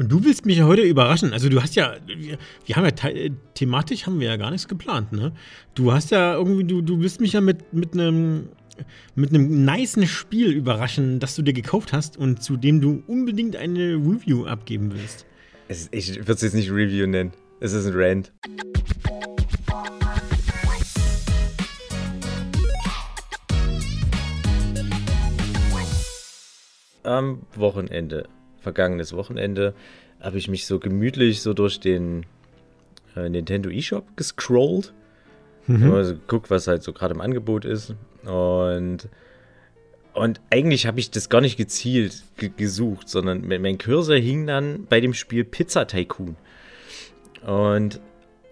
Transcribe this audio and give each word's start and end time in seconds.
Und 0.00 0.10
du 0.10 0.24
willst 0.24 0.46
mich 0.46 0.56
ja 0.56 0.64
heute 0.64 0.80
überraschen. 0.80 1.34
Also 1.34 1.50
du 1.50 1.60
hast 1.60 1.76
ja, 1.76 1.94
wir, 2.06 2.38
wir 2.64 2.76
haben 2.76 2.84
ja 2.86 2.90
te 2.90 3.32
thematisch 3.52 4.06
haben 4.06 4.18
wir 4.18 4.28
ja 4.28 4.38
gar 4.38 4.50
nichts 4.50 4.66
geplant, 4.66 5.12
ne? 5.12 5.32
Du 5.74 5.92
hast 5.92 6.10
ja 6.10 6.36
irgendwie, 6.36 6.64
du, 6.64 6.80
du 6.80 7.00
willst 7.00 7.20
mich 7.20 7.34
ja 7.34 7.42
mit, 7.42 7.74
mit 7.74 7.92
einem 7.92 8.48
mit 9.14 9.28
einem 9.28 9.66
nicen 9.66 10.06
Spiel 10.06 10.52
überraschen, 10.52 11.18
das 11.18 11.36
du 11.36 11.42
dir 11.42 11.52
gekauft 11.52 11.92
hast 11.92 12.16
und 12.16 12.42
zu 12.42 12.56
dem 12.56 12.80
du 12.80 13.02
unbedingt 13.08 13.56
eine 13.56 13.96
Review 13.96 14.46
abgeben 14.46 14.90
willst. 14.94 15.26
Es, 15.68 15.90
ich 15.92 16.16
würde 16.16 16.32
es 16.32 16.40
jetzt 16.40 16.54
nicht 16.54 16.70
Review 16.70 17.06
nennen. 17.06 17.32
Es 17.60 17.74
ist 17.74 17.84
ein 17.84 17.92
Rant. 17.94 18.32
Am 27.02 27.42
Wochenende, 27.54 28.26
vergangenes 28.60 29.12
Wochenende, 29.12 29.74
habe 30.20 30.38
ich 30.38 30.48
mich 30.48 30.66
so 30.66 30.78
gemütlich 30.78 31.42
so 31.42 31.54
durch 31.54 31.80
den 31.80 32.26
äh, 33.16 33.28
Nintendo 33.28 33.70
eShop 33.70 34.16
gescrollt. 34.16 34.92
Mhm. 35.66 35.92
Also 35.92 36.14
geguckt, 36.14 36.50
was 36.50 36.66
halt 36.66 36.82
so 36.82 36.92
gerade 36.92 37.14
im 37.14 37.20
Angebot 37.20 37.64
ist. 37.64 37.94
Und, 38.24 39.08
und 40.14 40.40
eigentlich 40.50 40.86
habe 40.86 41.00
ich 41.00 41.10
das 41.10 41.28
gar 41.28 41.40
nicht 41.40 41.56
gezielt 41.56 42.22
gesucht, 42.56 43.08
sondern 43.08 43.46
mein 43.46 43.78
Cursor 43.78 44.16
hing 44.16 44.46
dann 44.46 44.86
bei 44.88 45.00
dem 45.00 45.14
Spiel 45.14 45.44
Pizza 45.44 45.86
Tycoon. 45.86 46.36
Und 47.46 48.00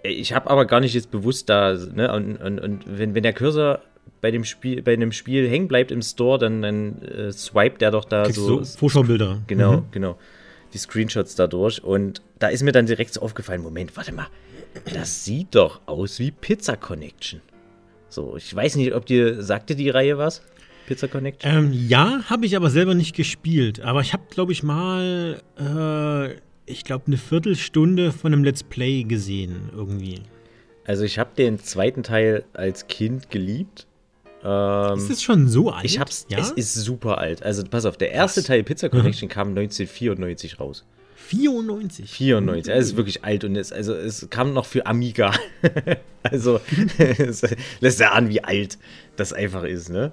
ich 0.03 0.33
habe 0.33 0.49
aber 0.49 0.65
gar 0.65 0.81
nicht 0.81 0.95
jetzt 0.95 1.11
bewusst 1.11 1.49
da, 1.49 1.75
ne, 1.75 2.13
und, 2.13 2.37
und, 2.37 2.61
und 2.61 2.99
wenn, 2.99 3.15
wenn 3.15 3.23
der 3.23 3.33
Cursor 3.33 3.81
bei 4.21 4.31
dem 4.31 4.45
Spiel, 4.45 4.83
bei 4.83 4.93
einem 4.93 5.13
Spiel 5.13 5.49
hängen 5.49 5.69
bleibt 5.69 5.91
im 5.91 6.03
Store, 6.03 6.39
dann, 6.39 6.63
dann 6.63 7.03
äh, 7.03 7.33
swiped 7.33 7.81
der 7.81 7.91
doch 7.91 8.05
da 8.05 8.25
Kriegst 8.25 8.37
so. 8.41 8.63
so 8.63 8.79
Vorschaubilder. 8.79 9.43
Genau, 9.47 9.79
mhm. 9.79 9.85
genau. 9.91 10.19
Die 10.75 10.79
Screenshots 10.79 11.35
dadurch. 11.35 11.83
Und 11.83 12.23
da 12.39 12.49
ist 12.49 12.63
mir 12.63 12.73
dann 12.73 12.87
direkt 12.87 13.15
so 13.15 13.23
aufgefallen: 13.23 13.63
Moment, 13.63 13.97
warte 13.97 14.13
mal. 14.13 14.29
Das 14.93 15.25
sieht 15.25 15.55
doch 15.55 15.81
aus 15.87 16.19
wie 16.19 16.31
Pizza 16.31 16.77
Connection. 16.77 17.41
So, 18.09 18.37
ich 18.37 18.55
weiß 18.55 18.77
nicht, 18.77 18.95
ob 18.95 19.07
dir, 19.07 19.43
sagte 19.43 19.75
die 19.75 19.91
Reihe 19.91 20.19
was? 20.19 20.43
Pizza 20.87 21.09
Connection? 21.09 21.53
Ähm, 21.53 21.73
ja, 21.73 22.23
habe 22.25 22.47
ich 22.47 22.57
aber 22.57 22.71
selber 22.71 22.95
nicht 22.95 23.15
gespielt. 23.15 23.81
Aber 23.81 24.01
ich 24.01 24.13
habe, 24.13 24.25
glaube 24.31 24.53
ich, 24.53 24.63
mal, 24.63 25.41
äh, 25.59 26.35
ich 26.65 26.85
glaube, 26.85 27.05
eine 27.07 27.19
Viertelstunde 27.19 28.13
von 28.13 28.33
einem 28.33 28.45
Let's 28.45 28.63
Play 28.63 29.05
gesehen, 29.05 29.71
irgendwie. 29.75 30.23
Also 30.87 31.05
ich 31.05 31.19
habe 31.19 31.31
den 31.37 31.59
zweiten 31.59 32.03
Teil 32.03 32.45
als 32.55 32.87
Kind 32.87 33.31
geliebt. 33.31 33.87
Ähm, 34.45 34.99
ist 34.99 35.11
es 35.11 35.23
schon 35.23 35.49
so 35.49 35.71
alt? 35.71 35.85
Ich 35.85 35.99
hab's, 35.99 36.27
ja? 36.29 36.39
es 36.39 36.51
ist 36.53 36.75
super 36.75 37.19
alt. 37.19 37.43
Also 37.43 37.65
pass 37.65 37.85
auf, 37.85 37.97
der 37.97 38.13
erste 38.13 38.41
Was? 38.41 38.47
Teil 38.47 38.63
Pizza 38.63 38.89
Connection 38.89 39.29
mhm. 39.29 39.33
kam 39.33 39.49
1994 39.49 40.61
raus. 40.61 40.85
94. 41.17 42.11
94, 42.11 42.73
es 42.73 42.87
ist 42.87 42.97
wirklich 42.97 43.23
alt 43.23 43.45
und 43.45 43.55
es, 43.55 43.71
also 43.71 43.95
es 43.95 44.31
kam 44.31 44.55
noch 44.55 44.65
für 44.65 44.87
Amiga. 44.87 45.33
also 46.23 46.61
es 46.99 47.43
lässt 47.81 48.01
ja 48.01 48.13
an, 48.13 48.31
wie 48.31 48.43
alt 48.43 48.79
das 49.17 49.35
einfach 49.35 49.65
ist, 49.65 49.91
ne? 49.91 50.13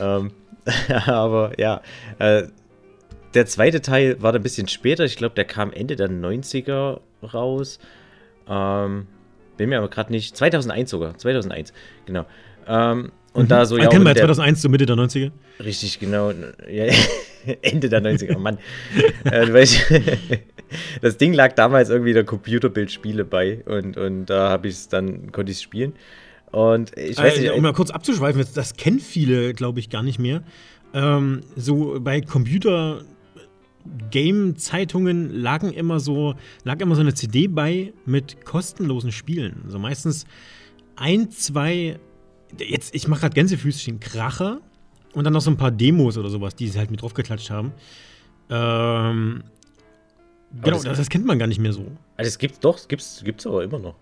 Ähm, 0.00 0.32
aber 1.06 1.52
ja, 1.58 1.82
äh, 2.18 2.44
der 3.34 3.46
zweite 3.46 3.80
Teil 3.80 4.20
war 4.20 4.32
dann 4.32 4.40
ein 4.40 4.42
bisschen 4.42 4.66
später. 4.66 5.04
Ich 5.04 5.16
glaube, 5.16 5.36
der 5.36 5.44
kam 5.44 5.72
Ende 5.72 5.94
der 5.94 6.10
90er 6.10 7.00
raus. 7.22 7.78
Ähm, 8.48 9.06
bin 9.56 9.68
mir 9.68 9.78
aber 9.78 9.88
gerade 9.88 10.10
nicht. 10.10 10.36
2001 10.36 10.90
sogar. 10.90 11.16
2001, 11.16 11.72
genau. 12.06 12.26
Ähm, 12.66 13.12
und 13.32 13.44
mhm. 13.44 13.48
da 13.48 13.64
so, 13.64 13.78
ja. 13.78 13.88
Kennen 13.88 14.04
wir 14.04 14.14
2001, 14.14 14.62
so 14.62 14.68
Mitte 14.68 14.86
der 14.86 14.96
90er? 14.96 15.30
Richtig, 15.62 16.00
genau. 16.00 16.32
Ja, 16.70 16.86
Ende 17.62 17.88
der 17.88 18.02
90er, 18.02 18.38
Mann. 18.38 18.58
äh, 19.24 19.46
das 21.00 21.16
Ding 21.16 21.32
lag 21.32 21.54
damals 21.54 21.90
irgendwie 21.90 22.12
der 22.12 22.24
Computerbildspiele 22.24 23.24
bei 23.24 23.62
und, 23.66 23.96
und 23.96 24.26
da 24.26 24.50
habe 24.50 24.68
ich 24.68 24.74
es 24.74 24.88
dann, 24.88 25.30
konnte 25.30 25.52
ich 25.52 25.58
es 25.58 25.62
spielen. 25.62 25.92
Und 26.50 26.96
ich 26.98 27.18
weiß 27.18 27.38
äh, 27.38 27.40
nicht. 27.42 27.52
Um 27.52 27.62
mal 27.62 27.72
kurz 27.72 27.90
abzuschweifen, 27.90 28.44
das 28.54 28.74
kennen 28.74 28.98
viele, 28.98 29.54
glaube 29.54 29.78
ich, 29.78 29.90
gar 29.90 30.02
nicht 30.02 30.18
mehr. 30.18 30.42
Ähm, 30.92 31.42
so 31.56 31.98
bei 32.00 32.20
Computer. 32.20 33.02
Game-Zeitungen 34.10 35.30
lagen 35.30 35.72
immer 35.72 36.00
so, 36.00 36.34
lag 36.64 36.80
immer 36.80 36.94
so 36.94 37.00
eine 37.00 37.14
CD 37.14 37.48
bei 37.48 37.94
mit 38.04 38.44
kostenlosen 38.44 39.10
Spielen. 39.10 39.64
So 39.68 39.78
meistens 39.78 40.26
ein, 40.96 41.30
zwei, 41.30 41.98
jetzt, 42.58 42.94
ich 42.94 43.08
mache 43.08 43.20
gerade 43.20 43.34
Gänsefüßchen, 43.34 44.00
Kracher 44.00 44.60
und 45.14 45.24
dann 45.24 45.32
noch 45.32 45.40
so 45.40 45.50
ein 45.50 45.56
paar 45.56 45.70
Demos 45.70 46.16
oder 46.18 46.30
sowas, 46.30 46.54
die 46.54 46.68
sie 46.68 46.78
halt 46.78 46.90
mit 46.90 47.02
draufgeklatscht 47.02 47.50
haben. 47.50 47.72
Ähm, 48.48 49.44
genau, 50.62 50.82
das, 50.82 50.98
das, 50.98 51.08
kennt 51.08 51.26
man 51.26 51.38
gar 51.38 51.46
nicht 51.46 51.60
mehr 51.60 51.72
so. 51.72 51.86
Also 52.16 52.28
es 52.28 52.38
gibt 52.38 52.64
doch, 52.64 52.76
es 52.76 52.88
gibt's, 52.88 53.22
gibt's 53.24 53.46
aber 53.46 53.62
immer 53.62 53.78
noch. 53.78 53.94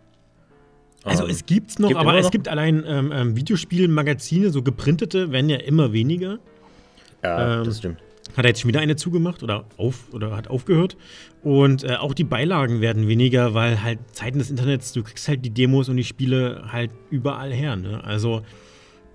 Also 1.04 1.24
um, 1.24 1.30
es 1.30 1.46
gibt's 1.46 1.78
noch, 1.78 1.88
gibt 1.88 2.00
aber 2.00 2.18
es 2.18 2.24
noch? 2.24 2.30
gibt 2.30 2.48
allein 2.48 2.84
ähm, 2.86 3.12
ähm, 3.12 3.36
Videospielmagazine, 3.36 4.50
so 4.50 4.62
geprintete, 4.62 5.30
werden 5.30 5.48
ja 5.48 5.58
immer 5.58 5.92
weniger. 5.92 6.38
Ja, 7.22 7.58
ähm, 7.58 7.64
das 7.64 7.78
stimmt. 7.78 7.98
Hat 8.36 8.44
er 8.44 8.48
jetzt 8.48 8.60
schon 8.60 8.68
wieder 8.68 8.80
eine 8.80 8.96
zugemacht 8.96 9.42
oder 9.42 9.64
auf 9.76 10.12
oder 10.12 10.36
hat 10.36 10.48
aufgehört. 10.48 10.96
Und 11.42 11.84
äh, 11.84 11.96
auch 11.96 12.14
die 12.14 12.24
Beilagen 12.24 12.80
werden 12.80 13.08
weniger, 13.08 13.54
weil 13.54 13.82
halt 13.82 13.98
Zeiten 14.12 14.38
des 14.38 14.50
Internets, 14.50 14.92
du 14.92 15.02
kriegst 15.02 15.28
halt 15.28 15.44
die 15.44 15.50
Demos 15.50 15.88
und 15.88 15.96
die 15.96 16.04
Spiele 16.04 16.64
halt 16.70 16.90
überall 17.10 17.52
her. 17.52 17.76
Ne? 17.76 18.02
Also 18.04 18.42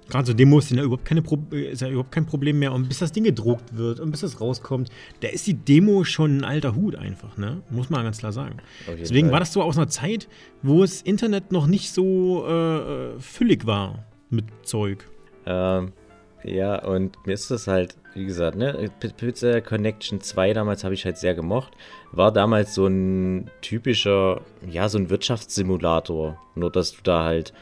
Gerade 0.09 0.27
so 0.27 0.33
Demos 0.33 0.67
sind 0.67 0.77
ja 0.77 0.83
überhaupt, 0.83 1.05
keine 1.05 1.21
Pro 1.21 1.39
ist 1.51 1.81
ja 1.81 1.89
überhaupt 1.89 2.11
kein 2.11 2.25
Problem 2.25 2.59
mehr. 2.59 2.73
Und 2.73 2.87
bis 2.87 2.99
das 2.99 3.11
Ding 3.11 3.23
gedruckt 3.23 3.75
wird 3.75 3.99
und 3.99 4.11
bis 4.11 4.21
das 4.21 4.41
rauskommt, 4.41 4.89
da 5.21 5.29
ist 5.29 5.47
die 5.47 5.53
Demo 5.53 6.03
schon 6.03 6.37
ein 6.37 6.43
alter 6.43 6.75
Hut 6.75 6.95
einfach, 6.95 7.37
ne? 7.37 7.61
Muss 7.69 7.89
man 7.89 8.03
ganz 8.03 8.19
klar 8.19 8.31
sagen. 8.31 8.57
Deswegen 8.99 9.27
Fall. 9.27 9.33
war 9.33 9.39
das 9.39 9.53
so 9.53 9.61
aus 9.61 9.77
einer 9.77 9.87
Zeit, 9.87 10.27
wo 10.61 10.81
das 10.81 11.01
Internet 11.01 11.51
noch 11.51 11.67
nicht 11.67 11.91
so 11.91 12.45
äh, 12.47 13.19
füllig 13.19 13.65
war 13.65 14.05
mit 14.29 14.45
Zeug. 14.63 15.05
Ähm, 15.45 15.93
ja, 16.43 16.83
und 16.83 17.25
mir 17.25 17.33
ist 17.33 17.51
das 17.51 17.67
halt, 17.67 17.95
wie 18.13 18.25
gesagt, 18.25 18.57
ne, 18.57 18.89
Pizza 19.17 19.61
Connection 19.61 20.21
2 20.21 20.53
damals 20.53 20.83
habe 20.83 20.93
ich 20.93 21.05
halt 21.05 21.17
sehr 21.17 21.35
gemocht. 21.35 21.73
War 22.11 22.31
damals 22.31 22.75
so 22.75 22.87
ein 22.87 23.49
typischer, 23.61 24.41
ja, 24.69 24.89
so 24.89 24.97
ein 24.97 25.09
Wirtschaftssimulator. 25.09 26.37
Nur, 26.55 26.71
dass 26.71 26.91
du 26.91 26.99
da 27.03 27.23
halt 27.23 27.53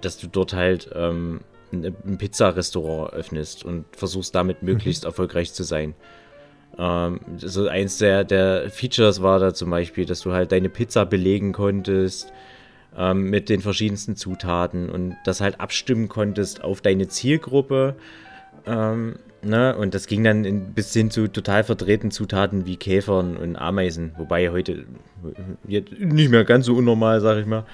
dass 0.00 0.18
du 0.18 0.26
dort 0.26 0.54
halt 0.54 0.90
ähm, 0.92 1.40
ein 1.72 2.18
Pizzarestaurant 2.18 3.12
öffnest 3.12 3.64
und 3.64 3.84
versuchst 3.92 4.34
damit 4.34 4.62
mhm. 4.62 4.70
möglichst 4.70 5.04
erfolgreich 5.04 5.52
zu 5.52 5.62
sein. 5.62 5.94
Ähm, 6.78 7.20
so 7.36 7.68
eins 7.68 7.98
der, 7.98 8.24
der 8.24 8.70
Features 8.70 9.22
war 9.22 9.38
da 9.38 9.54
zum 9.54 9.70
Beispiel, 9.70 10.04
dass 10.04 10.22
du 10.22 10.32
halt 10.32 10.50
deine 10.52 10.68
Pizza 10.68 11.04
belegen 11.04 11.52
konntest 11.52 12.32
ähm, 13.00 13.30
mit 13.30 13.48
den 13.48 13.62
verschiedensten 13.62 14.14
Zutaten 14.14 14.90
und 14.90 15.16
das 15.24 15.40
halt 15.40 15.58
abstimmen 15.58 16.08
konntest 16.08 16.62
auf 16.62 16.82
deine 16.82 17.08
Zielgruppe. 17.08 17.96
Ähm, 18.66 19.16
ne? 19.42 19.74
Und 19.74 19.94
das 19.94 20.06
ging 20.06 20.22
dann 20.22 20.44
in, 20.44 20.74
bis 20.74 20.92
hin 20.92 21.10
zu 21.10 21.26
total 21.26 21.64
verdrehten 21.64 22.10
Zutaten 22.10 22.66
wie 22.66 22.76
Käfern 22.76 23.38
und 23.38 23.56
Ameisen, 23.56 24.12
wobei 24.18 24.50
heute 24.50 24.84
nicht 25.64 26.30
mehr 26.30 26.44
ganz 26.44 26.66
so 26.66 26.74
unnormal, 26.74 27.22
sag 27.22 27.38
ich 27.38 27.46
mal. 27.46 27.64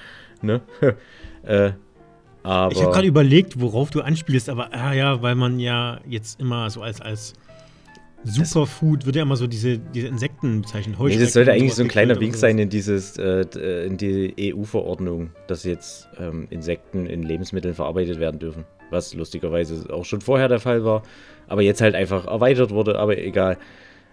Ne? 0.41 0.61
Äh, 1.43 1.71
aber 2.43 2.73
ich 2.73 2.81
habe 2.81 2.91
gerade 2.91 3.07
überlegt, 3.07 3.61
worauf 3.61 3.89
du 3.89 4.01
anspielst, 4.01 4.49
aber 4.49 4.73
ah, 4.73 4.91
ja, 4.91 5.21
weil 5.21 5.35
man 5.35 5.61
ja 5.61 6.01
jetzt 6.05 6.41
immer 6.41 6.69
so 6.69 6.81
als, 6.81 6.99
als 6.99 7.35
Superfood 8.23 9.05
wird 9.05 9.15
ja 9.15 9.21
immer 9.21 9.37
so 9.37 9.47
diese, 9.47 9.77
diese 9.77 10.07
Insekten 10.07 10.61
bezeichnet. 10.61 10.97
Nee, 10.99 11.17
das 11.17 11.33
sollte 11.33 11.51
eigentlich 11.51 11.75
so 11.75 11.83
ein 11.83 11.87
kleiner 11.87 12.19
Wink 12.19 12.35
sein 12.35 12.57
in 12.59 12.69
dieses 12.69 13.17
äh, 13.17 13.41
in 13.85 13.97
die 13.97 14.53
EU-Verordnung, 14.53 15.31
dass 15.47 15.63
jetzt 15.63 16.09
ähm, 16.19 16.47
Insekten 16.49 17.05
in 17.05 17.23
Lebensmitteln 17.23 17.73
verarbeitet 17.73 18.19
werden 18.19 18.39
dürfen. 18.39 18.65
Was 18.89 19.13
lustigerweise 19.13 19.93
auch 19.93 20.05
schon 20.05 20.21
vorher 20.21 20.47
der 20.47 20.59
Fall 20.59 20.83
war, 20.83 21.03
aber 21.47 21.61
jetzt 21.61 21.81
halt 21.81 21.95
einfach 21.95 22.27
erweitert 22.27 22.71
wurde, 22.71 22.97
aber 22.99 23.17
egal. 23.17 23.57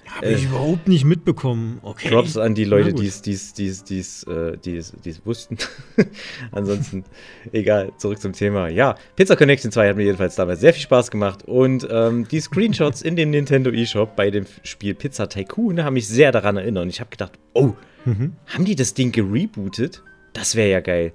Habe 0.07 0.33
ich 0.33 0.45
äh, 0.45 0.47
überhaupt 0.47 0.89
nicht 0.89 1.05
mitbekommen. 1.05 1.79
Okay. 1.83 2.09
Props 2.09 2.37
an 2.37 2.55
die 2.55 2.65
Leute, 2.65 2.93
die 2.93 3.07
es 3.07 3.23
die's, 3.23 3.53
die's, 3.53 3.85
die's, 3.85 4.23
äh, 4.25 4.57
die's, 4.57 4.93
die's 5.05 5.25
wussten. 5.25 5.59
Ansonsten, 6.53 7.05
egal, 7.53 7.93
zurück 7.99 8.21
zum 8.21 8.33
Thema. 8.33 8.69
Ja, 8.69 8.97
Pizza 9.17 9.37
Connection 9.37 9.73
2 9.73 9.89
hat 9.89 9.97
mir 9.97 10.05
jedenfalls 10.05 10.37
damals 10.37 10.61
sehr 10.61 10.73
viel 10.73 10.83
Spaß 10.83 11.11
gemacht. 11.11 11.45
Und 11.45 11.87
ähm, 11.91 12.29
die 12.29 12.41
Screenshots 12.41 13.03
in 13.03 13.17
dem 13.17 13.31
Nintendo 13.31 13.71
eShop 13.71 14.15
bei 14.17 14.31
dem 14.31 14.47
Spiel 14.63 14.95
Pizza 14.95 15.29
Tycoon 15.29 15.83
haben 15.83 15.95
mich 15.95 16.09
sehr 16.09 16.33
daran 16.33 16.57
erinnert. 16.57 16.85
Und 16.85 16.91
ich 16.91 17.01
habe 17.01 17.11
gedacht, 17.11 17.33
oh, 17.55 17.75
mhm. 18.05 18.35
haben 18.47 18.65
die 18.65 18.77
das 18.77 18.95
Ding 18.95 19.13
gerebootet? 19.13 20.03
Das 20.33 20.55
wäre 20.55 20.71
ja 20.71 20.81
geil. 20.81 21.13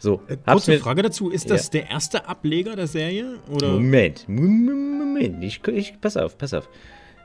So, 0.00 0.22
äh, 0.28 0.36
kurze 0.46 0.78
Frage 0.78 1.02
dazu: 1.02 1.30
Ist 1.30 1.50
das 1.50 1.66
ja. 1.66 1.80
der 1.80 1.90
erste 1.90 2.26
Ableger 2.26 2.74
der 2.74 2.86
Serie? 2.86 3.38
Oder? 3.50 3.68
Moment, 3.72 4.26
Moment, 4.28 5.44
ich, 5.44 5.60
ich, 5.68 6.00
pass 6.00 6.16
auf, 6.16 6.38
pass 6.38 6.54
auf. 6.54 6.68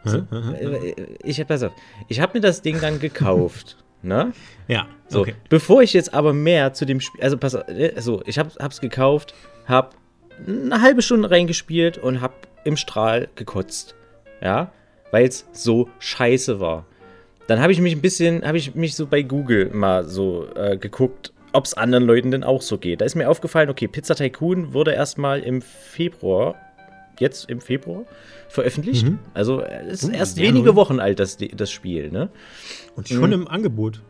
So, 0.06 0.18
äh, 0.18 0.96
ich 1.24 1.46
pass 1.48 1.64
auf. 1.64 1.74
Ich 2.08 2.20
habe 2.20 2.38
mir 2.38 2.42
das 2.42 2.62
Ding 2.62 2.80
dann 2.80 3.00
gekauft. 3.00 3.78
ne? 4.06 4.34
Ja. 4.68 4.88
So, 5.08 5.22
okay. 5.22 5.36
bevor 5.50 5.82
ich 5.82 5.94
jetzt 5.94 6.14
aber 6.14 6.34
mehr 6.34 6.74
zu 6.74 6.86
dem 6.86 7.00
Spiel, 7.00 7.22
also 7.22 7.38
pass 7.38 7.56
auf, 7.56 7.68
äh, 7.68 8.00
so, 8.00 8.22
ich 8.26 8.40
hab, 8.40 8.56
hab's 8.58 8.82
gekauft, 8.82 9.34
hab 9.68 9.96
eine 10.48 10.82
halbe 10.82 11.02
Stunde 11.02 11.30
reingespielt 11.30 11.98
und 11.98 12.22
hab 12.22 12.48
im 12.64 12.78
Strahl 12.78 13.28
gekotzt. 13.36 13.96
Ja, 14.42 14.72
weil 15.12 15.28
es 15.28 15.46
so 15.54 15.90
scheiße 16.00 16.60
war. 16.60 16.86
dann 17.48 17.62
habe 17.62 17.72
ich 17.72 17.80
mich 17.80 17.96
ein 17.96 18.02
bisschen, 18.02 18.46
habe 18.46 18.58
ich 18.58 18.76
mich 18.76 18.96
so 18.96 19.06
bei 19.06 19.22
Google 19.22 19.70
mal 19.72 20.06
so 20.06 20.48
äh, 20.56 20.78
geguckt, 20.78 21.32
ob 21.54 21.66
es 21.66 21.74
anderen 21.74 22.04
Leuten 22.04 22.32
denn 22.32 22.44
auch 22.44 22.62
so 22.62 22.78
geht. 22.78 23.02
Da 23.02 23.06
ist 23.06 23.16
mir 23.16 23.30
aufgefallen, 23.30 23.70
okay, 23.70 23.88
Pizza 23.88 24.16
Tycoon 24.16 24.74
wurde 24.74 24.92
erstmal 24.92 25.40
im 25.40 25.62
Februar, 25.62 26.56
jetzt 27.20 27.50
im 27.50 27.62
Februar, 27.62 28.04
veröffentlicht. 28.50 29.06
Mhm. 29.06 29.20
Also 29.34 29.62
es 29.62 30.04
ist 30.04 30.10
uh, 30.10 30.14
erst 30.14 30.38
wenige 30.38 30.70
neu. 30.70 30.76
Wochen 30.76 31.00
alt, 31.00 31.20
das, 31.20 31.38
das 31.38 31.72
Spiel, 31.72 32.12
ne? 32.12 32.30
Und 32.96 33.08
schon 33.08 33.28
mhm. 33.28 33.34
im 33.34 33.48
Angebot. 33.48 34.02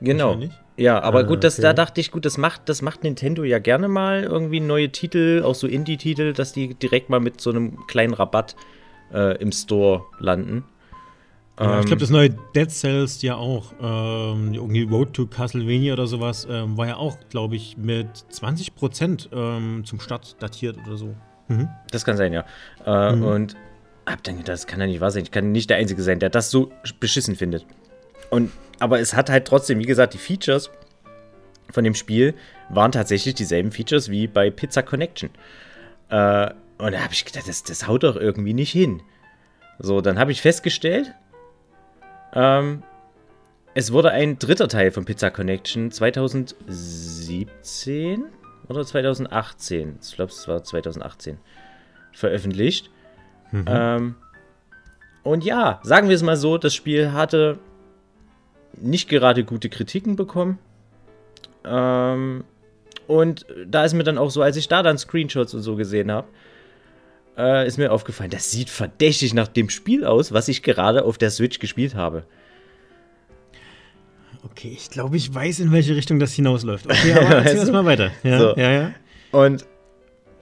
Genau. 0.00 0.38
Ja, 0.76 1.00
aber 1.02 1.20
ah, 1.20 1.22
gut, 1.22 1.44
das, 1.44 1.54
okay. 1.54 1.62
da 1.62 1.72
dachte 1.74 2.00
ich, 2.00 2.10
gut, 2.10 2.24
das 2.24 2.38
macht, 2.38 2.68
das 2.68 2.82
macht 2.82 3.04
Nintendo 3.04 3.44
ja 3.44 3.58
gerne 3.58 3.88
mal 3.88 4.24
irgendwie 4.24 4.60
neue 4.60 4.90
Titel, 4.90 5.42
auch 5.44 5.54
so 5.54 5.66
Indie-Titel, 5.66 6.32
dass 6.32 6.52
die 6.52 6.74
direkt 6.74 7.10
mal 7.10 7.20
mit 7.20 7.40
so 7.40 7.50
einem 7.50 7.86
kleinen 7.86 8.14
Rabatt 8.14 8.56
äh, 9.12 9.36
im 9.38 9.52
Store 9.52 10.04
landen. 10.18 10.64
Ja, 11.60 11.80
ich 11.80 11.86
glaube, 11.86 11.92
ähm, 11.92 11.98
das 12.00 12.10
neue 12.10 12.30
Dead 12.30 12.70
Cells 12.70 13.20
ja 13.22 13.36
auch, 13.36 13.72
ähm, 13.80 14.54
irgendwie 14.54 14.82
Road 14.82 15.12
to 15.12 15.26
Castlevania 15.26 15.92
oder 15.92 16.06
sowas, 16.06 16.46
ähm, 16.50 16.78
war 16.78 16.86
ja 16.86 16.96
auch, 16.96 17.18
glaube 17.28 17.56
ich, 17.56 17.76
mit 17.76 18.08
20% 18.32 19.28
ähm, 19.32 19.84
zum 19.84 20.00
Start 20.00 20.42
datiert 20.42 20.78
oder 20.86 20.96
so. 20.96 21.14
Mhm. 21.48 21.68
Das 21.90 22.04
kann 22.04 22.16
sein, 22.16 22.32
ja. 22.32 22.44
Äh, 22.86 23.14
mhm. 23.14 23.24
Und 23.24 23.56
hab 24.06 24.22
dann 24.22 24.36
gedacht, 24.36 24.54
das 24.54 24.66
kann 24.66 24.80
ja 24.80 24.86
nicht 24.86 25.00
wahr 25.00 25.10
sein. 25.10 25.22
Ich 25.22 25.30
kann 25.30 25.52
nicht 25.52 25.70
der 25.70 25.76
Einzige 25.76 26.02
sein, 26.02 26.18
der 26.18 26.30
das 26.30 26.50
so 26.50 26.72
beschissen 26.98 27.36
findet. 27.36 27.66
Und, 28.30 28.50
aber 28.78 29.00
es 29.00 29.14
hat 29.14 29.30
halt 29.30 29.46
trotzdem, 29.46 29.78
wie 29.78 29.86
gesagt, 29.86 30.14
die 30.14 30.18
Features 30.18 30.70
von 31.70 31.84
dem 31.84 31.94
Spiel 31.94 32.34
waren 32.68 32.92
tatsächlich 32.92 33.34
dieselben 33.34 33.72
Features 33.72 34.10
wie 34.10 34.26
bei 34.26 34.50
Pizza 34.50 34.82
Connection. 34.82 35.30
Äh, 36.08 36.50
und 36.78 36.92
da 36.92 37.00
habe 37.00 37.12
ich 37.12 37.24
gedacht, 37.24 37.48
das, 37.48 37.62
das 37.62 37.86
haut 37.86 38.02
doch 38.02 38.16
irgendwie 38.16 38.54
nicht 38.54 38.72
hin. 38.72 39.02
So, 39.78 40.00
dann 40.00 40.18
habe 40.18 40.32
ich 40.32 40.42
festgestellt, 40.42 41.14
ähm, 42.34 42.82
es 43.74 43.92
wurde 43.92 44.10
ein 44.10 44.38
dritter 44.38 44.68
Teil 44.68 44.90
von 44.90 45.04
Pizza 45.04 45.30
Connection 45.30 45.90
2017 45.90 48.24
oder 48.68 48.84
2018, 48.84 49.98
ich 50.02 50.14
glaube 50.14 50.32
es 50.32 50.48
war 50.48 50.62
2018, 50.62 51.38
veröffentlicht. 52.12 52.90
Mhm. 53.50 53.64
Ähm, 53.66 54.14
und 55.22 55.44
ja, 55.44 55.80
sagen 55.82 56.08
wir 56.08 56.16
es 56.16 56.22
mal 56.22 56.36
so, 56.36 56.58
das 56.58 56.74
Spiel 56.74 57.12
hatte 57.12 57.58
nicht 58.80 59.08
gerade 59.08 59.44
gute 59.44 59.68
Kritiken 59.68 60.16
bekommen. 60.16 60.58
Ähm, 61.64 62.44
und 63.06 63.46
da 63.66 63.84
ist 63.84 63.94
mir 63.94 64.04
dann 64.04 64.18
auch 64.18 64.30
so, 64.30 64.42
als 64.42 64.56
ich 64.56 64.68
da 64.68 64.82
dann 64.82 64.98
Screenshots 64.98 65.54
und 65.54 65.62
so 65.62 65.76
gesehen 65.76 66.10
habe, 66.10 66.28
äh, 67.36 67.66
ist 67.66 67.78
mir 67.78 67.92
aufgefallen, 67.92 68.30
das 68.30 68.50
sieht 68.50 68.70
verdächtig 68.70 69.34
nach 69.34 69.48
dem 69.48 69.68
Spiel 69.68 70.04
aus, 70.04 70.32
was 70.32 70.48
ich 70.48 70.62
gerade 70.62 71.04
auf 71.04 71.18
der 71.18 71.30
Switch 71.30 71.58
gespielt 71.58 71.94
habe. 71.94 72.24
Okay, 74.44 74.72
ich 74.76 74.90
glaube, 74.90 75.16
ich 75.16 75.32
weiß, 75.32 75.60
in 75.60 75.72
welche 75.72 75.94
Richtung 75.94 76.18
das 76.18 76.32
hinausläuft. 76.32 76.86
Okay, 76.86 77.12
aber 77.12 77.36
erzähl 77.44 77.60
uns 77.60 77.70
mal 77.70 77.84
weiter. 77.84 78.10
Ja, 78.22 78.38
so. 78.38 78.54
ja, 78.56 78.70
ja. 78.72 78.94
Und 79.30 79.64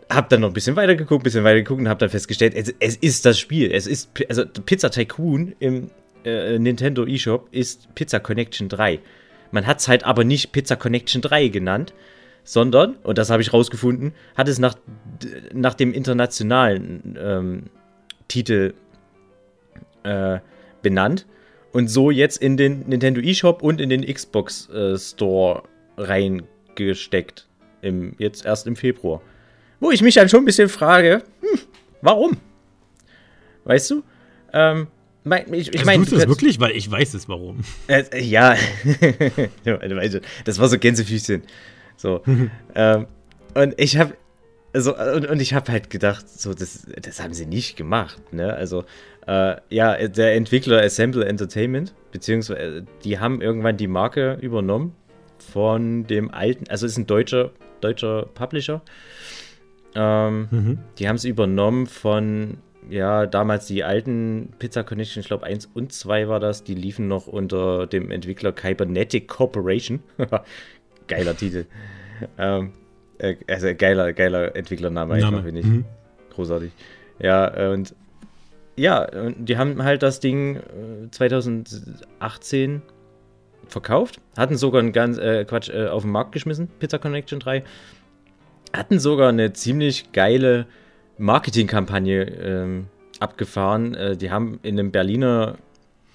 hab 0.09 0.29
dann 0.29 0.41
noch 0.41 0.49
ein 0.49 0.55
bisschen 0.55 0.77
weiter 0.77 0.97
geguckt, 0.97 1.23
ein 1.23 1.25
bisschen 1.25 1.45
weiter 1.45 1.59
geguckt 1.59 1.81
und 1.81 1.89
hab 1.89 1.99
dann 1.99 2.11
festgestellt, 2.11 2.55
es, 2.55 2.75
es 2.81 2.97
ist 2.97 3.25
das 3.27 3.39
Spiel. 3.39 3.71
Es 3.71 3.87
ist, 3.87 4.11
also 4.29 4.45
Pizza 4.47 4.91
Tycoon 4.91 5.55
im 5.61 5.91
äh, 6.25 6.59
Nintendo 6.59 7.07
eShop 7.07 7.49
ist 7.53 7.95
Pizza 7.95 8.21
Connection 8.21 8.69
3. 8.69 8.99
Man 9.53 9.67
hat 9.67 9.81
es 9.81 9.89
halt 9.89 10.05
aber 10.05 10.25
nicht 10.25 10.53
Pizza 10.53 10.77
Connection 10.77 11.23
3 11.23 11.49
genannt, 11.49 11.95
sondern, 12.43 12.97
und 13.03 13.19
das 13.19 13.31
habe 13.31 13.43
ich 13.43 13.53
rausgefunden, 13.53 14.13
hat 14.37 14.49
es 14.49 14.59
nach, 14.59 14.75
nach 15.53 15.75
dem 15.75 15.93
internationalen 15.93 17.17
ähm, 17.21 17.63
Titel 18.29 18.75
äh, 20.03 20.39
benannt 20.83 21.27
und 21.73 21.89
so 21.89 22.11
jetzt 22.11 22.39
in 22.39 22.57
den 22.57 22.89
Nintendo 22.89 23.21
eShop 23.21 23.63
und 23.63 23.81
in 23.81 23.91
den 23.91 24.03
Xbox 24.03 24.69
äh, 24.71 24.99
Store 24.99 25.63
reingesteckt. 25.97 27.47
Im, 27.83 28.15
jetzt 28.19 28.45
erst 28.45 28.67
im 28.67 28.77
Februar. 28.77 29.23
Wo 29.79 29.91
ich 29.91 30.03
mich 30.03 30.15
dann 30.15 30.29
schon 30.29 30.43
ein 30.43 30.45
bisschen 30.45 30.69
frage, 30.69 31.23
hm, 31.41 31.61
warum? 32.03 32.37
Weißt 33.65 33.91
du? 33.91 34.03
Ähm, 34.53 34.89
mein, 35.25 35.53
ich, 35.53 35.75
ich 35.75 35.85
meine, 35.85 36.05
du 36.05 36.17
das 36.17 36.29
wirklich, 36.29 36.61
weil 36.61 36.73
ich 36.73 36.91
weiß 36.91 37.15
es 37.15 37.29
warum. 37.29 37.61
Äh, 37.87 38.23
ja, 38.23 38.57
das 40.45 40.59
war 40.59 40.69
so 40.69 40.79
Gänsefüßchen. 40.79 41.43
So. 41.97 42.23
ähm, 42.75 43.07
und 43.55 43.75
ich 43.77 43.99
habe 43.99 44.15
also, 44.73 44.97
und, 44.97 45.27
und 45.27 45.43
ich 45.43 45.55
habe 45.55 45.73
halt 45.73 45.91
gedacht, 45.91 46.29
so, 46.29 46.55
das, 46.55 46.87
das 47.03 47.23
haben 47.23 47.35
sie 47.35 47.47
nicht 47.47 47.77
gemacht, 47.77 48.33
ne? 48.33 48.55
Also, 48.55 48.85
äh, 49.27 49.57
ja, 49.69 50.09
der 50.09 50.35
Entwickler 50.35 50.83
Assemble 50.83 51.25
Entertainment, 51.25 51.95
beziehungsweise 52.13 52.87
die 53.05 53.19
haben 53.19 53.43
irgendwann 53.43 53.77
die 53.77 53.89
Marke 53.89 54.39
übernommen 54.41 54.95
von 55.39 56.07
dem 56.07 56.33
alten, 56.33 56.69
also 56.69 56.87
ist 56.87 56.99
ein 56.99 57.07
deutscher, 57.07 57.51
deutscher 57.81 58.27
Publisher. 58.35 58.83
Ähm, 59.95 60.49
mhm. 60.51 60.79
Die 60.99 61.09
haben 61.09 61.17
es 61.17 61.25
übernommen 61.25 61.87
von, 61.87 62.59
ja, 62.89 63.27
damals 63.27 63.67
die 63.67 63.83
alten 63.83 64.51
Pizza 64.59 64.85
Connection, 64.85 65.21
ich 65.21 65.27
glaube 65.27 65.45
1 65.45 65.67
und 65.75 65.93
2 65.93 66.29
war 66.29 66.41
das, 66.41 66.63
die 66.63 66.75
liefen 66.75 67.09
noch 67.09 67.27
unter 67.27 67.87
dem 67.87 68.11
Entwickler 68.11 68.53
Kybernetic 68.53 69.27
Corporation. 69.29 70.01
Geiler 71.09 71.37
Titel. 71.37 71.67
Ähm, 72.39 72.73
äh, 73.21 73.37
also 73.49 73.69
geiler, 73.77 74.13
geiler 74.13 74.57
Entwicklername 74.57 75.15
einfach, 75.15 75.43
finde 75.43 75.61
ich. 75.61 75.67
Mhm. 75.67 75.85
Großartig. 76.35 76.73
Ja, 77.19 77.71
und 77.71 77.95
ja, 78.77 79.05
und 79.05 79.47
die 79.47 79.59
haben 79.59 79.83
halt 79.83 80.03
das 80.03 80.21
Ding 80.21 80.61
2018 81.11 82.77
äh, 82.77 82.81
verkauft, 83.69 84.21
hatten 84.37 84.57
sogar 84.57 84.81
einen 84.81 84.93
ganz, 84.93 85.19
äh, 85.19 85.45
Quatsch, 85.45 85.69
äh, 85.69 85.89
auf 85.89 86.03
den 86.03 86.13
Markt 86.13 86.33
geschmissen, 86.33 86.69
Pizza 86.79 86.99
Connection 86.99 87.41
3. 87.41 87.63
Hatten 88.73 88.99
sogar 88.99 89.29
eine 89.29 89.53
ziemlich 89.53 90.13
geile 90.13 90.67
Marketingkampagne 91.19 92.23
ähm, 92.23 92.87
abgefahren. 93.19 93.95
Äh, 93.95 94.17
die 94.17 94.31
haben 94.31 94.61
in 94.63 94.79
einem 94.79 94.93
Berliner 94.93 95.57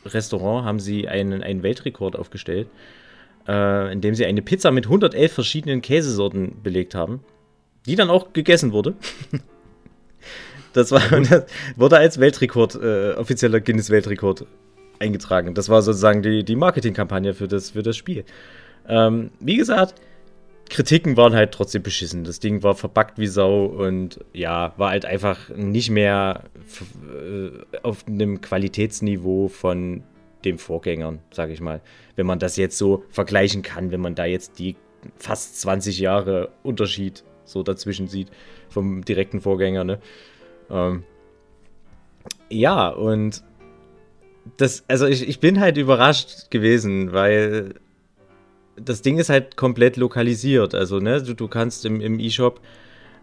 Restaurant 0.05 0.65
haben 0.65 0.79
sie 0.79 1.07
einen, 1.07 1.43
einen 1.43 1.63
Weltrekord 1.63 2.15
aufgestellt 2.15 2.67
äh, 3.47 3.91
indem 3.91 4.15
sie 4.15 4.25
eine 4.25 4.41
Pizza 4.41 4.71
mit 4.71 4.85
111 4.85 5.31
verschiedenen 5.31 5.81
Käsesorten 5.81 6.61
belegt 6.63 6.95
haben, 6.95 7.23
die 7.85 7.95
dann 7.95 8.09
auch 8.09 8.33
gegessen 8.33 8.71
wurde. 8.71 8.95
das, 10.73 10.91
war, 10.91 11.01
das 11.21 11.45
wurde 11.75 11.97
als 11.97 12.19
Weltrekord, 12.19 12.75
äh, 12.75 13.13
offizieller 13.13 13.59
Guinness-Weltrekord 13.59 14.45
eingetragen. 14.99 15.53
Das 15.53 15.69
war 15.69 15.81
sozusagen 15.81 16.21
die, 16.21 16.43
die 16.43 16.55
Marketingkampagne 16.55 17.33
für 17.33 17.47
das, 17.47 17.71
für 17.71 17.83
das 17.83 17.97
Spiel. 17.97 18.23
Ähm, 18.87 19.31
wie 19.39 19.57
gesagt, 19.57 19.95
Kritiken 20.69 21.15
waren 21.15 21.35
halt 21.35 21.51
trotzdem 21.51 21.83
beschissen. 21.83 22.23
Das 22.23 22.39
Ding 22.39 22.63
war 22.63 22.75
verpackt 22.75 23.19
wie 23.19 23.27
Sau 23.27 23.65
und 23.65 24.19
ja, 24.33 24.73
war 24.77 24.91
halt 24.91 25.05
einfach 25.05 25.49
nicht 25.55 25.91
mehr 25.91 26.45
äh, 27.03 27.49
auf 27.83 28.07
einem 28.07 28.41
Qualitätsniveau 28.41 29.47
von 29.47 30.03
den 30.45 30.57
Vorgängern, 30.57 31.19
sage 31.31 31.53
ich 31.53 31.61
mal. 31.61 31.81
Wenn 32.15 32.25
man 32.25 32.39
das 32.39 32.55
jetzt 32.55 32.77
so 32.77 33.03
vergleichen 33.09 33.61
kann, 33.61 33.91
wenn 33.91 34.01
man 34.01 34.15
da 34.15 34.25
jetzt 34.25 34.59
die 34.59 34.75
fast 35.17 35.59
20 35.61 35.99
Jahre 35.99 36.49
Unterschied 36.63 37.23
so 37.43 37.63
dazwischen 37.63 38.07
sieht 38.07 38.29
vom 38.69 39.03
direkten 39.05 39.41
Vorgänger, 39.41 39.83
ne? 39.83 39.99
Ähm, 40.69 41.03
ja, 42.49 42.89
und 42.89 43.43
das, 44.57 44.83
also 44.87 45.05
ich, 45.05 45.27
ich 45.27 45.39
bin 45.39 45.59
halt 45.59 45.77
überrascht 45.77 46.51
gewesen, 46.51 47.13
weil 47.13 47.75
das 48.75 49.01
Ding 49.01 49.17
ist 49.17 49.29
halt 49.29 49.55
komplett 49.55 49.97
lokalisiert. 49.97 50.75
Also, 50.75 50.99
ne, 50.99 51.21
du, 51.21 51.33
du 51.33 51.47
kannst 51.47 51.85
im, 51.85 52.01
im 52.01 52.19
E-Shop, 52.19 52.59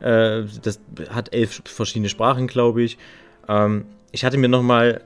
äh, 0.01 0.43
das 0.63 0.81
hat 1.11 1.33
elf 1.35 1.63
verschiedene 1.65 2.09
Sprachen, 2.09 2.47
glaube 2.47 2.83
ich. 2.83 2.99
Ähm, 3.49 3.87
ich 4.13 4.25
hatte 4.25 4.39
mir 4.39 4.49
nochmal 4.49 5.03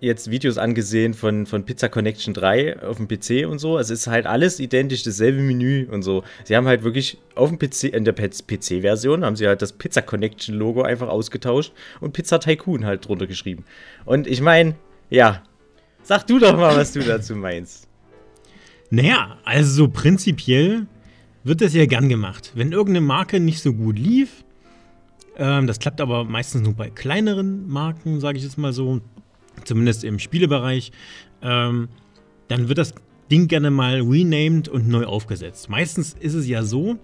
jetzt 0.00 0.30
Videos 0.30 0.58
angesehen 0.58 1.14
von, 1.14 1.46
von 1.46 1.64
Pizza 1.64 1.88
Connection 1.88 2.34
3 2.34 2.82
auf 2.82 2.96
dem 2.96 3.06
PC 3.06 3.46
und 3.46 3.58
so. 3.58 3.76
Also 3.76 3.92
es 3.92 4.00
ist 4.00 4.06
halt 4.06 4.26
alles 4.26 4.58
identisch, 4.58 5.02
dasselbe 5.02 5.40
Menü 5.40 5.86
und 5.90 6.02
so. 6.02 6.24
Sie 6.44 6.56
haben 6.56 6.66
halt 6.66 6.82
wirklich 6.82 7.18
auf 7.34 7.50
dem 7.50 7.58
PC, 7.58 7.84
in 7.84 8.04
der 8.04 8.14
PC-Version 8.14 9.24
haben 9.24 9.36
sie 9.36 9.46
halt 9.46 9.62
das 9.62 9.72
Pizza 9.72 10.02
Connection 10.02 10.54
Logo 10.54 10.82
einfach 10.82 11.08
ausgetauscht 11.08 11.72
und 12.00 12.12
Pizza 12.12 12.40
Tycoon 12.40 12.84
halt 12.84 13.06
drunter 13.06 13.26
geschrieben. 13.26 13.64
Und 14.04 14.26
ich 14.26 14.40
meine, 14.40 14.74
ja, 15.10 15.42
sag 16.02 16.26
du 16.26 16.38
doch 16.38 16.56
mal, 16.56 16.76
was 16.76 16.92
du 16.92 17.00
dazu 17.00 17.36
meinst. 17.36 17.86
Naja, 18.90 19.38
also 19.44 19.88
prinzipiell 19.88 20.86
wird 21.44 21.60
das 21.60 21.74
ja 21.74 21.86
gern 21.86 22.08
gemacht. 22.08 22.52
Wenn 22.54 22.72
irgendeine 22.72 23.06
Marke 23.06 23.38
nicht 23.38 23.62
so 23.62 23.72
gut 23.72 23.98
lief, 23.98 24.44
ähm, 25.36 25.66
das 25.66 25.78
klappt 25.78 26.00
aber 26.00 26.24
meistens 26.24 26.62
nur 26.62 26.74
bei 26.74 26.90
kleineren 26.90 27.68
Marken, 27.68 28.18
sage 28.20 28.38
ich 28.38 28.44
jetzt 28.44 28.58
mal 28.58 28.72
so, 28.72 29.00
zumindest 29.64 30.04
im 30.04 30.18
Spielebereich, 30.18 30.92
ähm, 31.42 31.88
dann 32.48 32.68
wird 32.68 32.78
das 32.78 32.94
Ding 33.30 33.48
gerne 33.48 33.70
mal 33.70 34.00
renamed 34.00 34.68
und 34.68 34.88
neu 34.88 35.04
aufgesetzt. 35.04 35.68
Meistens 35.68 36.14
ist 36.18 36.34
es 36.34 36.48
ja 36.48 36.62
so, 36.62 36.98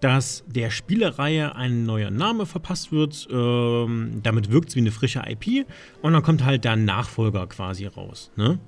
dass 0.00 0.44
der 0.46 0.70
Spielereihe 0.70 1.56
ein 1.56 1.86
neuer 1.86 2.10
Name 2.10 2.44
verpasst 2.44 2.92
wird. 2.92 3.26
Ähm, 3.30 4.20
damit 4.22 4.50
wirkt 4.50 4.68
es 4.68 4.76
wie 4.76 4.80
eine 4.80 4.90
frische 4.90 5.22
IP 5.26 5.66
und 6.02 6.12
dann 6.12 6.22
kommt 6.22 6.44
halt 6.44 6.64
der 6.64 6.76
Nachfolger 6.76 7.46
quasi 7.46 7.86
raus. 7.86 8.30
Ne? 8.36 8.58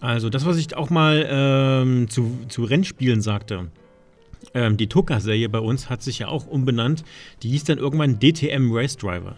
Also 0.00 0.28
das, 0.28 0.44
was 0.44 0.58
ich 0.58 0.76
auch 0.76 0.90
mal 0.90 1.26
ähm, 1.30 2.10
zu, 2.10 2.38
zu 2.48 2.64
Rennspielen 2.64 3.22
sagte. 3.22 3.70
Ähm, 4.52 4.76
die 4.76 4.88
Toka-Serie 4.88 5.48
bei 5.48 5.58
uns 5.60 5.88
hat 5.88 6.02
sich 6.02 6.18
ja 6.18 6.28
auch 6.28 6.46
umbenannt. 6.46 7.04
Die 7.42 7.50
hieß 7.50 7.64
dann 7.64 7.78
irgendwann 7.78 8.18
DTM 8.18 8.70
Race 8.72 8.96
Driver. 8.96 9.36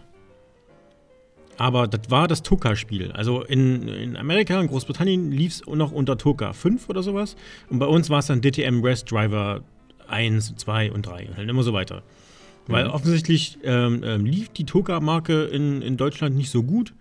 Aber 1.59 1.87
das 1.87 2.11
war 2.11 2.29
das 2.29 2.43
Toka-Spiel. 2.43 3.13
Also 3.13 3.43
in, 3.43 3.87
in 3.89 4.17
Amerika, 4.17 4.61
in 4.61 4.69
Großbritannien 4.69 5.31
lief 5.31 5.53
es 5.53 5.67
noch 5.67 5.93
unter 5.93 6.17
Toka 6.17 6.53
5 6.53 6.89
oder 6.89 7.03
sowas. 7.03 7.37
Und 7.69 7.79
bei 7.79 7.87
uns 7.87 8.11
war 8.11 8.21
es 8.21 8.27
dann 8.27 8.41
DTM 8.41 8.85
Race 8.85 9.05
Driver 9.05 9.63
1, 10.09 10.57
2 10.57 10.93
und 10.93 11.07
3 11.07 11.29
und 11.29 11.37
halt 11.37 11.49
immer 11.49 11.63
so 11.63 11.73
weiter. 11.73 12.03
Weil 12.67 12.87
Mhm. 12.87 12.91
offensichtlich 12.91 13.59
ähm, 13.65 14.03
ähm, 14.05 14.25
lief 14.25 14.49
die 14.51 14.65
Toka-Marke 14.65 15.45
in, 15.45 15.83
in 15.83 15.97
Deutschland 15.97 16.37
nicht 16.37 16.51
so 16.51 16.63
gut. 16.63 16.95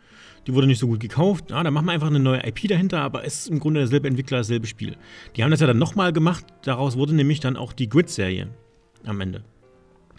Die 0.47 0.53
wurde 0.55 0.65
nicht 0.65 0.79
so 0.79 0.87
gut 0.87 0.99
gekauft. 0.99 1.51
Ja, 1.51 1.61
da 1.61 1.69
machen 1.69 1.85
wir 1.85 1.91
einfach 1.91 2.07
eine 2.07 2.19
neue 2.19 2.45
IP 2.45 2.67
dahinter, 2.67 2.99
aber 3.01 3.25
es 3.25 3.41
ist 3.41 3.49
im 3.49 3.59
Grunde 3.59 3.79
derselbe 3.81 4.07
Entwickler, 4.07 4.39
dasselbe 4.39 4.65
Spiel. 4.65 4.95
Die 5.35 5.43
haben 5.43 5.51
das 5.51 5.59
ja 5.59 5.67
dann 5.67 5.77
nochmal 5.77 6.13
gemacht. 6.13 6.45
Daraus 6.63 6.97
wurde 6.97 7.13
nämlich 7.13 7.39
dann 7.39 7.55
auch 7.57 7.73
die 7.73 7.87
Grid-Serie 7.87 8.47
am 9.05 9.21
Ende. 9.21 9.43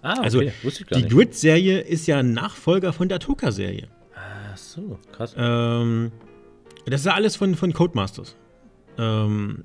Ah, 0.01 0.13
okay. 0.13 0.21
Also, 0.23 0.41
ich 0.41 0.87
gar 0.87 1.01
Die. 1.01 1.09
Grid-Serie 1.09 1.81
ist 1.81 2.07
ja 2.07 2.19
ein 2.19 2.33
Nachfolger 2.33 2.93
von 2.93 3.09
der 3.09 3.19
Toka-Serie. 3.19 3.89
Ach 4.53 4.57
so, 4.57 4.99
krass. 5.13 5.35
Ähm, 5.37 6.13
das 6.87 7.01
ist 7.01 7.07
ja 7.07 7.15
alles 7.15 7.37
von, 7.37 7.55
von 7.55 7.73
Codemasters. 7.73 8.37
Ähm, 8.99 9.65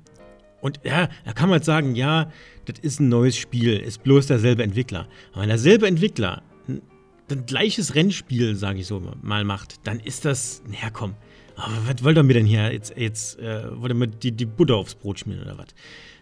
und 0.60 0.80
ja, 0.82 1.08
da 1.24 1.32
kann 1.32 1.48
man 1.48 1.58
jetzt 1.58 1.66
sagen, 1.66 1.94
ja, 1.94 2.30
das 2.64 2.78
ist 2.78 3.00
ein 3.00 3.08
neues 3.08 3.36
Spiel, 3.36 3.76
ist 3.76 4.02
bloß 4.02 4.26
derselbe 4.26 4.62
Entwickler. 4.62 5.06
Aber 5.32 5.42
wenn 5.42 5.48
derselbe 5.48 5.86
Entwickler 5.86 6.42
ein, 6.68 6.82
ein 7.30 7.46
gleiches 7.46 7.94
Rennspiel, 7.94 8.56
sage 8.56 8.80
ich 8.80 8.86
so 8.86 9.00
mal, 9.22 9.44
macht, 9.44 9.86
dann 9.86 10.00
ist 10.00 10.24
das, 10.24 10.62
naja, 10.66 10.90
komm. 10.92 11.14
Aber 11.56 11.74
was 11.86 12.04
wollt 12.04 12.16
ihr 12.16 12.22
mir 12.22 12.34
denn 12.34 12.46
hier 12.46 12.72
jetzt, 12.72 12.96
jetzt 12.96 13.38
äh, 13.40 13.64
wollt 13.80 13.92
ihr 13.92 13.96
mir 13.96 14.08
die, 14.08 14.32
die 14.32 14.46
Butter 14.46 14.76
aufs 14.76 14.94
Brot 14.94 15.18
schmieren 15.20 15.42
oder 15.42 15.58
was? 15.58 15.68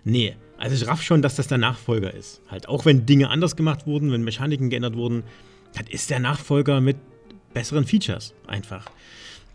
Nee, 0.03 0.37
also 0.59 0.75
ich 0.75 0.89
raff 0.89 1.03
schon, 1.03 1.23
dass 1.23 1.37
das 1.37 1.47
der 1.47 1.59
Nachfolger 1.59 2.13
ist. 2.15 2.41
Halt, 2.49 2.69
auch 2.69 2.85
wenn 2.85 3.07
Dinge 3.07 3.29
anders 3.29 3.55
gemacht 3.55 3.87
wurden, 3.87 4.13
wenn 4.13 4.23
Mechaniken 4.23 4.71
geändert 4.71 4.97
wurden, 4.97 5.25
das 5.75 5.89
ist 5.91 6.11
der 6.11 6.21
Nachfolger 6.21 6.81
mit 6.81 6.97
besseren 7.57 7.87
Features 7.87 8.35
einfach. 8.47 8.85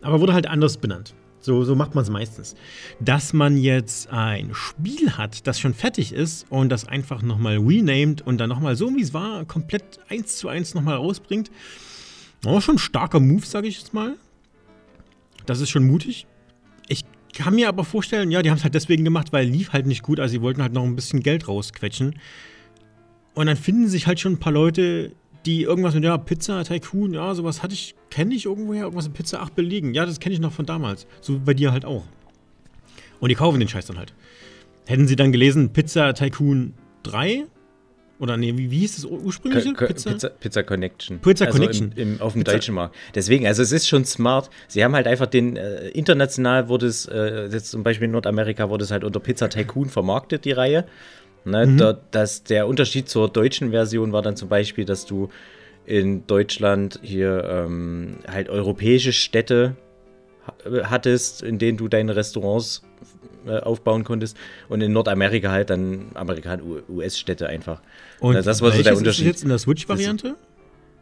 Aber 0.01 0.19
wurde 0.19 0.33
halt 0.33 0.47
anders 0.47 0.77
benannt. 0.77 1.13
So, 1.39 1.63
so 1.63 1.75
macht 1.75 1.93
man 1.93 2.03
es 2.03 2.09
meistens. 2.09 2.55
Dass 2.99 3.31
man 3.31 3.57
jetzt 3.57 4.11
ein 4.11 4.55
Spiel 4.55 5.11
hat, 5.17 5.45
das 5.45 5.59
schon 5.59 5.75
fertig 5.75 6.11
ist 6.11 6.47
und 6.49 6.69
das 6.69 6.87
einfach 6.87 7.21
nochmal 7.21 7.59
renamed 7.59 8.23
und 8.23 8.39
dann 8.39 8.49
nochmal 8.49 8.75
so, 8.75 8.89
wie 8.95 9.01
es 9.01 9.13
war, 9.13 9.45
komplett 9.45 9.99
eins 10.09 10.37
zu 10.37 10.49
eins 10.49 10.73
nochmal 10.73 10.95
rausbringt, 10.95 11.51
war 12.41 12.59
schon 12.59 12.75
ein 12.75 12.79
starker 12.79 13.19
Move, 13.19 13.45
sage 13.45 13.67
ich 13.67 13.77
jetzt 13.77 13.93
mal. 13.93 14.15
Das 15.45 15.61
ist 15.61 15.69
schon 15.69 15.85
mutig. 15.85 16.25
Ich 16.87 17.05
kann 17.33 17.53
mir 17.53 17.69
aber 17.69 17.83
vorstellen, 17.83 18.31
ja, 18.31 18.41
die 18.41 18.49
haben 18.49 18.57
es 18.57 18.63
halt 18.63 18.73
deswegen 18.73 19.03
gemacht, 19.03 19.31
weil 19.31 19.47
lief 19.47 19.73
halt 19.73 19.85
nicht 19.85 20.01
gut, 20.01 20.19
also 20.19 20.31
sie 20.31 20.41
wollten 20.41 20.63
halt 20.63 20.73
noch 20.73 20.83
ein 20.83 20.95
bisschen 20.95 21.21
Geld 21.21 21.47
rausquetschen. 21.47 22.19
Und 23.35 23.45
dann 23.45 23.57
finden 23.57 23.87
sich 23.87 24.07
halt 24.07 24.19
schon 24.19 24.33
ein 24.33 24.39
paar 24.39 24.53
Leute, 24.53 25.13
die 25.45 25.63
irgendwas 25.63 25.93
mit, 25.95 26.03
ja, 26.03 26.17
Pizza, 26.17 26.63
Tycoon, 26.63 27.13
ja, 27.13 27.33
sowas 27.33 27.63
hatte 27.63 27.73
ich, 27.73 27.95
kenne 28.09 28.33
ich 28.35 28.45
irgendwoher, 28.45 28.83
irgendwas 28.83 29.05
mit 29.07 29.15
Pizza 29.15 29.41
8 29.41 29.55
belegen. 29.55 29.93
Ja, 29.93 30.05
das 30.05 30.19
kenne 30.19 30.33
ich 30.33 30.41
noch 30.41 30.51
von 30.53 30.65
damals. 30.65 31.07
So 31.21 31.33
wie 31.35 31.39
bei 31.39 31.53
dir 31.53 31.71
halt 31.71 31.85
auch. 31.85 32.03
Und 33.19 33.29
die 33.29 33.35
kaufen 33.35 33.59
den 33.59 33.67
Scheiß 33.69 33.85
dann 33.85 33.97
halt. 33.97 34.13
Hätten 34.87 35.07
sie 35.07 35.15
dann 35.15 35.31
gelesen, 35.31 35.71
Pizza 35.73 36.13
Tycoon 36.13 36.73
3? 37.03 37.45
Oder 38.19 38.37
nee, 38.37 38.55
wie, 38.55 38.69
wie 38.69 38.79
hieß 38.79 38.97
das 38.97 39.05
ursprüngliche? 39.05 39.73
Co- 39.73 39.87
Co- 39.87 39.93
Pizza, 39.93 40.29
Pizza 40.29 40.61
Connection. 40.61 41.19
Pizza 41.19 41.45
also 41.45 41.57
Connection. 41.57 41.91
Im, 41.95 42.15
im, 42.15 42.21
auf 42.21 42.33
dem 42.33 42.43
Pizza- 42.43 42.51
deutschen 42.53 42.75
Markt. 42.75 42.95
Deswegen, 43.15 43.47
also 43.47 43.63
es 43.63 43.71
ist 43.71 43.87
schon 43.87 44.05
smart. 44.05 44.51
Sie 44.67 44.83
haben 44.83 44.93
halt 44.93 45.07
einfach 45.07 45.25
den, 45.25 45.55
äh, 45.57 45.87
international 45.89 46.67
wurde 46.69 46.85
es, 46.85 47.07
äh, 47.07 47.47
jetzt 47.51 47.71
zum 47.71 47.81
Beispiel 47.81 48.05
in 48.05 48.11
Nordamerika 48.11 48.69
wurde 48.69 48.83
es 48.83 48.91
halt 48.91 49.03
unter 49.03 49.19
Pizza 49.19 49.49
Tycoon 49.49 49.89
vermarktet, 49.89 50.45
die 50.45 50.51
Reihe. 50.51 50.85
Ne, 51.43 51.65
Mhm. 51.65 51.77
da, 51.77 51.97
das, 52.11 52.43
der 52.43 52.67
Unterschied 52.67 53.09
zur 53.09 53.27
deutschen 53.29 53.71
Version 53.71 54.11
war 54.13 54.21
dann 54.21 54.35
zum 54.35 54.47
Beispiel, 54.49 54.85
dass 54.85 55.05
du 55.05 55.29
in 55.85 56.27
Deutschland 56.27 56.99
hier 57.01 57.43
ähm, 57.49 58.17
halt 58.27 58.47
europäische 58.49 59.11
Städte 59.13 59.75
ha- 60.45 60.89
hattest, 60.89 61.41
in 61.41 61.57
denen 61.57 61.77
du 61.77 61.87
deine 61.87 62.15
Restaurants 62.15 62.83
äh, 63.47 63.57
aufbauen 63.57 64.03
konntest 64.03 64.37
und 64.69 64.81
in 64.81 64.91
Nordamerika 64.93 65.49
halt 65.49 65.71
dann 65.71 66.11
Amerikan 66.13 66.61
US-Städte 66.87 67.47
einfach. 67.47 67.81
Und 68.19 68.35
das 68.45 68.61
war 68.61 68.71
so 68.71 68.83
der 68.83 68.95
Unterschied. 68.95 69.25
Ist 69.25 69.31
jetzt 69.31 69.43
in 69.43 69.49
der 69.49 69.57
Switch-Variante? 69.57 70.35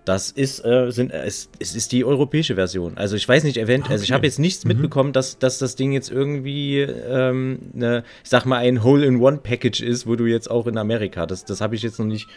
Das 0.06 0.32
ist, 0.32 0.65
äh, 0.65 0.89
sind, 0.91 1.12
äh, 1.12 1.24
es, 1.25 1.50
es 1.60 1.75
ist 1.75 1.91
die 1.91 2.03
europäische 2.03 2.56
Version. 2.56 2.98
Also 2.98 3.15
ich 3.15 3.27
weiß 3.27 3.44
nicht, 3.44 3.58
event 3.58 3.89
also 3.89 4.03
ich 4.03 4.10
Okay. 4.10 4.15
habe 4.15 4.25
jetzt 4.25 4.39
nichts 4.39 4.65
mitbekommen, 4.65 5.13
dass, 5.13 5.38
dass 5.38 5.60
das 5.60 5.75
Ding 5.75 5.91
jetzt 5.91 6.10
irgendwie, 6.10 6.79
ähm, 6.79 7.60
ne, 7.74 8.03
ich 8.24 8.29
sag 8.29 8.46
mal, 8.46 8.58
ein 8.58 8.84
Hole-in-One-Package 8.84 9.82
ist, 9.82 10.08
wo 10.08 10.15
du 10.15 10.25
jetzt 10.25 10.50
auch 10.50 10.65
in 10.68 10.77
Amerika, 10.77 11.25
das, 11.25 11.46
das 11.46 11.62
habe 11.62 11.75
ich 11.75 11.84
jetzt 11.84 12.00
noch 12.00 12.06
nicht, 12.08 12.27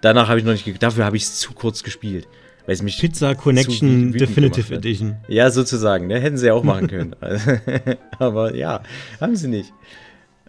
danach 0.00 0.28
habe 0.28 0.38
ich 0.38 0.44
noch 0.46 0.52
nicht, 0.52 0.82
dafür 0.82 1.04
habe 1.04 1.16
ich 1.16 1.24
es 1.24 1.38
zu 1.40 1.52
kurz 1.52 1.82
gespielt. 1.82 2.26
Weil 2.66 2.74
es 2.74 2.82
mich 2.82 2.98
Pizza 2.98 3.34
Connection 3.34 4.12
Definitive. 4.12 4.74
Edition. 4.74 5.16
Ja, 5.28 5.50
sozusagen, 5.50 6.06
ne? 6.06 6.20
Hätten 6.20 6.36
sie 6.36 6.46
ja 6.46 6.54
auch 6.54 6.62
machen 6.62 6.86
können. 6.88 7.16
Aber 8.18 8.54
ja, 8.54 8.82
haben 9.20 9.34
sie 9.34 9.48
nicht. 9.48 9.72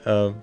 Ähm, 0.06 0.34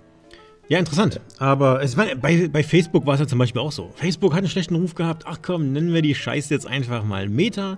Ja, 0.68 0.78
interessant. 0.78 1.20
Aber 1.38 1.82
es 1.82 1.96
war, 1.96 2.06
bei, 2.16 2.48
bei 2.48 2.62
Facebook 2.62 3.06
war 3.06 3.14
es 3.14 3.20
ja 3.20 3.26
zum 3.26 3.38
Beispiel 3.38 3.60
auch 3.62 3.72
so. 3.72 3.90
Facebook 3.94 4.32
hat 4.32 4.40
einen 4.40 4.48
schlechten 4.48 4.74
Ruf 4.74 4.94
gehabt. 4.94 5.24
Ach 5.26 5.38
komm, 5.40 5.72
nennen 5.72 5.94
wir 5.94 6.02
die 6.02 6.14
Scheiße 6.14 6.52
jetzt 6.52 6.66
einfach 6.66 7.04
mal 7.04 7.28
Meta. 7.28 7.76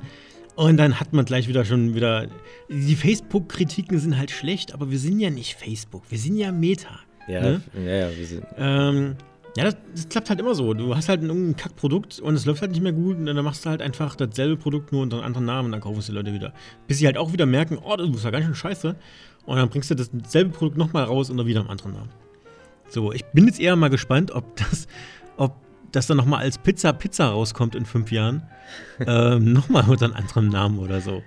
Und 0.56 0.76
dann 0.76 0.98
hat 0.98 1.12
man 1.12 1.24
gleich 1.24 1.46
wieder 1.48 1.64
schon 1.64 1.94
wieder. 1.94 2.26
Die 2.68 2.96
Facebook-Kritiken 2.96 3.98
sind 3.98 4.18
halt 4.18 4.30
schlecht, 4.32 4.74
aber 4.74 4.90
wir 4.90 4.98
sind 4.98 5.20
ja 5.20 5.30
nicht 5.30 5.54
Facebook. 5.54 6.02
Wir 6.10 6.18
sind 6.18 6.36
ja 6.36 6.50
Meta. 6.50 7.00
ja, 7.28 7.40
Ne? 7.40 7.62
ja, 7.76 7.92
ja, 8.08 8.16
wir 8.16 8.26
sind. 8.26 8.44
Ähm, 8.58 9.14
ja, 9.56 9.64
das, 9.64 9.76
das 9.94 10.08
klappt 10.08 10.28
halt 10.28 10.40
immer 10.40 10.54
so. 10.56 10.74
Du 10.74 10.94
hast 10.94 11.08
halt 11.08 11.22
irgendein 11.22 11.56
Kackprodukt 11.56 12.18
und 12.18 12.34
es 12.34 12.44
läuft 12.44 12.60
halt 12.60 12.72
nicht 12.72 12.82
mehr 12.82 12.92
gut 12.92 13.16
und 13.16 13.26
dann 13.26 13.42
machst 13.44 13.64
du 13.64 13.70
halt 13.70 13.82
einfach 13.82 14.16
dasselbe 14.16 14.56
Produkt 14.56 14.92
nur 14.92 15.02
unter 15.02 15.16
einem 15.18 15.26
anderen 15.26 15.46
Namen 15.46 15.66
und 15.66 15.72
dann 15.72 15.80
kaufen 15.80 16.00
es 16.00 16.06
die 16.06 16.12
Leute 16.12 16.32
wieder. 16.32 16.52
Bis 16.88 16.98
sie 16.98 17.06
halt 17.06 17.16
auch 17.16 17.32
wieder 17.32 17.46
merken, 17.46 17.78
oh, 17.82 17.96
das 17.96 18.08
ist 18.08 18.24
ja 18.24 18.30
ganz 18.30 18.44
schön 18.44 18.54
scheiße. 18.54 18.96
Und 19.46 19.56
dann 19.56 19.68
bringst 19.68 19.90
du 19.90 19.94
dasselbe 19.94 20.50
Produkt 20.50 20.76
nochmal 20.76 21.04
raus 21.04 21.30
unter 21.30 21.46
wieder 21.46 21.60
einem 21.60 21.70
anderen 21.70 21.92
Namen. 21.92 22.10
So, 22.90 23.12
ich 23.12 23.24
bin 23.26 23.46
jetzt 23.46 23.60
eher 23.60 23.76
mal 23.76 23.88
gespannt, 23.88 24.32
ob 24.32 24.56
das, 24.56 24.86
ob 25.36 25.54
das 25.92 26.06
dann 26.06 26.16
nochmal 26.16 26.42
als 26.42 26.58
Pizza 26.58 26.92
Pizza 26.92 27.28
rauskommt 27.28 27.74
in 27.74 27.86
fünf 27.86 28.10
Jahren. 28.12 28.42
ähm, 29.06 29.52
nochmal 29.52 29.88
unter 29.88 30.04
einem 30.06 30.14
anderen 30.14 30.48
Namen 30.48 30.78
oder 30.78 31.00
so. 31.00 31.22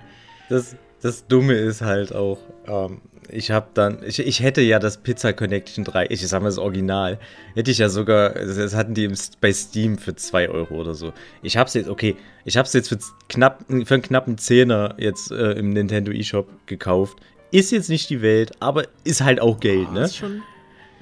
Das, 0.50 0.75
das 1.01 1.27
Dumme 1.27 1.53
ist 1.53 1.82
halt 1.82 2.13
auch, 2.13 2.38
ähm, 2.67 3.01
ich 3.29 3.51
habe 3.51 3.67
dann, 3.74 4.00
ich, 4.05 4.20
ich 4.20 4.41
hätte 4.41 4.62
ja 4.62 4.79
das 4.79 4.98
Pizza 4.98 5.34
Connection 5.34 5.84
3, 5.84 6.08
ich 6.10 6.25
sag 6.27 6.41
mal 6.41 6.48
das 6.48 6.58
Original, 6.58 7.20
hätte 7.55 7.72
ich 7.72 7.79
ja 7.79 7.89
sogar, 7.89 8.29
das, 8.32 8.55
das 8.58 8.75
hatten 8.75 8.93
die 8.93 9.05
im, 9.05 9.13
bei 9.41 9.51
Steam 9.51 9.98
für 9.98 10.15
2 10.15 10.50
Euro 10.50 10.75
oder 10.75 10.93
so. 10.93 11.12
Ich 11.41 11.58
hab's 11.58 11.74
jetzt, 11.74 11.89
okay, 11.89 12.15
ich 12.46 12.58
hab's 12.58 12.74
jetzt 12.74 12.89
für, 12.89 13.00
knapp, 13.29 13.65
für 13.67 13.93
einen 13.93 14.03
knappen 14.03 14.38
Zehner 14.38 14.96
jetzt 14.98 15.32
äh, 15.32 15.51
im 15.53 15.72
Nintendo 15.72 16.12
eShop 16.12 16.48
gekauft. 16.65 17.17
Ist 17.51 17.72
jetzt 17.72 17.89
nicht 17.89 18.10
die 18.10 18.22
Welt, 18.22 18.51
aber 18.62 18.86
ist 19.03 19.22
halt 19.22 19.39
auch 19.41 19.60
Geld, 19.60 19.88
Ah, 19.89 19.93
ne? 19.93 20.01
ist 20.05 20.17
schon, 20.17 20.41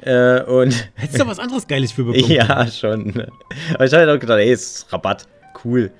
Äh, 0.02 0.42
und 0.44 0.90
hättest 0.96 1.22
du 1.22 1.28
was 1.28 1.40
anderes 1.40 1.68
Geiles 1.68 1.92
für 1.92 2.04
bekommen. 2.04 2.32
ja, 2.32 2.68
schon. 2.68 3.08
ne? 3.08 3.28
Aber 3.74 3.86
ich 3.86 3.94
habe 3.94 4.06
halt 4.06 4.18
auch 4.18 4.20
gedacht, 4.20 4.40
ey, 4.40 4.52
ist 4.52 4.92
Rabatt, 4.92 5.28
cool. 5.64 5.92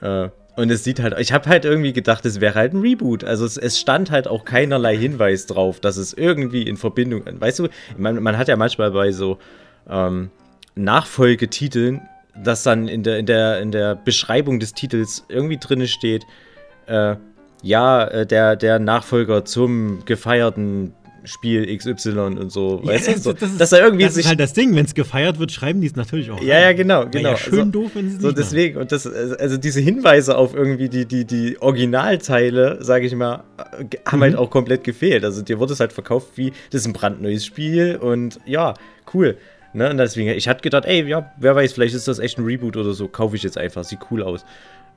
Äh, 0.00 0.28
und 0.54 0.70
es 0.70 0.84
sieht 0.84 1.00
halt, 1.00 1.18
ich 1.18 1.32
habe 1.32 1.48
halt 1.48 1.64
irgendwie 1.64 1.92
gedacht, 1.92 2.26
es 2.26 2.40
wäre 2.40 2.54
halt 2.54 2.74
ein 2.74 2.80
Reboot. 2.80 3.24
Also 3.24 3.46
es, 3.46 3.56
es 3.56 3.78
stand 3.78 4.10
halt 4.10 4.28
auch 4.28 4.44
keinerlei 4.44 4.96
Hinweis 4.96 5.46
drauf, 5.46 5.80
dass 5.80 5.96
es 5.96 6.12
irgendwie 6.12 6.62
in 6.62 6.76
Verbindung, 6.76 7.22
weißt 7.24 7.60
du, 7.60 7.68
man, 7.96 8.22
man 8.22 8.36
hat 8.36 8.48
ja 8.48 8.56
manchmal 8.56 8.90
bei 8.90 9.12
so 9.12 9.38
ähm, 9.88 10.30
Nachfolgetiteln, 10.74 12.02
dass 12.36 12.62
dann 12.62 12.88
in 12.88 13.02
der, 13.02 13.18
in, 13.18 13.26
der, 13.26 13.60
in 13.60 13.72
der 13.72 13.94
Beschreibung 13.94 14.60
des 14.60 14.74
Titels 14.74 15.24
irgendwie 15.28 15.58
drinne 15.58 15.86
steht, 15.86 16.24
äh, 16.86 17.16
ja, 17.62 18.04
äh, 18.04 18.26
der, 18.26 18.56
der 18.56 18.78
Nachfolger 18.78 19.44
zum 19.44 20.04
gefeierten 20.04 20.92
Spiel 21.24 21.66
XY 21.76 22.18
und 22.38 22.50
so, 22.50 22.80
Ja, 22.84 22.90
weißt 22.92 23.08
du, 23.08 23.12
das- 23.12 23.22
so, 23.22 23.32
das 23.32 23.50
ist- 23.52 23.60
dass 23.60 23.72
er 23.72 23.80
irgendwie 23.84 24.04
Das 24.04 24.14
sich 24.14 24.24
ist 24.24 24.28
halt 24.28 24.40
das 24.40 24.52
Ding, 24.52 24.74
wenn 24.74 24.84
es 24.84 24.94
gefeiert 24.94 25.38
wird, 25.38 25.52
schreiben 25.52 25.80
die 25.80 25.86
es 25.86 25.94
natürlich 25.96 26.30
auch. 26.30 26.42
ja, 26.42 26.54
rein. 26.56 26.62
ja, 26.64 26.72
genau, 26.72 27.06
genau. 27.08 27.30
Ja, 27.30 27.36
schön 27.36 27.54
so, 27.54 27.64
doof, 27.82 27.90
wenn 27.94 28.10
sie 28.10 28.16
es 28.16 28.22
so 28.22 28.32
deswegen, 28.32 28.78
und 28.78 28.90
das, 28.92 29.06
also 29.06 29.56
diese 29.56 29.80
Hinweise 29.80 30.36
auf 30.36 30.54
irgendwie 30.54 30.88
die, 30.88 31.06
die, 31.06 31.24
die 31.24 31.56
Originalteile, 31.60 32.78
sage 32.82 33.06
ich 33.06 33.14
mal, 33.14 33.44
äh, 33.58 33.84
haben 34.06 34.18
Mhm. 34.18 34.22
halt 34.22 34.36
auch 34.36 34.50
komplett 34.50 34.84
gefehlt. 34.84 35.24
Also 35.24 35.42
dir 35.42 35.58
wurde 35.58 35.72
es 35.74 35.80
halt 35.80 35.92
verkauft 35.92 36.32
wie, 36.36 36.52
das 36.70 36.82
ist 36.82 36.86
ein 36.86 36.92
brandneues 36.92 37.44
Spiel 37.46 37.96
und 38.00 38.40
ja, 38.46 38.74
cool. 39.14 39.36
Ne? 39.74 39.88
Und 39.90 39.96
deswegen, 39.98 40.28
ich 40.30 40.48
hatte 40.48 40.60
gedacht, 40.62 40.84
ey, 40.84 41.06
ja, 41.08 41.32
wer 41.38 41.54
weiß, 41.54 41.72
vielleicht 41.72 41.94
ist 41.94 42.06
das 42.08 42.18
echt 42.18 42.38
ein 42.38 42.44
Reboot 42.44 42.76
oder 42.76 42.92
so, 42.92 43.08
kaufe 43.08 43.36
ich 43.36 43.42
jetzt 43.42 43.56
einfach, 43.56 43.84
sieht 43.84 44.00
cool 44.10 44.22
aus. 44.22 44.44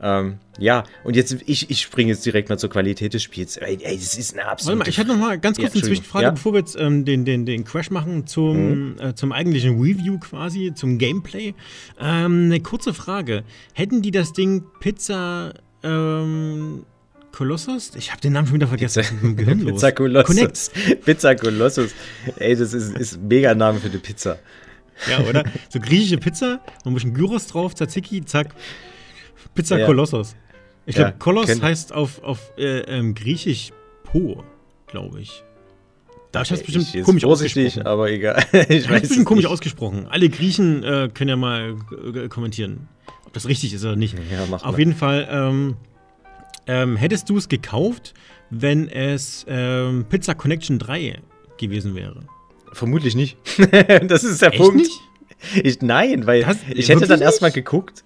Ähm, 0.01 0.39
ja, 0.57 0.83
und 1.03 1.15
jetzt, 1.15 1.37
ich, 1.45 1.69
ich 1.69 1.81
springe 1.81 2.11
jetzt 2.11 2.25
direkt 2.25 2.49
mal 2.49 2.57
zur 2.57 2.69
Qualität 2.69 3.13
des 3.13 3.23
Spiels. 3.23 3.57
Ey, 3.57 3.77
ey 3.81 3.95
das 3.95 4.17
ist 4.17 4.33
eine 4.33 4.41
Warte 4.41 4.51
absolute... 4.51 4.79
mal, 4.79 4.87
ich 4.87 4.99
hatte 4.99 5.09
noch 5.09 5.17
mal 5.17 5.39
ganz 5.39 5.57
Ja, 5.57 5.63
kurz 5.63 5.73
eine 5.73 5.79
Entschuldigung. 5.81 5.95
Zwischenfrage, 6.03 6.23
Ja? 6.23 6.31
Mhm. 6.31 6.35
bevor 6.35 6.53
wir 6.53 6.59
jetzt 6.59 6.77
ähm, 6.79 7.05
den, 7.05 7.25
den, 7.25 7.45
den 7.45 7.63
Crash 7.63 7.91
machen 7.91 8.27
zum, 8.27 8.99
äh, 8.99 9.15
zum 9.15 9.31
eigentlichen 9.31 9.79
Review 9.81 10.19
quasi, 10.19 10.73
zum 10.75 10.97
Gameplay. 10.97 11.53
Ähm, 11.99 12.45
eine 12.45 12.59
kurze 12.59 12.93
Frage. 12.93 13.43
Hätten 13.73 14.01
die 14.01 14.11
das 14.11 14.33
Ding 14.33 14.63
Pizza 14.79 15.53
ähm, 15.83 16.85
Kolossos? 17.31 17.91
Ich 17.95 18.11
habe 18.11 18.21
den 18.21 18.33
Namen 18.33 18.47
schon 18.47 18.55
wieder 18.55 18.67
vergessen. 18.67 19.35
Pizza, 19.35 19.55
Pizza 19.65 19.91
Kolossus. 19.91 20.71
Pizza 21.05 21.35
Kolossus. 21.35 21.91
Ey, 22.37 22.55
das 22.55 22.73
ist, 22.73 22.97
ist 22.97 23.15
ein 23.15 23.27
mega 23.27 23.55
Name 23.55 23.79
für 23.79 23.89
eine 23.89 23.99
Pizza. 23.99 24.39
Ja, 25.09 25.19
oder? 25.19 25.43
So 25.69 25.79
griechische 25.79 26.17
Pizza, 26.17 26.61
noch 26.83 26.91
ein 26.91 26.93
bisschen 26.93 27.13
Gyros 27.13 27.47
drauf, 27.47 27.75
Tzatziki, 27.75 28.23
zack. 28.23 28.55
Pizza 29.55 29.79
ja. 29.79 29.85
Kolossos. 29.85 30.35
Ich 30.85 30.95
glaube, 30.95 31.11
ja, 31.11 31.15
Kolos 31.17 31.61
heißt 31.61 31.93
auf, 31.93 32.21
auf 32.23 32.51
äh, 32.57 32.81
ähm, 32.81 33.15
Griechisch 33.15 33.71
Po, 34.03 34.43
glaube 34.87 35.21
ich. 35.21 35.43
Da 36.31 36.41
ist 36.41 36.49
bestimmt 36.63 36.93
ich 36.93 37.03
komisch 37.03 37.23
ausgesprochen. 37.25 37.87
aber 37.87 38.11
egal. 38.11 38.43
ich 38.69 38.89
weiß 38.89 39.01
bestimmt 39.01 39.25
komisch 39.25 39.45
nicht. 39.45 39.51
ausgesprochen. 39.51 40.05
Alle 40.09 40.29
Griechen 40.29 40.83
äh, 40.83 41.09
können 41.13 41.29
ja 41.29 41.35
mal 41.37 41.75
äh, 42.13 42.27
kommentieren, 42.27 42.87
ob 43.25 43.33
das 43.33 43.47
richtig 43.47 43.73
ist 43.73 43.83
oder 43.83 43.95
nicht. 43.95 44.15
Ja, 44.31 44.45
mach 44.49 44.63
Auf 44.63 44.73
mal. 44.73 44.79
jeden 44.79 44.93
Fall, 44.93 45.27
ähm, 45.31 45.75
ähm, 46.67 46.97
hättest 46.97 47.29
du 47.29 47.37
es 47.37 47.47
gekauft, 47.49 48.13
wenn 48.49 48.89
es 48.89 49.45
ähm, 49.47 50.05
Pizza 50.09 50.35
Connection 50.35 50.77
3 50.77 51.19
gewesen 51.57 51.95
wäre? 51.95 52.19
Vermutlich 52.73 53.15
nicht. 53.15 53.37
das 54.07 54.23
ist 54.23 54.41
der 54.41 54.49
Echt 54.49 54.61
Punkt. 54.61 54.75
Nicht? 54.75 54.91
Ich, 55.63 55.81
nein, 55.81 56.27
weil 56.27 56.43
das, 56.43 56.57
ich 56.73 56.89
hätte 56.89 57.07
dann 57.07 57.21
erstmal 57.21 57.51
geguckt. 57.51 58.03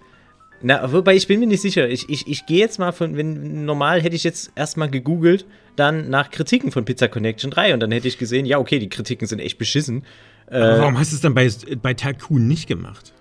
Na, 0.62 0.92
wobei 0.92 1.16
ich 1.16 1.26
bin 1.26 1.40
mir 1.40 1.46
nicht 1.46 1.62
sicher. 1.62 1.88
Ich, 1.88 2.08
ich, 2.08 2.28
ich 2.28 2.46
gehe 2.46 2.58
jetzt 2.58 2.78
mal 2.78 2.92
von, 2.92 3.16
wenn 3.16 3.64
normal 3.64 4.02
hätte 4.02 4.14
ich 4.14 4.24
jetzt 4.24 4.52
erstmal 4.54 4.90
gegoogelt, 4.90 5.46
dann 5.76 6.10
nach 6.10 6.30
Kritiken 6.30 6.70
von 6.70 6.84
Pizza 6.84 7.08
Connection 7.08 7.50
3 7.50 7.74
und 7.74 7.80
dann 7.80 7.90
hätte 7.92 8.08
ich 8.08 8.18
gesehen, 8.18 8.44
ja, 8.44 8.58
okay, 8.58 8.78
die 8.78 8.88
Kritiken 8.88 9.26
sind 9.26 9.38
echt 9.38 9.58
beschissen. 9.58 10.04
Aber 10.46 10.76
äh, 10.76 10.80
warum 10.80 10.98
hast 10.98 11.12
du 11.12 11.16
es 11.16 11.22
dann 11.22 11.34
bei, 11.34 11.48
bei 11.80 11.94
Tycoon 11.94 12.46
nicht 12.46 12.66
gemacht? 12.66 13.14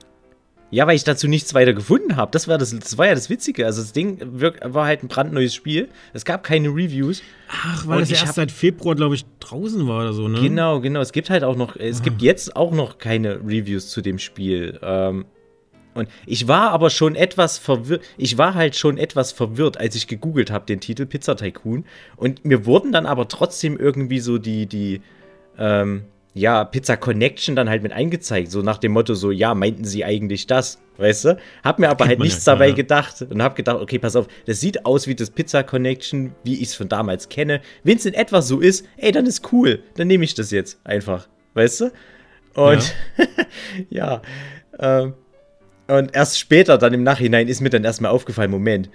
Ja, 0.72 0.86
weil 0.86 0.96
ich 0.96 1.04
dazu 1.04 1.28
nichts 1.28 1.54
weiter 1.56 1.74
gefunden 1.74 2.16
habe. 2.16 2.32
Das 2.32 2.48
war, 2.48 2.60
das, 2.60 2.78
das 2.78 2.98
war 2.98 3.08
ja 3.08 3.16
das 3.16 3.30
Witzige. 3.30 3.66
Also 3.66 3.82
das 3.82 3.92
Ding 3.92 4.20
war 4.22 4.86
halt 4.86 5.04
ein 5.04 5.08
brandneues 5.08 5.56
Spiel. 5.56 5.90
Es 6.14 6.26
gab 6.26 6.44
keine 6.44 6.70
Reviews. 6.70 7.24
Ach, 7.48 7.88
weil 7.88 8.02
es 8.02 8.12
erst 8.12 8.36
seit 8.36 8.52
Februar, 8.52 8.96
glaube 8.96 9.16
ich, 9.16 9.26
draußen 9.40 9.88
war 9.88 10.02
oder 10.02 10.14
so, 10.14 10.28
ne? 10.28 10.40
Genau, 10.40 10.80
genau. 10.80 11.02
Es 11.02 11.12
gibt 11.12 11.32
halt 11.32 11.44
auch 11.44 11.56
noch, 11.56 11.76
es 11.76 12.02
ah. 12.02 12.04
gibt 12.04 12.22
jetzt 12.22 12.56
auch 12.56 12.72
noch 12.72 13.00
keine 13.00 13.40
Reviews 13.40 13.90
zu 13.90 14.02
dem 14.02 14.20
Spiel. 14.20 14.80
Ähm, 14.84 15.26
und 15.94 16.08
ich 16.26 16.48
war 16.48 16.72
aber 16.72 16.90
schon 16.90 17.16
etwas 17.16 17.58
verwirrt. 17.58 18.04
Ich 18.18 18.38
war 18.38 18.54
halt 18.54 18.76
schon 18.76 18.98
etwas 18.98 19.32
verwirrt, 19.32 19.78
als 19.78 19.96
ich 19.96 20.08
gegoogelt 20.08 20.52
habe, 20.52 20.66
den 20.66 20.80
Titel 20.80 21.06
Pizza 21.06 21.36
Tycoon. 21.36 21.86
Und 22.16 22.46
mir 22.46 22.66
wurden 22.66 22.92
dann 22.92 23.06
aber 23.06 23.28
trotzdem 23.28 23.78
irgendwie 23.78 24.20
so 24.20 24.38
die, 24.38 24.66
die, 24.68 25.02
ähm, 25.58 26.06
ja, 26.34 26.64
Pizza 26.64 26.96
Connection 26.96 27.56
dann 27.56 27.70
halt 27.70 27.84
mit 27.84 27.92
eingezeigt, 27.92 28.52
so 28.52 28.62
nach 28.62 28.78
dem 28.78 28.92
Motto, 28.92 29.14
so, 29.16 29.32
ja, 29.32 29.56
meinten 29.56 29.84
sie 29.84 30.06
eigentlich 30.06 30.48
das, 30.48 30.80
weißt 30.98 31.26
du? 31.26 31.38
Hab 31.64 31.80
mir 31.80 31.90
aber 31.90 32.06
halt 32.06 32.20
nichts 32.20 32.46
ja, 32.46 32.54
dabei 32.54 32.70
ja. 32.70 32.76
gedacht 32.76 33.22
und 33.24 33.42
hab 33.42 33.56
gedacht, 33.56 33.82
okay, 33.82 34.00
pass 34.00 34.16
auf, 34.16 34.28
das 34.46 34.60
sieht 34.60 34.86
aus 34.86 35.08
wie 35.08 35.16
das 35.16 35.32
Pizza 35.32 35.64
Connection, 35.64 36.34
wie 36.44 36.56
ich 36.56 36.70
es 36.70 36.76
von 36.76 36.88
damals 36.88 37.30
kenne. 37.30 37.62
Wenn 37.84 37.98
es 37.98 38.06
in 38.06 38.14
etwa 38.14 38.42
so 38.42 38.60
ist, 38.60 38.86
ey, 38.98 39.12
dann 39.12 39.26
ist 39.26 39.52
cool, 39.52 39.82
dann 39.96 40.08
nehme 40.08 40.24
ich 40.24 40.36
das 40.36 40.52
jetzt 40.52 40.80
einfach, 40.84 41.28
weißt 41.56 41.82
du? 41.82 41.92
Und 42.54 42.96
ja, 43.90 44.22
ja 44.80 45.02
ähm, 45.02 45.14
und 45.90 46.16
erst 46.16 46.40
später, 46.40 46.78
dann 46.78 46.94
im 46.94 47.04
Nachhinein, 47.04 47.48
ist 47.48 47.62
mir 47.62 47.70
dann 47.70 47.84
erstmal 47.84 48.12
aufgefallen, 48.12 48.52
Moment, 48.52 48.90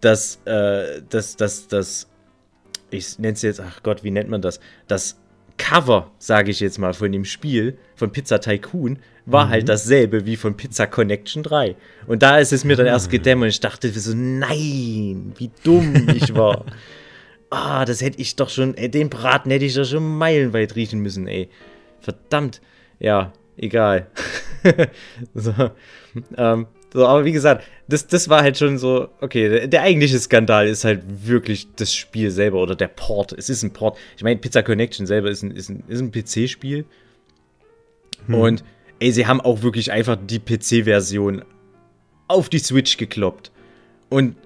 dass, 0.00 0.40
äh, 0.46 1.02
dass, 1.08 1.36
dass, 1.36 1.68
dass, 1.68 2.08
ich 2.90 3.18
nenne 3.18 3.34
es 3.34 3.42
jetzt, 3.42 3.60
ach 3.60 3.82
Gott, 3.82 4.02
wie 4.02 4.10
nennt 4.10 4.28
man 4.28 4.42
das? 4.42 4.60
Das 4.88 5.20
Cover, 5.58 6.10
sage 6.18 6.50
ich 6.50 6.60
jetzt 6.60 6.78
mal, 6.78 6.94
von 6.94 7.12
dem 7.12 7.24
Spiel, 7.24 7.78
von 7.94 8.10
Pizza 8.10 8.40
Tycoon, 8.40 8.98
war 9.26 9.42
halt 9.42 9.48
mhm. 9.48 9.52
halt 9.52 9.68
dasselbe 9.68 10.26
wie 10.26 10.36
von 10.36 10.56
Pizza 10.56 10.86
Connection 10.86 11.42
3. 11.42 11.76
Und 12.06 12.22
da 12.22 12.38
ist 12.38 12.52
es 12.52 12.64
mir 12.64 12.76
dann 12.76 12.86
erst 12.86 13.08
ah. 13.08 13.10
gedämmert 13.10 13.44
und 13.44 13.50
ich 13.50 13.60
dachte 13.60 13.88
so, 13.90 14.14
nein, 14.16 15.32
wie 15.36 15.50
dumm 15.62 16.08
ich 16.14 16.34
war. 16.34 16.64
ah, 17.50 17.84
das 17.84 18.00
hätte 18.00 18.20
ich 18.20 18.36
doch 18.36 18.48
schon, 18.48 18.74
ey, 18.76 18.90
den 18.90 19.10
Braten 19.10 19.50
hätte 19.50 19.66
ich 19.66 19.74
doch 19.74 19.84
schon 19.84 20.18
meilenweit 20.18 20.74
riechen 20.76 21.00
müssen, 21.00 21.28
ey. 21.28 21.50
Verdammt. 22.00 22.60
Ja, 22.98 23.32
egal. 23.56 24.08
so, 25.34 25.52
ähm, 26.36 26.66
so, 26.92 27.06
aber 27.06 27.24
wie 27.24 27.32
gesagt, 27.32 27.64
das, 27.88 28.06
das 28.06 28.28
war 28.28 28.42
halt 28.42 28.58
schon 28.58 28.78
so, 28.78 29.08
okay, 29.20 29.48
der, 29.48 29.66
der, 29.68 29.82
eigentliche 29.82 30.18
Skandal 30.18 30.66
ist 30.66 30.84
halt 30.84 31.02
wirklich 31.06 31.68
das 31.76 31.94
Spiel 31.94 32.30
selber 32.30 32.60
oder 32.60 32.74
der 32.74 32.88
Port. 32.88 33.32
Es 33.32 33.48
ist 33.48 33.62
ein 33.62 33.72
Port. 33.72 33.96
Ich 34.16 34.24
meine, 34.24 34.40
Pizza 34.40 34.62
Connection 34.62 35.06
selber 35.06 35.30
ist 35.30 35.42
ein, 35.42 35.52
ist 35.52 35.68
ein, 35.68 35.84
ist 35.86 36.00
ein 36.00 36.10
PC-Spiel. 36.10 36.84
Hm. 38.26 38.34
Und 38.34 38.64
ey, 38.98 39.12
sie 39.12 39.26
haben 39.26 39.40
auch 39.40 39.62
wirklich 39.62 39.92
einfach 39.92 40.18
die 40.20 40.40
PC-Version 40.40 41.44
auf 42.26 42.48
die 42.48 42.58
Switch 42.58 42.96
gekloppt. 42.96 43.52
Und 44.08 44.36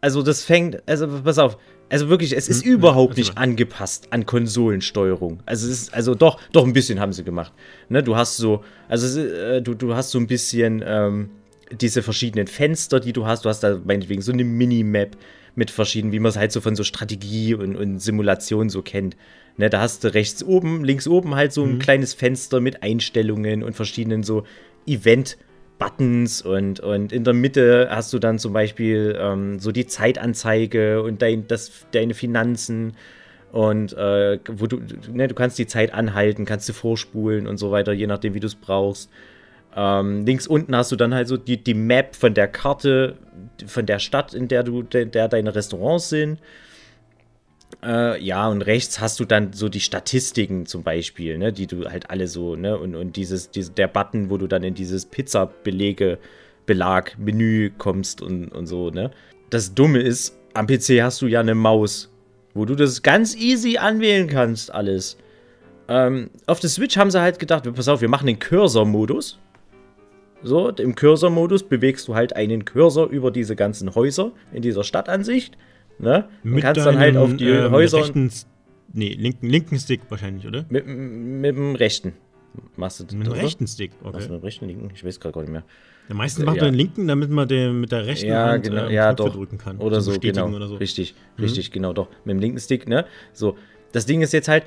also 0.00 0.22
das 0.22 0.42
fängt, 0.42 0.82
also 0.86 1.06
pass 1.22 1.38
auf, 1.38 1.58
also 1.94 2.08
wirklich, 2.08 2.36
es 2.36 2.48
ist 2.48 2.64
hm, 2.64 2.72
überhaupt 2.72 3.16
nicht 3.16 3.38
angepasst 3.38 4.08
an 4.10 4.26
Konsolensteuerung. 4.26 5.38
Also 5.46 5.68
es 5.68 5.82
ist, 5.82 5.94
also 5.94 6.16
doch, 6.16 6.40
doch 6.50 6.66
ein 6.66 6.72
bisschen 6.72 6.98
haben 6.98 7.12
sie 7.12 7.22
gemacht. 7.22 7.52
Ne, 7.88 8.02
du 8.02 8.16
hast 8.16 8.36
so, 8.36 8.64
also 8.88 9.20
äh, 9.20 9.62
du, 9.62 9.74
du 9.74 9.94
hast 9.94 10.10
so 10.10 10.18
ein 10.18 10.26
bisschen 10.26 10.82
ähm, 10.84 11.30
diese 11.70 12.02
verschiedenen 12.02 12.48
Fenster, 12.48 12.98
die 12.98 13.12
du 13.12 13.26
hast. 13.26 13.44
Du 13.44 13.48
hast 13.48 13.60
da 13.60 13.78
meinetwegen 13.84 14.22
so 14.22 14.32
eine 14.32 14.42
Minimap 14.42 15.16
mit 15.54 15.70
verschiedenen, 15.70 16.12
wie 16.12 16.18
man 16.18 16.30
es 16.30 16.36
halt 16.36 16.50
so 16.50 16.60
von 16.60 16.74
so 16.74 16.82
Strategie 16.82 17.54
und, 17.54 17.76
und 17.76 18.00
Simulation 18.00 18.70
so 18.70 18.82
kennt. 18.82 19.16
Ne, 19.56 19.70
da 19.70 19.80
hast 19.80 20.02
du 20.02 20.12
rechts 20.12 20.42
oben, 20.42 20.82
links 20.82 21.06
oben 21.06 21.36
halt 21.36 21.52
so 21.52 21.62
ein 21.62 21.74
mhm. 21.74 21.78
kleines 21.78 22.12
Fenster 22.12 22.60
mit 22.60 22.82
Einstellungen 22.82 23.62
und 23.62 23.76
verschiedenen 23.76 24.24
so 24.24 24.42
Event- 24.84 25.36
Buttons 25.84 26.40
und, 26.40 26.80
und 26.80 27.12
in 27.12 27.24
der 27.24 27.34
Mitte 27.34 27.88
hast 27.90 28.12
du 28.12 28.18
dann 28.18 28.38
zum 28.38 28.52
Beispiel 28.52 29.16
ähm, 29.20 29.58
so 29.58 29.70
die 29.70 29.86
Zeitanzeige 29.86 31.02
und 31.02 31.20
dein, 31.20 31.46
das, 31.46 31.86
deine 31.92 32.14
Finanzen 32.14 32.94
und 33.52 33.92
äh, 33.92 34.38
wo 34.50 34.66
du, 34.66 34.80
ne, 35.12 35.28
du 35.28 35.34
kannst 35.34 35.58
die 35.58 35.66
Zeit 35.66 35.92
anhalten, 35.92 36.46
kannst 36.46 36.68
du 36.68 36.72
vorspulen 36.72 37.46
und 37.46 37.58
so 37.58 37.70
weiter, 37.70 37.92
je 37.92 38.06
nachdem, 38.06 38.34
wie 38.34 38.40
du 38.40 38.46
es 38.46 38.54
brauchst. 38.54 39.10
Ähm, 39.76 40.24
links 40.24 40.46
unten 40.46 40.74
hast 40.74 40.90
du 40.90 40.96
dann 40.96 41.14
halt 41.14 41.28
so 41.28 41.36
die, 41.36 41.62
die 41.62 41.74
Map 41.74 42.16
von 42.16 42.32
der 42.32 42.48
Karte, 42.48 43.16
von 43.66 43.84
der 43.84 43.98
Stadt, 43.98 44.32
in 44.32 44.48
der 44.48 44.62
du, 44.62 44.82
der, 44.82 45.04
der 45.04 45.28
deine 45.28 45.54
Restaurants 45.54 46.08
sind. 46.08 46.40
Äh, 47.84 48.22
ja, 48.22 48.48
und 48.48 48.62
rechts 48.62 49.00
hast 49.00 49.20
du 49.20 49.24
dann 49.24 49.52
so 49.52 49.68
die 49.68 49.80
Statistiken 49.80 50.64
zum 50.64 50.82
Beispiel, 50.82 51.36
ne, 51.36 51.52
die 51.52 51.66
du 51.66 51.84
halt 51.84 52.08
alle 52.08 52.28
so, 52.28 52.56
ne, 52.56 52.78
und, 52.78 52.94
und 52.94 53.16
dieses, 53.16 53.50
diese, 53.50 53.72
der 53.72 53.88
Button, 53.88 54.30
wo 54.30 54.38
du 54.38 54.46
dann 54.46 54.62
in 54.62 54.74
dieses 54.74 55.04
Pizza-Belege, 55.04 56.18
Belag, 56.64 57.18
Menü 57.18 57.70
kommst 57.76 58.22
und, 58.22 58.48
und 58.48 58.66
so, 58.66 58.90
ne. 58.90 59.10
Das 59.50 59.74
Dumme 59.74 60.00
ist, 60.00 60.38
am 60.54 60.66
PC 60.66 61.02
hast 61.02 61.20
du 61.20 61.26
ja 61.26 61.40
eine 61.40 61.54
Maus, 61.54 62.10
wo 62.54 62.64
du 62.64 62.74
das 62.74 63.02
ganz 63.02 63.36
easy 63.36 63.76
anwählen 63.76 64.28
kannst, 64.28 64.72
alles. 64.72 65.18
Ähm, 65.86 66.30
auf 66.46 66.60
der 66.60 66.70
Switch 66.70 66.96
haben 66.96 67.10
sie 67.10 67.20
halt 67.20 67.38
gedacht, 67.38 67.70
pass 67.74 67.88
auf, 67.88 68.00
wir 68.00 68.08
machen 68.08 68.26
den 68.26 68.38
Cursor-Modus. 68.38 69.38
So, 70.42 70.70
im 70.70 70.94
Cursor-Modus 70.94 71.64
bewegst 71.64 72.08
du 72.08 72.14
halt 72.14 72.34
einen 72.34 72.64
Cursor 72.64 73.08
über 73.08 73.30
diese 73.30 73.56
ganzen 73.56 73.94
Häuser 73.94 74.32
in 74.52 74.62
dieser 74.62 74.84
Stadtansicht. 74.84 75.58
Ne? 75.98 76.28
Mit 76.42 76.62
kannst 76.62 76.80
deinem, 76.80 76.94
dann 76.94 76.98
halt 76.98 77.16
auf 77.16 77.36
die 77.36 77.48
ähm, 77.48 77.70
Häuser. 77.70 77.98
Rechten, 77.98 78.30
nee, 78.92 79.14
linken, 79.14 79.48
linken 79.48 79.78
Stick 79.78 80.00
wahrscheinlich, 80.08 80.46
oder? 80.46 80.64
Mit, 80.68 80.86
mit 80.86 81.56
dem 81.56 81.74
rechten. 81.74 82.14
Machst 82.76 83.00
du 83.00 83.16
mit 83.16 83.26
dem 83.26 83.32
rechten 83.32 83.66
Stick, 83.66 83.92
okay. 84.02 84.12
Machst 84.12 84.28
du 84.28 84.32
mit 84.32 84.42
dem 84.42 84.44
rechten, 84.44 84.66
linken? 84.66 84.90
Ich 84.94 85.04
weiß 85.04 85.18
gerade 85.20 85.34
gar 85.34 85.40
nicht 85.42 85.52
mehr. 85.52 85.64
Ja, 86.08 86.14
meistens 86.14 86.44
macht 86.44 86.58
ja. 86.58 86.64
den 86.64 86.74
linken, 86.74 87.08
damit 87.08 87.30
man 87.30 87.48
den 87.48 87.80
mit 87.80 87.90
der 87.90 88.06
rechten 88.06 88.28
ja, 88.28 88.48
Hand 88.48 88.64
genau, 88.64 88.86
äh, 88.86 88.94
ja, 88.94 89.12
doch. 89.12 89.32
drücken 89.32 89.58
kann. 89.58 89.78
Oder 89.78 90.00
so, 90.00 90.18
genau. 90.18 90.48
Oder 90.48 90.68
so. 90.68 90.76
Richtig, 90.76 91.14
mhm. 91.36 91.44
richtig, 91.44 91.70
genau, 91.70 91.92
doch. 91.92 92.08
Mit 92.24 92.36
dem 92.36 92.40
linken 92.40 92.58
Stick, 92.58 92.86
ne? 92.88 93.06
So. 93.32 93.56
Das 93.92 94.06
Ding 94.06 94.22
ist 94.22 94.32
jetzt 94.32 94.48
halt, 94.48 94.64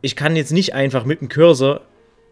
ich 0.00 0.16
kann 0.16 0.36
jetzt 0.36 0.52
nicht 0.52 0.74
einfach 0.74 1.04
mit 1.04 1.20
dem 1.20 1.28
Cursor 1.28 1.82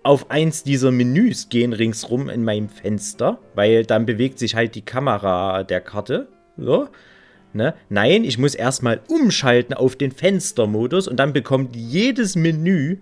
auf 0.05 0.31
eins 0.31 0.63
dieser 0.63 0.93
Menüs 0.93 1.49
gehen 1.49 1.73
ringsrum 1.73 2.29
in 2.29 2.45
meinem 2.45 2.69
Fenster, 2.69 3.41
weil 3.55 3.85
dann 3.85 4.07
bewegt 4.07 4.39
sich 4.39 4.55
halt 4.55 4.77
die 4.77 4.83
Kamera 4.83 5.65
der 5.65 5.81
Karte. 5.81 6.29
So. 6.57 6.89
Ne? 7.57 7.75
Nein, 7.89 8.25
ich 8.25 8.39
muss 8.39 8.55
erstmal 8.55 9.01
umschalten 9.09 9.75
auf 9.75 9.97
den 9.97 10.13
Fenstermodus 10.13 11.09
und 11.09 11.17
dann 11.17 11.33
bekommt 11.33 11.75
jedes 11.75 12.37
Menü 12.37 12.99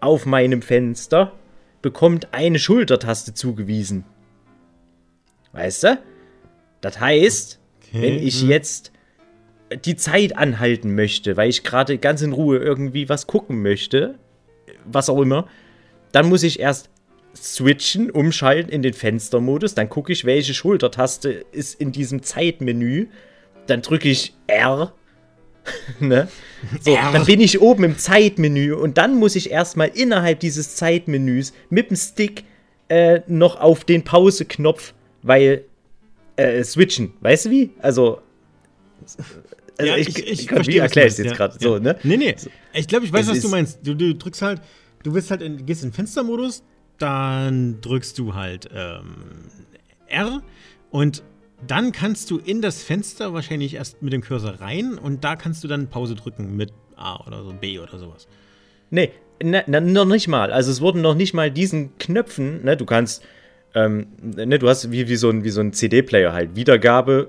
auf 0.00 0.26
meinem 0.26 0.62
Fenster 0.62 1.32
bekommt 1.80 2.32
eine 2.32 2.58
Schultertaste 2.58 3.34
zugewiesen. 3.34 4.04
Weißt 5.52 5.84
du? 5.84 5.98
Das 6.80 7.00
heißt, 7.00 7.60
okay. 7.88 8.02
wenn 8.02 8.14
ich 8.26 8.40
hm. 8.42 8.50
jetzt 8.50 8.92
die 9.84 9.96
Zeit 9.96 10.36
anhalten 10.36 10.94
möchte, 10.94 11.36
weil 11.36 11.48
ich 11.48 11.62
gerade 11.62 11.98
ganz 11.98 12.22
in 12.22 12.32
Ruhe 12.32 12.58
irgendwie 12.58 13.08
was 13.08 13.26
gucken 13.26 13.62
möchte, 13.62 14.18
was 14.84 15.08
auch 15.08 15.20
immer, 15.20 15.46
dann 16.12 16.28
muss 16.28 16.42
ich 16.42 16.60
erst 16.60 16.90
switchen, 17.34 18.10
umschalten 18.10 18.70
in 18.70 18.82
den 18.82 18.92
Fenstermodus. 18.92 19.74
Dann 19.74 19.88
gucke 19.88 20.12
ich, 20.12 20.24
welche 20.24 20.54
Schultertaste 20.54 21.44
ist 21.52 21.80
in 21.80 21.92
diesem 21.92 22.22
Zeitmenü. 22.22 23.08
Dann 23.66 23.82
drücke 23.82 24.08
ich 24.08 24.34
R. 24.46 24.92
ne? 26.00 26.28
So, 26.80 26.94
R. 26.96 27.12
dann 27.12 27.24
bin 27.26 27.40
ich 27.40 27.60
oben 27.60 27.84
im 27.84 27.98
Zeitmenü 27.98 28.72
und 28.74 28.98
dann 28.98 29.16
muss 29.16 29.36
ich 29.36 29.50
erstmal 29.50 29.88
innerhalb 29.88 30.40
dieses 30.40 30.76
Zeitmenüs 30.76 31.52
mit 31.70 31.90
dem 31.90 31.96
Stick 31.96 32.44
äh, 32.88 33.20
noch 33.26 33.60
auf 33.60 33.84
den 33.84 34.02
Pause-Knopf, 34.04 34.92
weil 35.22 35.64
äh, 36.36 36.62
switchen. 36.64 37.12
Weißt 37.20 37.46
du 37.46 37.50
wie? 37.50 37.70
Also 37.80 38.20
Also 39.78 39.90
Ja, 39.90 39.96
ich, 39.96 40.08
ich- 40.18 40.26
ich 40.42 40.46
verstehe, 40.48 40.74
wie 40.74 40.78
erkläre 40.78 41.06
ich 41.06 41.12
es 41.12 41.18
jetzt 41.18 41.38
meinst, 41.38 41.38
gerade? 41.38 41.54
ja, 41.54 41.60
So, 41.70 41.74
ja. 41.76 41.80
ne? 41.80 41.98
Nee, 42.02 42.16
nee. 42.16 42.36
Ich 42.74 42.88
glaube, 42.88 43.04
ich 43.06 43.12
weiß, 43.12 43.26
Es 43.28 43.36
was 43.36 43.40
du 43.40 43.48
meinst. 43.48 43.78
Du, 43.86 43.94
du 43.94 44.14
drückst 44.14 44.42
halt, 44.42 44.60
du 45.02 45.14
willst 45.14 45.30
halt 45.30 45.42
in, 45.42 45.64
gehst 45.64 45.84
in 45.84 45.92
Fenstermodus, 45.92 46.62
dann 46.98 47.80
drückst 47.80 48.18
du 48.18 48.34
halt 48.34 48.68
ähm, 48.74 49.14
R 50.08 50.42
und 50.90 51.22
dann 51.66 51.92
kannst 51.92 52.30
du 52.30 52.38
in 52.38 52.62
das 52.62 52.82
Fenster 52.82 53.32
wahrscheinlich 53.32 53.74
erst 53.74 54.02
mit 54.02 54.12
dem 54.12 54.22
Cursor 54.22 54.60
rein 54.60 54.98
und 54.98 55.24
da 55.24 55.36
kannst 55.36 55.62
du 55.64 55.68
dann 55.68 55.88
Pause 55.88 56.14
drücken 56.14 56.56
mit 56.56 56.72
A 56.96 57.24
oder 57.26 57.42
so, 57.42 57.52
B 57.52 57.78
oder 57.78 57.98
sowas. 57.98 58.26
Nee, 58.90 59.12
ne, 59.42 59.64
ne, 59.66 59.80
noch 59.80 60.04
nicht 60.04 60.28
mal. 60.28 60.52
Also 60.52 60.70
es 60.70 60.80
wurden 60.80 61.00
noch 61.00 61.14
nicht 61.14 61.34
mal 61.34 61.50
diesen 61.50 61.96
Knöpfen, 61.98 62.64
ne, 62.64 62.76
du 62.76 62.84
kannst, 62.84 63.24
ähm, 63.74 64.08
ne, 64.20 64.58
du 64.58 64.68
hast 64.68 64.90
wie, 64.90 65.08
wie 65.08 65.16
so 65.16 65.30
ein, 65.30 65.44
wie 65.44 65.50
so 65.50 65.60
ein 65.60 65.72
CD-Player 65.72 66.32
halt. 66.32 66.56
Wiedergabe, 66.56 67.28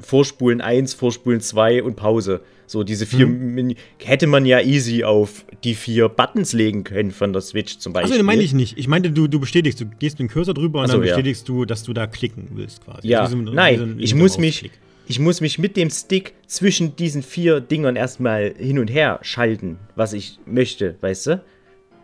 Vorspulen 0.00 0.60
1, 0.60 0.94
Vorspulen 0.94 1.40
2 1.40 1.82
und 1.82 1.96
Pause. 1.96 2.40
So 2.72 2.84
diese 2.84 3.04
vier. 3.04 3.26
Menü 3.26 3.74
hätte 3.98 4.26
man 4.26 4.46
ja 4.46 4.58
easy 4.58 5.04
auf 5.04 5.44
die 5.62 5.74
vier 5.74 6.08
Buttons 6.08 6.54
legen 6.54 6.84
können 6.84 7.10
von 7.10 7.34
der 7.34 7.42
Switch 7.42 7.76
zum 7.76 7.92
Beispiel. 7.92 8.16
Den 8.16 8.24
meine 8.24 8.42
ich 8.42 8.54
nicht. 8.54 8.78
Ich 8.78 8.88
meinte, 8.88 9.10
du, 9.10 9.28
du 9.28 9.38
bestätigst, 9.38 9.78
du 9.78 9.84
gehst 9.84 10.18
mit 10.18 10.30
dem 10.30 10.32
Cursor 10.32 10.54
drüber 10.54 10.78
und 10.78 10.86
Ach 10.86 10.92
so, 10.92 10.96
dann 10.96 11.06
ja. 11.06 11.14
bestätigst 11.14 11.46
du, 11.46 11.66
dass 11.66 11.82
du 11.82 11.92
da 11.92 12.06
klicken 12.06 12.48
willst 12.54 12.82
quasi. 12.82 13.06
Ja, 13.06 13.20
Also 13.20 13.36
so 13.36 13.42
nein, 13.42 13.78
so 13.78 13.86
ich 13.98 14.14
muss 14.14 14.38
mich, 14.38 14.70
ich 15.06 15.18
muss 15.18 15.42
mich 15.42 15.58
mit 15.58 15.76
dem 15.76 15.90
Stick 15.90 16.32
zwischen 16.46 16.96
diesen 16.96 17.22
vier 17.22 17.60
Dingern 17.60 17.94
erstmal 17.94 18.54
hin 18.56 18.78
und 18.78 18.88
her 18.88 19.18
schalten, 19.20 19.78
was 19.94 20.14
ich 20.14 20.38
möchte, 20.46 20.96
weißt 21.02 21.26
du? 21.26 21.44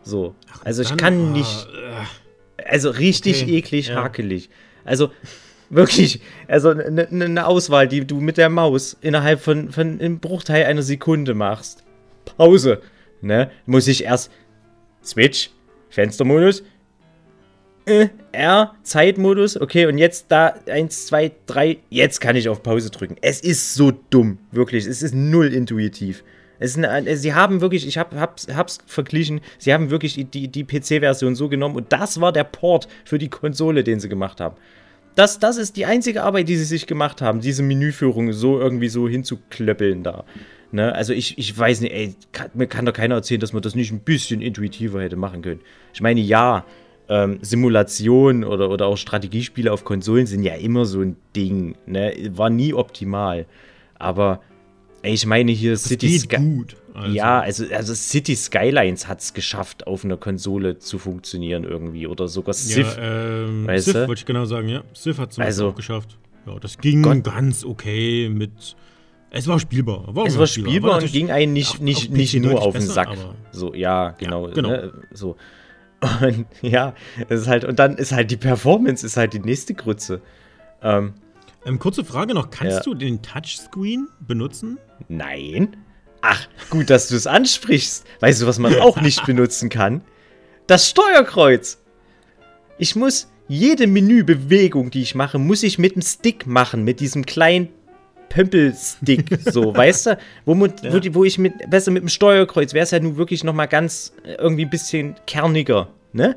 So. 0.03 0.35
Also 0.65 0.83
ich 0.83 0.95
kann 0.99 1.29
ah, 1.29 1.31
nicht, 1.31 1.67
äh, 2.59 2.65
also 2.71 2.91
richtig 2.91 3.43
Okay, 3.43 3.57
eklig, 3.57 3.89
ja. 3.89 4.03
hakelig. 4.03 4.51
Also 4.85 5.13
wirklich, 5.71 6.21
also 6.47 6.71
eine 6.71 7.07
ne 7.11 7.47
Auswahl, 7.47 7.89
die 7.89 8.07
du 8.07 8.21
mit 8.21 8.37
der 8.37 8.49
Maus 8.49 8.97
innerhalb 9.01 9.41
von, 9.41 9.71
von 9.71 10.01
einem 10.01 10.19
Bruchteil 10.19 10.65
einer 10.65 10.83
Sekunde 10.83 11.35
machst. 11.35 11.85
Pause. 12.37 12.81
Ne? 13.21 13.51
Muss 13.67 13.89
ich 13.89 14.05
erst 14.05 14.31
Switch, 15.03 15.51
Fenstermodus, 15.91 16.63
äh, 17.89 18.09
R, 18.33 18.75
Zeitmodus, 18.83 19.59
okay, 19.59 19.87
und 19.87 19.99
jetzt 19.99 20.27
da 20.29 20.55
1, 20.67 21.07
2, 21.07 21.33
3, 21.47 21.79
jetzt 21.89 22.21
kann 22.21 22.37
ich 22.37 22.49
auf 22.49 22.63
Pause 22.63 22.91
drücken. 22.91 23.17
Es 23.23 23.41
ist 23.41 23.75
so 23.75 23.91
dumm, 23.91 24.39
wirklich, 24.53 24.87
es 24.87 25.03
ist 25.03 25.15
null 25.15 25.53
intuitiv. 25.55 26.23
Eine, 26.61 27.17
sie 27.17 27.35
haben 27.35 27.61
wirklich, 27.61 27.87
ich 27.87 27.97
hab, 27.99 28.15
hab's, 28.15 28.49
hab's 28.55 28.79
verglichen, 28.87 29.41
sie 29.59 29.73
haben 29.73 29.91
wirklich 29.91 30.27
die, 30.31 30.49
die 30.49 30.65
PC-Version 30.65 31.35
so 31.35 31.49
genommen 31.49 31.77
und 31.77 31.93
das 31.93 32.21
war 32.21 32.33
der 32.33 32.45
Port 32.45 32.89
für 33.05 33.19
die 33.19 33.29
Konsole, 33.29 33.85
den 33.85 34.01
sie 34.01 34.09
gemacht 34.09 34.41
haben. 34.41 34.57
Das, 35.19 35.41
das 35.41 35.57
ist 35.57 35.77
die 35.77 35.85
einzige 35.85 36.23
Arbeit, 36.23 36.49
die 36.49 36.57
sie 36.57 36.63
sich 36.63 36.87
gemacht 36.87 37.21
haben, 37.23 37.41
diese 37.41 37.65
Menüführung 37.65 38.33
so 38.33 38.61
irgendwie 38.61 38.89
so 38.89 39.09
hinzuklöppeln 39.09 40.05
da. 40.05 40.23
Ne? 40.71 40.95
Also 40.95 41.13
ich, 41.13 41.37
ich 41.39 41.59
weiß 41.59 41.81
nicht, 41.81 41.93
ey, 41.93 42.15
kann, 42.31 42.51
mir 42.55 42.69
kann 42.69 42.87
doch 42.87 42.93
keiner 42.93 43.17
erzählen, 43.17 43.41
dass 43.41 43.53
man 43.53 43.61
das 43.61 43.75
nicht 43.75 43.91
ein 43.91 43.99
bisschen 43.99 44.41
intuitiver 44.41 45.03
hätte 45.03 45.17
machen 45.17 45.43
können. 45.43 45.59
Ich 45.93 46.01
meine, 46.01 46.21
ja, 46.21 46.65
ähm, 47.09 47.41
Simulation 47.43 48.45
oder, 48.45 48.71
oder 48.71 48.87
auch 48.87 48.97
Strategiespiele 48.97 49.73
auf 49.73 49.83
Konsolen 49.83 50.27
sind 50.27 50.45
ja 50.45 50.55
immer 50.55 50.85
so 50.85 51.01
ein 51.01 51.17
Ding. 51.35 51.75
Ne? 51.87 52.15
War 52.37 52.49
nie 52.49 52.73
optimal. 52.73 53.47
Aber 53.99 54.41
ey, 55.03 55.15
ich 55.15 55.27
meine 55.27 55.51
hier 55.51 55.73
das 55.73 55.83
City 55.83 56.17
Sky. 56.17 56.37
gut. 56.37 56.77
Also. 56.99 57.15
Ja, 57.15 57.41
also, 57.41 57.65
also 57.73 57.95
City 57.95 58.35
Skylines 58.37 59.09
hat 59.09 59.21
es 59.21 59.33
geschafft, 59.35 59.87
auf 59.87 60.05
einer 60.05 60.17
Konsole 60.17 60.79
zu 60.79 60.99
funktionieren 60.99 61.65
irgendwie. 61.65 62.07
Oder 62.07 62.29
sogar 62.29 62.55
Civ. 62.55 62.97
Ja, 62.97 63.45
ähm, 63.45 63.67
weißt 63.67 63.87
Civ 63.87 63.95
wollte 63.95 64.15
ich 64.21 64.27
genau 64.27 64.45
sagen, 64.45 64.69
ja. 64.69 64.83
Civ 64.95 65.19
hat 65.19 65.33
es 65.33 65.39
Also- 65.39 65.69
auch 65.69 65.75
geschafft. 65.75 66.19
Ja, 66.47 66.59
das 66.59 66.79
ging 66.79 67.03
Gott. 67.03 67.25
ganz 67.25 67.65
okay 67.65 68.29
mit. 68.29 68.77
Es 69.31 69.47
war 69.47 69.59
spielbar. 69.61 70.05
War 70.17 70.25
es 70.27 70.39
war 70.39 70.47
spielbar 70.47 71.03
und 71.03 71.13
ging 71.13 71.31
einen 71.31 71.53
nicht, 71.53 71.73
auf- 71.75 71.81
nicht, 71.81 72.09
auf 72.11 72.17
nicht 72.17 72.35
nur 72.41 72.63
auf 72.63 72.73
den 72.73 72.81
besser, 72.81 72.93
Sack. 72.95 73.17
So, 73.53 73.75
ja, 73.75 74.11
genau. 74.19 74.49
genau. 74.49 74.71
Ne, 74.71 74.93
so. 75.13 75.37
Und 76.23 76.47
ja, 76.63 76.95
es 77.29 77.41
ist 77.43 77.49
halt, 77.49 77.65
und 77.65 77.79
dann 77.81 77.97
ist 77.97 78.13
halt 78.13 78.31
die 78.31 78.37
Performance 78.37 79.05
ist 79.05 79.17
halt 79.17 79.33
die 79.35 79.41
nächste 79.41 79.75
Grütze. 79.75 80.21
Ähm, 80.81 81.15
Ähm, 81.67 81.81
kurze 81.81 82.05
Frage 82.05 82.35
noch: 82.35 82.51
Kannst 82.51 82.77
Ja. 82.77 82.83
du 82.85 82.95
den 82.95 83.21
Touchscreen 83.21 84.07
benutzen? 84.21 84.79
nein. 85.09 85.77
Ach, 86.21 86.47
gut, 86.71 86.91
dass 86.91 87.09
du 87.09 87.17
es 87.17 87.27
ansprichst. 87.27 88.05
Weißt 88.21 88.43
du, 88.43 88.47
was 88.47 88.59
man 88.59 88.75
auch 88.81 89.01
nicht 89.01 89.25
benutzen 89.27 89.69
kann? 89.69 90.03
Das 90.67 90.89
Steuerkreuz. 90.89 91.79
Ich 92.79 92.97
muss 92.97 93.29
jede 93.49 93.87
Menübewegung, 93.87 94.91
die 94.91 95.03
ich 95.03 95.15
mache, 95.15 95.39
muss 95.39 95.63
ich 95.63 95.79
mit 95.79 95.95
dem 95.95 96.03
Stick 96.03 96.47
machen, 96.47 96.85
mit 96.85 97.01
diesem 97.01 97.25
kleinen 97.25 97.69
Pömpelstick, 98.29 99.39
so, 99.51 99.75
weißt 99.77 100.07
du? 100.07 100.19
Wo, 100.45 100.55
Ja. 100.83 101.15
wo, 101.15 101.25
ich 101.25 101.39
mit, 101.39 101.55
besser 101.71 101.91
mit 101.91 102.03
dem 102.03 102.09
Steuerkreuz 102.09 102.75
wäre 102.75 102.85
es 102.85 102.91
ja 102.91 103.01
nun 103.01 103.17
wirklich 103.17 103.43
noch 103.45 103.55
mal 103.55 103.67
ganz 103.67 104.13
äh, 104.25 104.35
irgendwie 104.35 104.65
ein 104.65 104.71
bisschen 104.71 105.15
kerniger, 105.27 105.89
ne? 106.13 106.37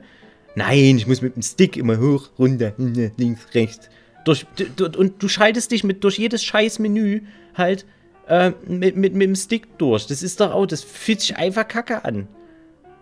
Nein, 0.55 0.97
ich 0.97 1.07
muss 1.07 1.21
mit 1.21 1.35
dem 1.35 1.41
Stick 1.43 1.77
immer 1.77 1.97
hoch, 1.99 2.29
runter, 2.37 2.73
links, 2.77 3.41
rechts. 3.53 3.89
Durch, 4.25 4.45
du- 4.57 4.89
du- 4.89 4.99
und 4.99 5.21
du 5.23 5.27
schaltest 5.29 5.71
dich 5.71 5.83
mit 5.83 6.03
durch 6.03 6.17
jedes 6.17 6.43
scheiß 6.43 6.79
Menü 6.79 7.21
halt 7.55 7.85
äh, 8.27 8.51
mit, 8.67 8.95
mit, 8.95 9.13
mit 9.13 9.27
dem 9.27 9.35
Stick 9.35 9.77
durch. 9.77 10.07
Das 10.07 10.23
ist 10.23 10.39
doch 10.39 10.51
auch, 10.53 10.65
das 10.65 10.83
fühlt 10.83 11.21
sich 11.21 11.35
einfach 11.37 11.67
kacke 11.67 12.05
an. 12.05 12.27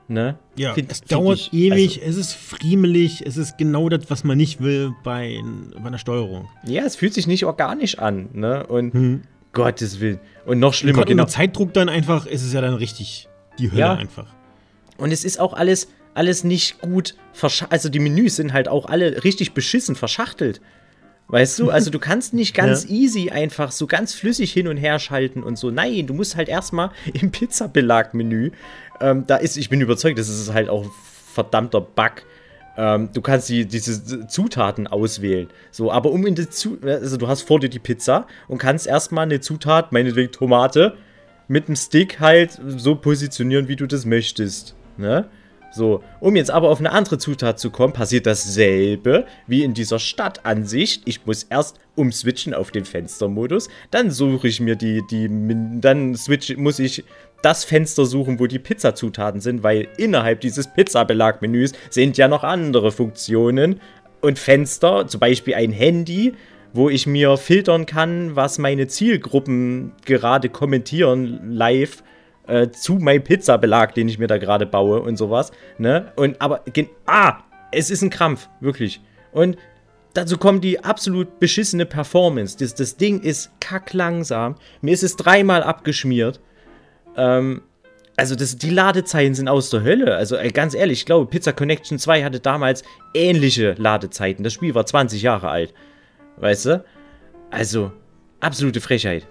Ne? 0.08 0.40
Ja, 0.56 0.74
Find- 0.74 0.92
es 0.92 1.00
find 1.00 1.12
dauert 1.12 1.38
ich- 1.38 1.54
ewig, 1.54 2.02
es 2.04 2.16
ist 2.16 2.34
friemelig, 2.34 3.24
es 3.26 3.38
ist 3.38 3.58
genau 3.60 3.90
das, 3.90 4.10
was 4.10 4.24
man 4.24 4.38
nicht 4.38 4.60
will 4.60 4.92
bei, 5.04 5.40
bei 5.78 5.86
einer 5.88 6.00
Steuerung. 6.00 6.48
Also, 6.64 6.74
ja, 6.74 6.84
es 6.84 6.96
fühlt 6.96 7.14
sich 7.14 7.28
nicht 7.28 7.46
organisch 7.46 8.00
an, 8.00 8.28
ne? 8.34 8.66
Und 8.66 8.94
Hm. 8.94 9.22
Gottes 9.54 10.00
Willen. 10.00 10.20
Und 10.46 10.60
noch 10.60 10.74
schlimmer, 10.74 11.00
Gerade 11.00 11.10
genau. 11.10 11.24
unter 11.24 11.34
Zeitdruck 11.34 11.74
dann 11.74 11.90
einfach, 11.90 12.26
ist 12.26 12.44
es 12.44 12.54
ja 12.54 12.62
dann 12.62 12.74
richtig 12.74 13.28
die 13.60 13.70
Hölle 13.72 13.80
Ja. 13.82 13.94
einfach. 13.94 14.28
Und 14.98 15.12
es 15.12 15.24
ist 15.24 15.40
auch 15.40 15.54
alles, 15.54 15.88
alles 16.16 16.44
nicht 16.44 16.82
gut 16.82 17.16
verschachtelt. 17.34 17.72
Also 17.72 17.90
die 17.90 18.00
Menüs 18.00 18.36
sind 18.36 18.52
halt 18.54 18.68
auch 18.68 18.86
alle 18.88 19.24
richtig 19.24 19.54
beschissen 19.54 19.96
verschachtelt. 19.96 20.60
Weißt 21.30 21.60
du? 21.60 21.70
Also 21.70 21.92
du 21.92 22.00
kannst 22.00 22.34
nicht 22.34 22.54
ganz 22.56 22.86
Ja. 22.86 22.90
easy 22.90 23.30
einfach 23.30 23.72
so 23.72 23.88
ganz 23.88 24.14
flüssig 24.14 24.52
hin 24.52 24.68
und 24.68 24.78
her 24.78 25.00
schalten 25.00 25.44
und 25.44 25.58
so. 25.58 25.70
Nein, 25.72 26.08
du 26.08 26.14
musst 26.14 26.36
halt 26.36 26.50
erstmal 26.50 26.92
im 27.14 27.32
Pizzabelag-Menü. 27.32 28.52
Ähm, 29.02 29.26
da 29.28 29.38
ist, 29.38 29.56
ich 29.58 29.70
bin 29.70 29.80
überzeugt, 29.82 30.18
das 30.20 30.28
ist 30.28 30.54
halt 30.54 30.70
auch 30.70 30.84
ein 30.86 30.92
verdammter 31.34 31.82
Bug. 31.82 32.24
Ähm, 32.78 33.10
du 33.14 33.22
kannst 33.22 33.50
die, 33.50 33.66
diese 33.66 34.28
Zutaten 34.28 34.88
auswählen. 34.88 35.48
So, 35.72 35.92
aber 35.92 36.12
um 36.12 36.26
in 36.26 36.36
die 36.36 36.50
Zu 36.50 36.80
also 36.84 37.18
du 37.18 37.28
hast 37.28 37.44
vor 37.44 37.60
dir 37.60 37.70
die 37.70 37.80
Pizza 37.80 38.26
und 38.48 38.58
kannst 38.58 38.88
erstmal 38.88 39.26
eine 39.26 39.40
Zutat, 39.40 39.92
meinetwegen 39.92 40.32
Tomate, 40.32 40.96
mit 41.48 41.68
dem 41.68 41.76
Stick 41.76 42.20
halt 42.20 42.60
so 42.78 42.96
positionieren, 42.96 43.68
wie 43.68 43.76
du 43.76 43.86
das 43.88 44.06
möchtest. 44.06 44.76
Ne? 44.98 45.26
So, 45.72 46.04
um 46.20 46.36
jetzt 46.36 46.52
aber 46.52 46.70
auf 46.70 46.80
eine 46.80 46.92
andere 46.92 47.18
Zutat 47.18 47.60
zu 47.60 47.70
kommen, 47.70 47.94
passiert 47.94 48.26
dasselbe 48.26 49.26
wie 49.48 49.64
in 49.64 49.74
dieser 49.74 50.00
Stadtansicht. 50.00 51.04
Ich 51.06 51.26
muss 51.26 51.44
erst 51.44 51.80
umswitchen 51.96 52.54
auf 52.54 52.72
den 52.72 52.86
Fenstermodus, 52.86 53.70
dann 53.92 54.10
suche 54.10 54.48
ich 54.48 54.60
mir 54.60 54.76
die, 54.76 55.02
die, 55.12 55.30
dann 55.82 56.16
switch, 56.16 56.56
muss 56.58 56.80
ich 56.80 57.04
das 57.42 57.64
Fenster 57.64 58.06
suchen, 58.06 58.40
wo 58.40 58.48
die 58.48 58.60
Pizzazutaten 58.60 59.42
sind, 59.42 59.64
weil 59.64 59.88
innerhalb 59.98 60.42
dieses 60.42 60.68
Pizzabelagmenüs 60.74 61.74
sind 61.90 62.18
ja 62.18 62.28
noch 62.28 62.44
andere 62.44 62.92
Funktionen. 62.92 63.80
Und 64.22 64.38
Fenster, 64.38 65.08
zum 65.08 65.20
Beispiel 65.20 65.56
ein 65.56 65.72
Handy, 65.72 66.34
wo 66.74 66.90
ich 66.90 67.08
mir 67.08 67.38
filtern 67.38 67.86
kann, 67.86 68.36
was 68.36 68.58
meine 68.58 68.88
Zielgruppen 68.88 69.94
gerade 70.06 70.50
kommentieren 70.50 71.54
live 71.54 72.04
äh, 72.50 72.72
zu 72.72 72.96
meinem 72.96 73.24
Pizzabelag, 73.24 73.94
den 73.94 74.10
ich 74.10 74.20
mir 74.20 74.28
da 74.28 74.38
gerade 74.38 74.66
baue 74.66 75.02
und 75.02 75.18
sowas. 75.18 75.52
Ne? 75.78 76.12
Und 76.16 76.42
aber, 76.42 76.64
ah, 77.06 77.40
es 77.72 77.90
ist 77.90 78.02
ein 78.02 78.10
Krampf, 78.10 78.50
wirklich. 78.60 79.02
Und 79.32 79.58
dazu 80.14 80.38
kommt 80.38 80.64
die 80.64 80.84
absolut 80.84 81.40
beschissene 81.40 81.86
Performance. 81.86 82.58
Das, 82.58 82.76
das 82.76 82.98
Ding 82.98 83.22
ist 83.22 83.52
kacklangsam. 83.60 84.56
Mir 84.82 84.94
ist 84.94 85.04
es 85.04 85.16
dreimal 85.16 85.64
abgeschmiert. 85.64 86.40
Ähm, 87.16 87.62
also 88.18 88.36
das, 88.36 88.58
die 88.58 88.70
Ladezeiten 88.70 89.36
sind 89.36 89.48
aus 89.48 89.70
der 89.70 89.84
Hölle. 89.84 90.16
Also 90.16 90.36
ey, 90.36 90.50
ganz 90.50 90.74
ehrlich, 90.74 91.00
ich 91.00 91.06
glaube, 91.06 91.28
Pizza 91.28 91.54
Connection 91.54 92.00
2 92.00 92.24
hatte 92.24 92.40
damals 92.40 92.84
ähnliche 93.14 93.76
Ladezeiten. 93.78 94.44
Das 94.44 94.54
Spiel 94.54 94.76
war 94.76 94.86
20 94.86 95.22
Jahre 95.22 95.50
alt. 95.50 95.74
Weißt 96.38 96.66
du? 96.66 96.84
Also, 97.52 97.92
absolute 98.40 98.82
Frechheit. 98.82 99.26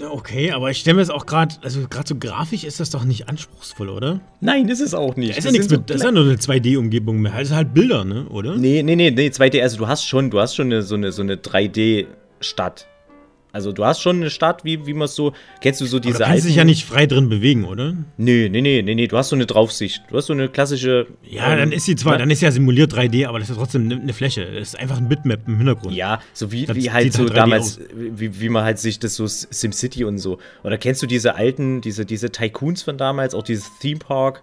Okay, 0.00 0.52
aber 0.52 0.70
ich 0.70 0.78
stelle 0.78 0.96
mir 0.96 1.02
das 1.02 1.10
auch 1.10 1.26
gerade, 1.26 1.54
also 1.62 1.86
gerade 1.88 2.08
so 2.08 2.16
grafisch 2.16 2.64
ist 2.64 2.80
das 2.80 2.90
doch 2.90 3.04
nicht 3.04 3.28
anspruchsvoll, 3.28 3.88
oder? 3.88 4.20
Nein, 4.40 4.68
ist 4.68 4.80
es 4.80 4.94
auch 4.94 5.16
nicht. 5.16 5.30
Das 5.30 5.38
ist 5.38 5.44
ja 5.44 5.50
nichts 5.52 5.68
so 5.68 5.76
mit, 5.76 5.90
das 5.90 5.96
ist 5.96 6.02
ja 6.02 6.12
nur 6.12 6.24
eine 6.24 6.36
2D-Umgebung 6.36 7.20
mehr. 7.20 7.32
Das 7.32 7.48
ist 7.48 7.54
halt 7.54 7.74
Bilder, 7.74 8.04
ne, 8.04 8.26
oder? 8.28 8.56
Nee, 8.56 8.82
nee, 8.82 8.96
nee, 8.96 9.10
nee, 9.10 9.28
2D, 9.28 9.60
also 9.62 9.78
du 9.78 9.88
hast 9.88 10.06
schon, 10.06 10.30
du 10.30 10.40
hast 10.40 10.54
schon 10.54 10.66
eine, 10.66 10.82
so 10.82 10.94
eine, 10.94 11.12
so 11.12 11.22
eine 11.22 11.36
3D-Stadt. 11.36 12.86
Also 13.56 13.72
du 13.72 13.86
hast 13.86 14.02
schon 14.02 14.16
eine 14.16 14.28
Stadt, 14.28 14.64
wie, 14.64 14.86
wie 14.86 14.92
man 14.92 15.06
es 15.06 15.14
so, 15.14 15.32
kennst 15.62 15.80
du 15.80 15.86
so 15.86 15.98
diese 15.98 16.16
Aber 16.16 16.24
du 16.24 16.30
kannst 16.32 16.46
dich 16.46 16.56
ja 16.56 16.64
nicht 16.64 16.84
frei 16.84 17.06
drin 17.06 17.30
bewegen, 17.30 17.64
oder? 17.64 17.94
Nee, 18.18 18.50
nee, 18.50 18.60
nee, 18.60 18.82
nee, 18.82 18.94
nee, 18.94 19.06
du 19.06 19.16
hast 19.16 19.30
so 19.30 19.34
eine 19.34 19.46
Draufsicht. 19.46 20.02
Du 20.10 20.16
hast 20.18 20.26
so 20.26 20.34
eine 20.34 20.50
klassische. 20.50 21.06
Ja, 21.22 21.50
ähm, 21.52 21.58
dann 21.60 21.72
ist 21.72 21.86
sie 21.86 21.96
zwar, 21.96 22.12
ne? 22.12 22.18
dann 22.18 22.30
ist 22.30 22.42
ja 22.42 22.50
simuliert 22.50 22.92
3D, 22.92 23.26
aber 23.26 23.38
das 23.38 23.48
ist 23.48 23.56
ja 23.56 23.62
trotzdem 23.62 23.90
eine 23.90 24.12
Fläche. 24.12 24.44
Das 24.44 24.74
ist 24.74 24.78
einfach 24.78 24.98
ein 24.98 25.08
Bitmap 25.08 25.48
im 25.48 25.56
Hintergrund. 25.56 25.94
Ja, 25.94 26.20
so 26.34 26.52
wie, 26.52 26.68
wie 26.68 26.90
halt 26.90 27.14
so 27.14 27.22
halt 27.22 27.34
damals, 27.34 27.80
wie, 27.94 28.38
wie 28.42 28.50
man 28.50 28.62
halt 28.62 28.78
sich 28.78 28.98
das 28.98 29.14
so 29.14 29.26
SimCity 29.26 30.04
und 30.04 30.18
so. 30.18 30.36
Oder 30.62 30.76
kennst 30.76 31.02
du 31.02 31.06
diese 31.06 31.34
alten, 31.36 31.80
diese, 31.80 32.04
diese 32.04 32.30
Tycoons 32.30 32.82
von 32.82 32.98
damals, 32.98 33.34
auch 33.34 33.42
dieses 33.42 33.70
Theme 33.80 34.00
Park? 34.00 34.42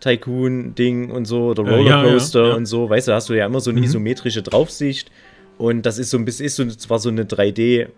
Tycoon-Ding 0.00 1.10
und 1.10 1.26
so, 1.26 1.48
oder 1.48 1.64
Rollercoaster 1.64 2.38
äh, 2.38 2.42
ja, 2.42 2.46
ja, 2.46 2.52
ja. 2.52 2.56
und 2.56 2.66
so, 2.66 2.88
weißt 2.88 3.08
du, 3.08 3.12
hast 3.12 3.28
du 3.28 3.34
ja 3.34 3.44
immer 3.44 3.60
so 3.60 3.70
eine 3.70 3.80
mhm. 3.80 3.84
isometrische 3.84 4.42
Draufsicht 4.42 5.10
und 5.58 5.84
das 5.84 5.98
ist 5.98 6.10
so 6.10 6.16
ein 6.16 6.24
bisschen, 6.24 6.46
ist 6.46 6.54
so, 6.54 6.64
zwar 6.66 7.00
so 7.00 7.08
eine 7.08 7.24
3D- 7.24 7.88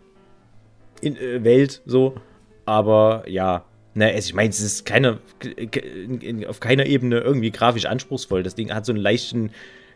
in, 1.00 1.16
äh, 1.16 1.44
Welt, 1.44 1.82
so. 1.86 2.14
Aber 2.66 3.24
ja, 3.26 3.64
ne, 3.94 4.16
ich 4.16 4.34
meine, 4.34 4.50
es 4.50 4.60
ist 4.60 4.84
keine, 4.86 5.18
auf 6.48 6.60
keiner 6.60 6.86
Ebene 6.86 7.18
irgendwie 7.18 7.50
grafisch 7.50 7.86
anspruchsvoll. 7.86 8.42
Das 8.42 8.54
Ding 8.54 8.72
hat 8.72 8.86
so 8.86 8.92
einen 8.92 9.00
leichten 9.00 9.50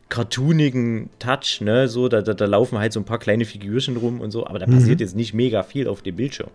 cartoonigen 0.09 1.11
Touch, 1.19 1.61
ne, 1.61 1.89
so, 1.89 2.09
da, 2.09 2.23
da, 2.23 2.35
da 2.35 2.45
laufen 2.45 2.79
halt 2.79 2.93
so 2.93 3.01
ein 3.01 3.05
paar 3.05 3.19
kleine 3.19 3.45
Figürchen 3.45 3.97
rum 3.97 4.21
und 4.21 4.31
so, 4.31 4.47
aber 4.47 4.59
da 4.59 4.67
mhm. 4.67 4.75
passiert 4.75 5.01
jetzt 5.01 5.17
nicht 5.17 5.35
mega 5.35 5.63
viel 5.63 5.89
auf 5.89 6.03
dem 6.03 6.17
Bildschirm. 6.17 6.51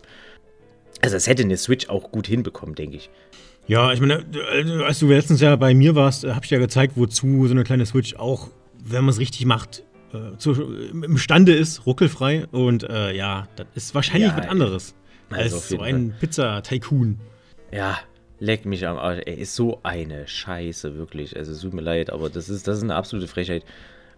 Also, 1.01 1.15
das 1.15 1.27
hätte 1.27 1.43
eine 1.43 1.57
Switch 1.57 1.89
auch 1.89 2.11
gut 2.11 2.27
hinbekommen, 2.27 2.75
denke 2.75 2.97
ich. 2.97 3.09
Ja, 3.67 3.93
ich 3.93 4.01
meine, 4.01 4.25
äh, 4.53 4.83
als 4.83 4.99
du 4.99 5.07
letztens 5.07 5.41
ja 5.41 5.55
bei 5.55 5.73
mir 5.73 5.95
warst, 5.95 6.25
habe 6.25 6.43
ich 6.43 6.51
ja 6.51 6.59
gezeigt, 6.59 6.93
wozu 6.95 7.47
so 7.47 7.51
eine 7.51 7.63
kleine 7.63 7.85
Switch 7.85 8.15
auch, 8.15 8.49
wenn 8.83 9.03
man 9.03 9.09
es 9.09 9.19
richtig 9.19 9.45
macht, 9.45 9.83
äh, 10.13 10.37
zu, 10.37 10.51
imstande 10.91 11.53
ist, 11.53 11.85
ruckelfrei. 11.85 12.47
Und 12.51 12.83
äh, 12.83 13.15
ja, 13.15 13.47
das 13.55 13.67
ist 13.75 13.95
wahrscheinlich 13.95 14.31
ja, 14.31 14.37
was 14.37 14.47
anderes 14.47 14.95
also 15.31 15.55
als 15.55 15.69
so 15.69 15.79
ein 15.79 16.13
Pizza-Tycoon. 16.19 17.19
Ja, 17.71 17.99
leck 18.39 18.65
mich 18.65 18.85
am 18.87 18.97
Arsch. 18.97 19.21
Er 19.25 19.37
ist 19.37 19.55
so 19.55 19.79
eine 19.83 20.27
Scheiße, 20.27 20.95
wirklich. 20.95 21.35
Also, 21.35 21.51
es 21.51 21.61
tut 21.61 21.73
mir 21.73 21.81
leid, 21.81 22.09
aber 22.09 22.29
das 22.29 22.49
ist, 22.49 22.67
das 22.67 22.77
ist 22.77 22.83
eine 22.83 22.95
absolute 22.95 23.27
Frechheit. 23.27 23.63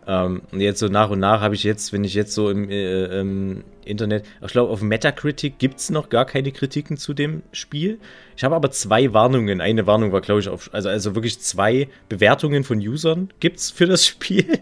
Ähm, 0.07 0.41
und 0.51 0.61
jetzt 0.61 0.79
so 0.79 0.87
nach 0.87 1.11
und 1.11 1.19
nach 1.19 1.41
habe 1.41 1.53
ich 1.53 1.63
jetzt, 1.63 1.93
wenn 1.93 2.03
ich 2.03 2.15
jetzt 2.15 2.33
so 2.33 2.49
im, 2.49 2.69
äh, 2.69 3.19
im 3.19 3.63
Internet, 3.85 4.25
ich 4.43 4.51
glaube, 4.51 4.71
auf 4.71 4.81
Metacritic 4.81 5.59
gibt 5.59 5.79
es 5.79 5.91
noch 5.91 6.09
gar 6.09 6.25
keine 6.25 6.51
Kritiken 6.51 6.97
zu 6.97 7.13
dem 7.13 7.43
Spiel. 7.51 7.99
Ich 8.35 8.43
habe 8.43 8.55
aber 8.55 8.71
zwei 8.71 9.13
Warnungen. 9.13 9.61
Eine 9.61 9.85
Warnung 9.85 10.11
war, 10.11 10.21
glaube 10.21 10.39
ich, 10.39 10.49
auf, 10.49 10.73
also, 10.73 10.89
also 10.89 11.13
wirklich 11.13 11.39
zwei 11.39 11.87
Bewertungen 12.09 12.63
von 12.63 12.79
Usern 12.79 13.29
gibt 13.39 13.57
es 13.57 13.69
für 13.69 13.85
das 13.85 14.05
Spiel. 14.07 14.59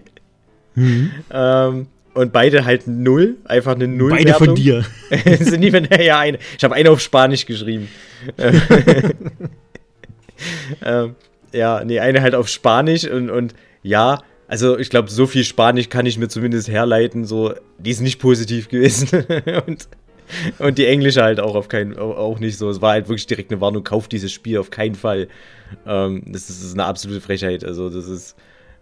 Mhm. 0.75 1.11
Ähm, 1.31 1.87
und 2.13 2.33
beide 2.33 2.65
halt 2.65 2.87
null, 2.87 3.37
einfach 3.45 3.75
eine 3.75 3.87
Null. 3.87 4.11
Beide 4.11 4.33
von 4.33 4.55
dir. 4.55 4.83
sind 5.39 5.59
nicht 5.59 5.71
mehr, 5.71 6.01
ja, 6.01 6.19
eine. 6.19 6.39
Ich 6.57 6.63
habe 6.63 6.75
eine 6.75 6.91
auf 6.91 6.99
Spanisch 6.99 7.45
geschrieben. 7.45 7.87
ähm, 10.83 11.15
ja, 11.53 11.83
nee, 11.83 11.99
eine 11.99 12.21
halt 12.21 12.35
auf 12.35 12.49
Spanisch 12.49 13.05
und, 13.05 13.29
und 13.29 13.53
ja, 13.83 14.21
also 14.47 14.77
ich 14.77 14.89
glaube, 14.89 15.09
so 15.09 15.27
viel 15.27 15.43
Spanisch 15.43 15.89
kann 15.89 16.05
ich 16.05 16.17
mir 16.17 16.27
zumindest 16.27 16.67
herleiten, 16.67 17.25
so, 17.25 17.53
die 17.77 17.91
ist 17.91 18.01
nicht 18.01 18.19
positiv 18.19 18.67
gewesen. 18.67 19.23
und, 19.67 19.87
und 20.57 20.77
die 20.77 20.87
Englische 20.87 21.23
halt 21.23 21.39
auch 21.39 21.55
auf 21.55 21.67
keinen, 21.67 21.97
auch 21.97 22.39
nicht 22.39 22.57
so. 22.57 22.69
Es 22.69 22.81
war 22.81 22.93
halt 22.93 23.07
wirklich 23.07 23.27
direkt 23.27 23.51
eine 23.51 23.61
Warnung, 23.61 23.83
kauft 23.83 24.11
dieses 24.11 24.31
Spiel 24.31 24.57
auf 24.57 24.71
keinen 24.71 24.95
Fall. 24.95 25.27
Ähm, 25.85 26.23
das, 26.25 26.47
das 26.47 26.63
ist 26.63 26.73
eine 26.73 26.85
absolute 26.85 27.21
Frechheit. 27.21 27.63
Also 27.63 27.89
das 27.89 28.07
ist, 28.07 28.35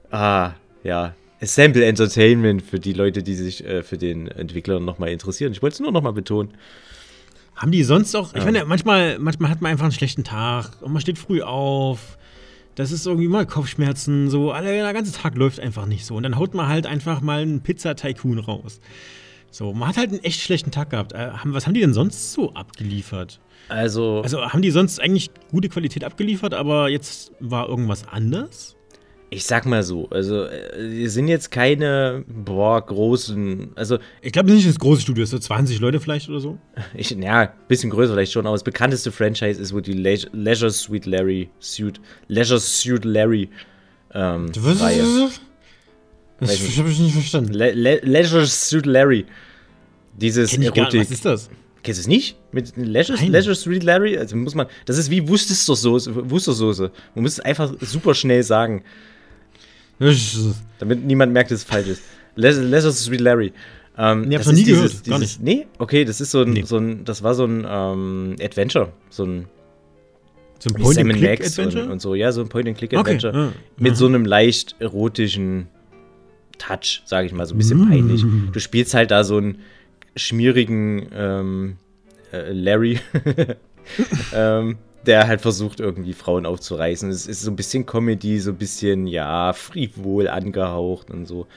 ah, 0.09 0.53
ja, 0.83 1.13
Sample 1.41 1.85
Entertainment 1.85 2.63
für 2.63 2.79
die 2.79 2.93
Leute, 2.93 3.23
die 3.23 3.35
sich 3.35 3.63
äh, 3.65 3.83
für 3.83 3.97
den 3.97 4.27
Entwickler 4.27 4.79
nochmal 4.79 5.09
interessieren. 5.09 5.51
Ich 5.51 5.61
wollte 5.61 5.75
es 5.75 5.79
nur 5.79 5.91
nochmal 5.91 6.13
betonen. 6.13 6.53
Haben 7.55 7.71
die 7.71 7.83
sonst 7.83 8.15
auch, 8.15 8.33
ich 8.33 8.39
ja. 8.39 8.45
meine, 8.45 8.65
manchmal, 8.65 9.17
manchmal 9.19 9.49
hat 9.49 9.61
man 9.61 9.71
einfach 9.71 9.85
einen 9.85 9.91
schlechten 9.91 10.23
Tag 10.23 10.81
und 10.81 10.93
man 10.93 11.01
steht 11.01 11.17
früh 11.17 11.41
auf. 11.41 12.17
Das 12.75 12.91
ist 12.91 13.07
irgendwie 13.07 13.27
mal 13.27 13.47
Kopfschmerzen, 13.47 14.29
so, 14.29 14.53
der 14.53 14.93
ganze 14.93 15.11
Tag 15.11 15.35
läuft 15.35 15.59
einfach 15.59 15.87
nicht 15.87 16.05
so. 16.05 16.15
Und 16.15 16.23
dann 16.23 16.37
haut 16.37 16.53
man 16.53 16.67
halt 16.67 16.85
einfach 16.85 17.21
mal 17.21 17.41
einen 17.41 17.61
Pizza-Tycoon 17.61 18.37
raus. 18.37 18.79
So, 19.49 19.73
man 19.73 19.89
hat 19.89 19.97
halt 19.97 20.11
einen 20.11 20.23
echt 20.23 20.41
schlechten 20.41 20.69
Tag 20.69 20.91
gehabt. 20.91 21.13
Äh, 21.13 21.31
was 21.45 21.65
haben 21.65 21.73
die 21.73 21.81
denn 21.81 21.93
sonst 21.93 22.33
so 22.33 22.53
abgeliefert? 22.53 23.39
Also. 23.69 24.21
Also 24.21 24.41
haben 24.41 24.61
die 24.61 24.69
sonst 24.69 25.01
eigentlich 25.01 25.31
gute 25.49 25.69
Qualität 25.69 26.03
abgeliefert, 26.03 26.53
aber 26.53 26.89
jetzt 26.89 27.31
war 27.39 27.67
irgendwas 27.67 28.07
anders? 28.07 28.76
Ich 29.29 29.45
sag 29.45 29.65
mal 29.65 29.83
so, 29.83 30.09
also 30.09 30.43
äh, 30.45 30.89
die 30.89 31.07
sind 31.07 31.27
jetzt 31.27 31.51
keine 31.51 32.23
boah, 32.27 32.79
großen, 32.85 33.71
also 33.75 33.97
ich 34.21 34.31
glaube 34.31 34.51
nicht 34.51 34.67
das 34.67 34.79
große 34.79 35.01
Studio, 35.01 35.25
so 35.25 35.37
20 35.37 35.79
Leute 35.79 35.99
vielleicht 35.99 36.29
oder 36.29 36.39
so. 36.39 36.57
Ich, 36.93 37.09
ja, 37.11 37.41
ein 37.41 37.49
bisschen 37.67 37.89
größer 37.89 38.13
vielleicht 38.13 38.31
schon, 38.31 38.45
aber 38.45 38.55
das 38.55 38.63
bekannteste 38.63 39.11
Franchise 39.11 39.61
ist 39.61 39.73
wohl 39.73 39.81
die 39.81 39.93
Le 39.93 40.17
Leisure 40.31 40.71
Suite 40.71 41.05
Larry 41.05 41.49
Suit, 41.59 41.99
Leisure 42.27 42.59
Suit 42.59 43.03
Larry. 43.03 43.49
Ähm, 44.13 44.49
Was 44.57 44.81
Reihe. 44.81 45.01
ist 45.01 45.19
das? 45.19 45.41
Das 46.39 46.77
habe 46.77 46.89
ich 46.89 46.99
nicht 46.99 47.13
verstanden. 47.13 47.53
Le 47.53 47.71
Le 47.71 47.99
Leisure 48.03 48.45
Suit 48.45 48.85
Larry. 48.85 49.25
Dieses 50.15 50.51
Kenn 50.51 50.61
ich 50.61 50.67
Erotik. 50.67 50.93
Gar, 50.93 51.01
was 51.01 51.11
ist 51.11 51.25
das? 51.25 51.49
Kennst 51.83 51.99
du 51.99 52.01
es 52.01 52.07
nicht? 52.07 52.37
Mit 52.51 52.73
Leisure, 52.75 53.17
Leisure 53.27 53.55
Suite 53.55 53.83
Larry? 53.83 54.17
Also 54.17 54.35
muss 54.35 54.55
man, 54.55 54.67
das 54.85 54.97
ist 54.97 55.09
wie 55.09 55.27
Wustersoße. 55.27 56.29
Wustersoße. 56.29 56.91
Man 57.15 57.23
muss 57.23 57.33
es 57.33 57.39
einfach 57.39 57.73
super 57.81 58.13
schnell 58.13 58.43
sagen. 58.43 58.83
Damit 60.79 61.05
niemand 61.05 61.33
merkt, 61.33 61.51
dass 61.51 61.59
es 61.59 61.63
falsch 61.63 61.87
ist. 61.87 62.01
Leisure 62.35 62.91
Suite 62.91 63.21
Larry. 63.21 63.53
Ähm, 63.97 64.29
ich 64.29 64.35
hab's 64.35 64.45
noch 64.45 64.53
nie 64.53 64.63
dieses, 64.63 64.91
gehört, 64.91 65.07
gar 65.07 65.19
nicht. 65.19 65.41
Nee? 65.41 65.65
Okay, 65.79 66.05
das 66.05 66.21
ist 66.21 66.31
so 66.31 66.41
ein, 66.41 66.51
nee. 66.51 66.63
so 66.63 66.77
ein 66.77 67.03
das 67.03 67.23
war 67.23 67.33
so 67.33 67.45
ein 67.45 67.65
ähm, 67.67 68.35
Adventure. 68.39 68.93
So 69.09 69.25
ein 69.25 69.45
so 70.59 70.69
ein 70.69 70.81
Point-and-Click-Adventure? 70.81 71.85
Und, 71.85 71.91
und, 71.91 72.01
so, 72.01 72.15
ja, 72.15 72.31
so 72.31 72.41
ein 72.41 72.49
Point-and-Click-Adventure. 72.49 73.31
Okay. 73.31 73.53
Ah. 73.53 73.53
Mit 73.77 73.95
so 73.95 74.07
einem 74.07 74.25
leicht 74.25 74.75
erotischen 74.79 75.67
Touch, 76.57 77.03
sage 77.05 77.27
ich 77.27 77.33
mal, 77.33 77.45
so 77.45 77.53
ein 77.53 77.59
bisschen 77.59 77.85
mm. 77.85 77.89
peinlich. 77.89 78.25
Du 78.51 78.59
spielst 78.59 78.95
halt 78.95 79.11
da 79.11 79.23
so 79.23 79.37
einen 79.37 79.59
schmierigen 80.15 81.07
ähm, 81.13 81.77
äh, 82.33 82.51
Larry. 82.51 82.99
ähm, 84.33 84.77
der 85.07 85.27
halt 85.27 85.41
versucht, 85.41 85.79
irgendwie 85.79 86.13
Frauen 86.13 86.45
aufzureißen. 86.45 87.09
Es 87.09 87.25
ist 87.25 87.41
so 87.41 87.51
ein 87.51 87.55
bisschen 87.55 87.85
Comedy, 87.85 88.39
so 88.39 88.51
ein 88.51 88.57
bisschen, 88.57 89.07
ja, 89.07 89.53
frivol 89.53 90.27
angehaucht 90.27 91.09
und 91.09 91.25
so. 91.25 91.47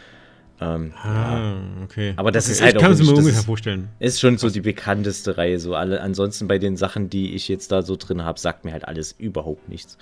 Ähm, 0.61 0.93
ah, 1.03 1.39
ja. 1.39 1.63
okay. 1.85 2.13
Aber 2.17 2.33
das 2.33 2.45
okay. 2.45 2.53
ist 2.53 2.63
halt 2.63 2.77
ich 2.77 2.83
kann 2.83 2.93
es 2.93 3.03
mir 3.03 3.15
ungefähr 3.15 3.43
vorstellen. 3.43 3.89
Ist 3.99 4.21
schon 4.21 4.37
so 4.37 4.51
die 4.51 4.61
bekannteste 4.61 5.39
Reihe. 5.39 5.59
So 5.59 5.75
alle, 5.75 6.01
ansonsten 6.03 6.49
bei 6.49 6.59
den 6.59 6.77
Sachen, 6.77 7.09
die 7.09 7.35
ich 7.35 7.49
jetzt 7.49 7.73
da 7.73 7.83
so 7.83 7.97
drin 7.97 8.25
habe, 8.25 8.39
sagt 8.39 8.65
mir 8.65 8.73
halt 8.73 8.87
alles 8.87 9.13
überhaupt 9.13 9.69
nichts. 9.69 9.97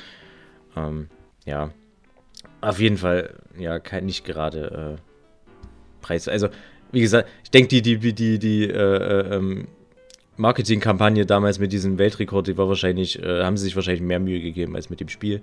Ähm, 0.76 1.08
ja. 1.44 1.70
Auf 2.60 2.80
jeden 2.80 2.96
Fall, 2.96 3.34
ja, 3.56 3.78
kein, 3.78 4.06
nicht 4.06 4.24
gerade 4.24 4.96
äh, 4.98 6.02
Preis. 6.02 6.26
Also, 6.26 6.48
wie 6.90 7.00
gesagt, 7.00 7.28
ich 7.44 7.50
denke, 7.50 7.68
die, 7.68 7.82
die, 7.82 8.12
die, 8.12 8.38
die, 8.38 8.64
äh, 8.64 8.72
äh 8.72 9.36
ähm, 9.36 9.68
Marketingkampagne 10.38 11.26
damals 11.26 11.58
mit 11.58 11.72
diesem 11.72 11.98
Weltrekord, 11.98 12.46
die 12.46 12.56
war 12.56 12.68
wahrscheinlich, 12.68 13.20
äh, 13.22 13.42
haben 13.42 13.56
sie 13.56 13.64
sich 13.64 13.76
wahrscheinlich 13.76 14.02
mehr 14.02 14.20
Mühe 14.20 14.40
gegeben 14.40 14.76
als 14.76 14.88
mit 14.88 15.00
dem 15.00 15.08
Spiel. 15.08 15.42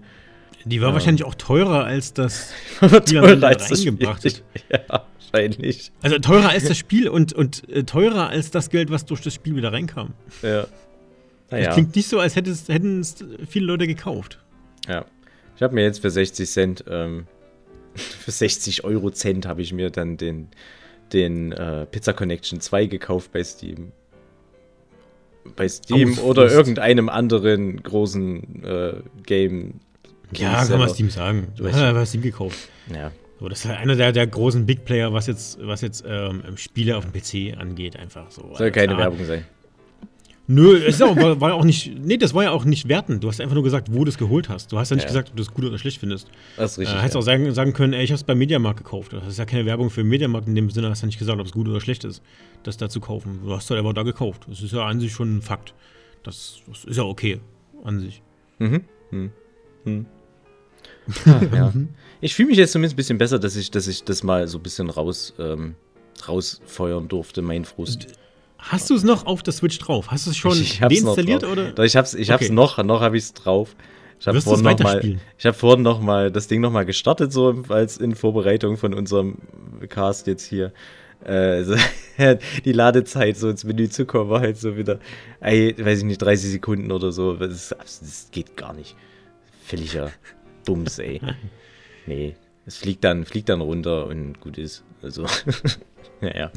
Die 0.63 0.81
war 0.81 0.87
ähm, 0.89 0.93
wahrscheinlich 0.95 1.25
auch 1.25 1.35
teurer 1.35 1.83
als 1.83 2.13
das 2.13 2.51
teurer 2.79 3.47
als 3.47 3.67
das 3.67 3.81
Spiel. 3.81 4.07
hat. 4.07 4.23
Ja, 4.71 5.05
wahrscheinlich. 5.19 5.91
Also 6.01 6.17
teurer 6.19 6.49
als 6.49 6.67
das 6.67 6.77
Spiel 6.77 7.09
und, 7.09 7.33
und 7.33 7.69
äh, 7.69 7.83
teurer 7.83 8.29
als 8.29 8.51
das 8.51 8.69
Geld, 8.69 8.89
was 8.89 9.05
durch 9.05 9.21
das 9.21 9.33
Spiel 9.33 9.55
wieder 9.55 9.73
reinkam. 9.73 10.13
Ja. 10.41 10.65
Naja. 11.51 11.65
Das 11.65 11.75
klingt 11.75 11.95
nicht 11.95 12.07
so, 12.07 12.19
als 12.19 12.35
hätten 12.35 13.01
es 13.01 13.15
viele 13.47 13.65
Leute 13.65 13.87
gekauft. 13.87 14.39
Ja. 14.87 15.05
Ich 15.55 15.61
habe 15.61 15.75
mir 15.75 15.83
jetzt 15.83 15.99
für 15.99 16.09
60 16.09 16.49
Cent, 16.49 16.85
ähm, 16.89 17.27
für 17.95 18.31
60 18.31 18.85
Euro 18.85 19.11
Cent 19.11 19.45
habe 19.45 19.61
ich 19.61 19.73
mir 19.73 19.89
dann 19.89 20.15
den, 20.15 20.47
den 21.11 21.51
äh, 21.51 21.85
Pizza 21.85 22.13
Connection 22.13 22.61
2 22.61 22.85
gekauft 22.85 23.33
bei 23.33 23.43
Steam 23.43 23.91
bei 25.55 25.67
Steam 25.67 26.09
Ausflust. 26.09 26.27
oder 26.27 26.51
irgendeinem 26.51 27.09
anderen 27.09 27.81
großen 27.81 28.63
äh, 28.63 28.93
Game. 29.25 29.79
Ja, 30.31 30.65
kann 30.65 30.79
man 30.79 30.89
Steam 30.89 31.09
sagen. 31.09 31.47
Du 31.55 31.65
hast 31.67 31.75
bei 31.75 32.05
Steam 32.05 32.21
gekauft. 32.21 32.69
Ja. 32.93 33.11
So, 33.39 33.49
das 33.49 33.59
ist 33.59 33.65
halt 33.65 33.79
einer 33.79 33.95
der, 33.95 34.11
der 34.11 34.27
großen 34.27 34.65
Big 34.65 34.85
Player, 34.85 35.11
was 35.11 35.27
jetzt, 35.27 35.59
was 35.61 35.81
jetzt 35.81 36.05
ähm, 36.07 36.41
Spiele 36.55 36.95
auf 36.97 37.05
dem 37.05 37.11
PC 37.11 37.57
angeht, 37.59 37.97
einfach 37.97 38.31
so. 38.31 38.55
Soll 38.55 38.71
keine 38.71 38.93
klar. 38.93 39.11
Werbung 39.11 39.25
sein. 39.25 39.45
Nö, 40.47 40.77
es 40.77 41.01
auch, 41.01 41.15
war, 41.15 41.41
war, 41.41 41.53
auch 41.55 41.63
nicht. 41.63 41.91
Nee, 41.99 42.17
das 42.17 42.35
war 42.35 42.43
ja 42.43 42.51
auch 42.51 42.65
nicht 42.65 42.87
wertend. 42.87 43.23
Du 43.23 43.27
hast 43.27 43.41
einfach 43.41 43.55
nur 43.55 43.63
gesagt, 43.63 43.91
wo 43.91 44.03
du 44.03 44.09
es 44.09 44.17
geholt 44.17 44.47
hast. 44.47 44.71
Du 44.71 44.77
hast 44.77 44.91
ja 44.91 44.95
nicht 44.95 45.05
ja. 45.05 45.09
gesagt, 45.09 45.29
ob 45.29 45.35
du 45.35 45.41
es 45.41 45.51
gut 45.51 45.65
oder 45.65 45.79
schlecht 45.79 45.99
findest. 45.99 46.27
Das 46.55 46.73
ist 46.73 46.79
richtig. 46.79 46.95
Äh, 46.95 46.99
hättest 46.99 47.15
ja. 47.15 47.19
auch 47.19 47.23
sagen, 47.23 47.51
sagen 47.53 47.73
können, 47.73 47.93
ey, 47.93 48.03
ich 48.03 48.11
habe 48.11 48.17
es 48.17 48.23
beim 48.23 48.37
Mediamarkt 48.37 48.77
gekauft. 48.77 49.13
Das 49.13 49.27
ist 49.27 49.39
ja 49.39 49.45
keine 49.45 49.65
Werbung 49.65 49.89
für 49.89 50.03
Mediamarkt 50.03 50.47
in 50.47 50.53
dem 50.53 50.69
Sinne, 50.69 50.89
hast 50.89 51.01
du 51.01 51.05
ja 51.05 51.07
nicht 51.07 51.17
gesagt, 51.17 51.39
ob 51.39 51.47
es 51.47 51.51
gut 51.51 51.67
oder 51.67 51.81
schlecht 51.81 52.03
ist, 52.03 52.21
das 52.61 52.77
da 52.77 52.89
zu 52.89 52.99
kaufen. 52.99 53.39
Du 53.43 53.55
hast 53.55 53.69
halt 53.71 53.79
aber 53.79 53.93
da 53.93 54.03
gekauft. 54.03 54.45
Das 54.47 54.61
ist 54.61 54.71
ja 54.71 54.85
an 54.85 54.99
sich 54.99 55.11
schon 55.11 55.37
ein 55.37 55.41
Fakt. 55.41 55.73
Das, 56.21 56.61
das 56.67 56.85
ist 56.85 56.97
ja 56.97 57.03
okay 57.03 57.39
an 57.83 57.99
sich. 57.99 58.21
Mhm. 58.59 58.81
Hm. 59.09 59.31
Hm. 59.83 60.05
Ah, 61.25 61.41
ja. 61.53 61.73
Ich 62.21 62.33
fühle 62.33 62.49
mich 62.49 62.57
jetzt 62.57 62.71
zumindest 62.71 62.95
ein 62.95 62.97
bisschen 62.97 63.17
besser, 63.19 63.37
dass 63.37 63.55
ich, 63.55 63.69
dass 63.69 63.87
ich 63.87 64.03
das 64.03 64.23
mal 64.23 64.47
so 64.47 64.57
ein 64.57 64.63
bisschen 64.63 64.89
raus, 64.89 65.35
ähm, 65.37 65.75
rausfeuern 66.27 67.07
durfte, 67.07 67.43
mein 67.43 67.65
Frust. 67.65 68.07
Hast 68.57 68.89
du 68.89 68.95
es 68.95 69.03
noch 69.03 69.25
auf 69.25 69.43
der 69.43 69.53
Switch 69.53 69.77
drauf? 69.79 70.09
Hast 70.11 70.25
du 70.25 70.31
es 70.31 70.37
schon 70.37 70.53
Ich- 70.53 70.73
ich 70.73 70.79
deinstalliert 70.79 71.43
oder? 71.43 71.71
Doch, 71.71 71.83
ich 71.83 71.95
hab's, 71.95 72.13
ich 72.13 72.31
hab's 72.31 72.45
Okay. 72.45 72.53
noch, 72.53 72.77
noch 72.83 73.01
habe 73.01 73.17
ich's 73.17 73.33
drauf. 73.33 73.75
Ich 74.19 74.27
habe 74.27 74.37
es 74.37 74.45
vorhin 74.45 74.63
noch 74.63 74.79
mal, 74.79 74.85
weiterspielen? 74.85 75.21
ich 75.37 75.45
habe 75.45 75.57
vorhin 75.57 75.83
noch 75.83 75.99
mal 76.01 76.31
das 76.31 76.47
Ding 76.47 76.61
noch 76.61 76.71
mal 76.71 76.85
gestartet 76.85 77.31
so 77.33 77.63
als 77.69 77.97
in 77.97 78.15
Vorbereitung 78.15 78.77
von 78.77 78.93
unserem 78.93 79.37
Cast 79.89 80.25
jetzt 80.27 80.45
hier. 80.45 80.71
Äh, 81.23 81.63
so, 81.63 81.75
die 82.65 82.71
Ladezeit 82.71 83.37
so 83.37 83.49
ins 83.49 83.63
Menü 83.65 83.89
zu 83.89 84.05
kommen 84.05 84.29
war 84.29 84.39
halt 84.41 84.57
so 84.57 84.77
wieder, 84.77 84.99
ey, 85.41 85.75
weiß 85.77 85.99
ich 85.99 86.03
nicht, 86.05 86.21
30 86.21 86.51
Sekunden 86.51 86.91
oder 86.91 87.11
so. 87.11 87.33
Das, 87.35 87.69
das 87.77 88.29
geht 88.31 88.55
gar 88.57 88.73
nicht. 88.73 88.95
Völliger 89.65 90.11
Bums, 90.65 90.97
ey. 90.99 91.19
Nee, 92.07 92.35
es 92.67 92.77
fliegt 92.77 93.03
dann, 93.03 93.25
fliegt 93.25 93.49
dann 93.49 93.61
runter 93.61 94.05
und 94.05 94.39
gut 94.39 94.57
ist. 94.59 94.83
Also, 95.01 95.25
naja. 96.21 96.51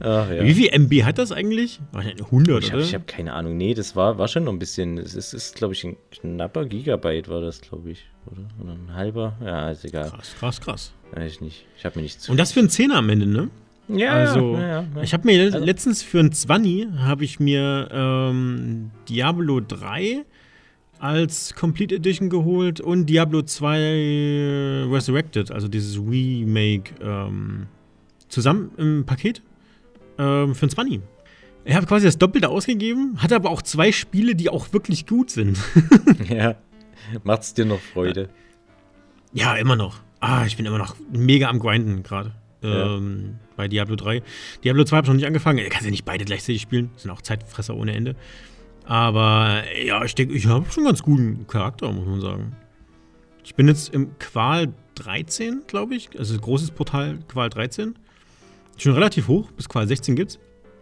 Ach 0.00 0.30
ja. 0.30 0.42
Wie 0.42 0.54
viel 0.54 0.68
MB 0.72 1.04
hat 1.04 1.18
das 1.18 1.30
eigentlich? 1.30 1.78
Wahrscheinlich 1.92 2.24
100, 2.24 2.64
Ich 2.64 2.70
habe 2.70 2.78
oder? 2.78 2.86
ich 2.86 2.94
hab 2.94 3.06
keine 3.06 3.32
Ahnung. 3.34 3.56
Nee, 3.56 3.74
das 3.74 3.94
war, 3.96 4.16
war 4.18 4.28
schon 4.28 4.44
noch 4.44 4.52
ein 4.52 4.58
bisschen. 4.58 4.96
Es 4.98 5.14
ist, 5.14 5.34
ist 5.34 5.54
glaube 5.56 5.74
ich, 5.74 5.84
ein 5.84 5.96
knapper 6.10 6.64
Gigabyte 6.64 7.28
war 7.28 7.40
das, 7.42 7.60
glaube 7.60 7.90
ich. 7.90 8.06
Oder? 8.26 8.42
oder 8.62 8.72
ein 8.72 8.94
halber? 8.94 9.36
Ja, 9.44 9.70
ist 9.70 9.84
egal. 9.84 10.10
krass, 10.10 10.34
krass, 10.38 10.60
krass. 10.60 10.92
Weiß 11.12 11.32
ich 11.32 11.40
nicht. 11.40 11.66
Ich 11.76 11.84
habe 11.84 11.96
mir 11.98 12.02
nichts 12.02 12.22
zu. 12.24 12.32
Und 12.32 12.38
das 12.38 12.52
für 12.52 12.60
einen 12.60 12.70
Zehner 12.70 12.96
am 12.96 13.08
Ende, 13.10 13.26
ne? 13.26 13.50
ja, 13.88 14.12
also, 14.12 14.54
ja, 14.54 14.82
ja. 14.82 15.02
Ich 15.02 15.12
habe 15.12 15.26
mir 15.26 15.42
Also- 15.42 15.58
letztens 15.58 16.02
für 16.02 16.20
einen 16.20 16.32
20 16.32 16.86
habe 16.98 17.24
ich 17.24 17.40
mir 17.40 17.88
ähm, 17.92 18.90
Diablo 19.08 19.60
3 19.60 20.24
als 21.00 21.54
Complete 21.54 21.96
Edition 21.96 22.28
geholt 22.30 22.80
und 22.80 23.06
Diablo 23.06 23.42
2 23.42 24.86
Resurrected, 24.90 25.50
also 25.50 25.66
dieses 25.66 25.96
Remake, 25.98 26.92
ähm, 27.02 27.66
zusammen 28.28 28.70
im 28.76 29.04
Paket 29.06 29.42
ähm, 30.20 30.54
für 30.54 30.62
einen 30.62 30.70
20. 30.70 31.00
Ich 31.64 31.74
habe 31.74 31.86
quasi 31.86 32.06
das 32.06 32.18
Doppelte 32.18 32.48
ausgegeben, 32.48 33.16
hatte 33.18 33.36
aber 33.36 33.50
auch 33.50 33.62
zwei 33.62 33.92
Spiele, 33.92 34.34
die 34.34 34.48
auch 34.48 34.72
wirklich 34.72 35.06
gut 35.06 35.30
sind. 35.30 35.58
ja. 36.28 36.56
Macht's 37.24 37.54
dir 37.54 37.64
noch 37.64 37.80
Freude? 37.80 38.28
Ja, 39.32 39.54
immer 39.56 39.76
noch. 39.76 40.00
Ah, 40.20 40.44
ich 40.46 40.56
bin 40.56 40.66
immer 40.66 40.78
noch 40.78 40.96
mega 41.12 41.48
am 41.48 41.58
Grinden 41.58 42.02
gerade. 42.02 42.32
Ja. 42.62 42.96
Ähm, 42.96 43.38
bei 43.56 43.68
Diablo 43.68 43.96
3. 43.96 44.22
Diablo 44.64 44.84
2 44.84 44.96
habe 44.96 45.04
ich 45.06 45.08
noch 45.08 45.16
nicht 45.16 45.26
angefangen. 45.26 45.58
Du 45.58 45.68
kannst 45.70 45.84
ja 45.84 45.90
nicht 45.90 46.04
beide 46.04 46.24
gleichzeitig 46.24 46.62
spielen. 46.62 46.90
Das 46.94 47.02
sind 47.02 47.10
auch 47.10 47.22
Zeitfresser 47.22 47.74
ohne 47.74 47.94
Ende. 47.94 48.16
Aber 48.84 49.62
ja, 49.82 50.04
ich 50.04 50.14
denke, 50.14 50.34
ich 50.34 50.46
habe 50.46 50.70
schon 50.70 50.82
einen 50.82 50.88
ganz 50.88 51.02
guten 51.02 51.46
Charakter, 51.46 51.90
muss 51.92 52.06
man 52.06 52.20
sagen. 52.20 52.56
Ich 53.44 53.54
bin 53.54 53.68
jetzt 53.68 53.94
im 53.94 54.18
Qual 54.18 54.72
13, 54.96 55.62
glaube 55.66 55.94
ich. 55.94 56.10
Also 56.18 56.38
großes 56.38 56.72
Portal 56.72 57.18
Qual 57.28 57.48
13. 57.48 57.94
Schon 58.80 58.94
relativ 58.94 59.28
hoch, 59.28 59.50
bis 59.52 59.68
Qual 59.68 59.86
16 59.86 60.16
gibt's 60.16 60.38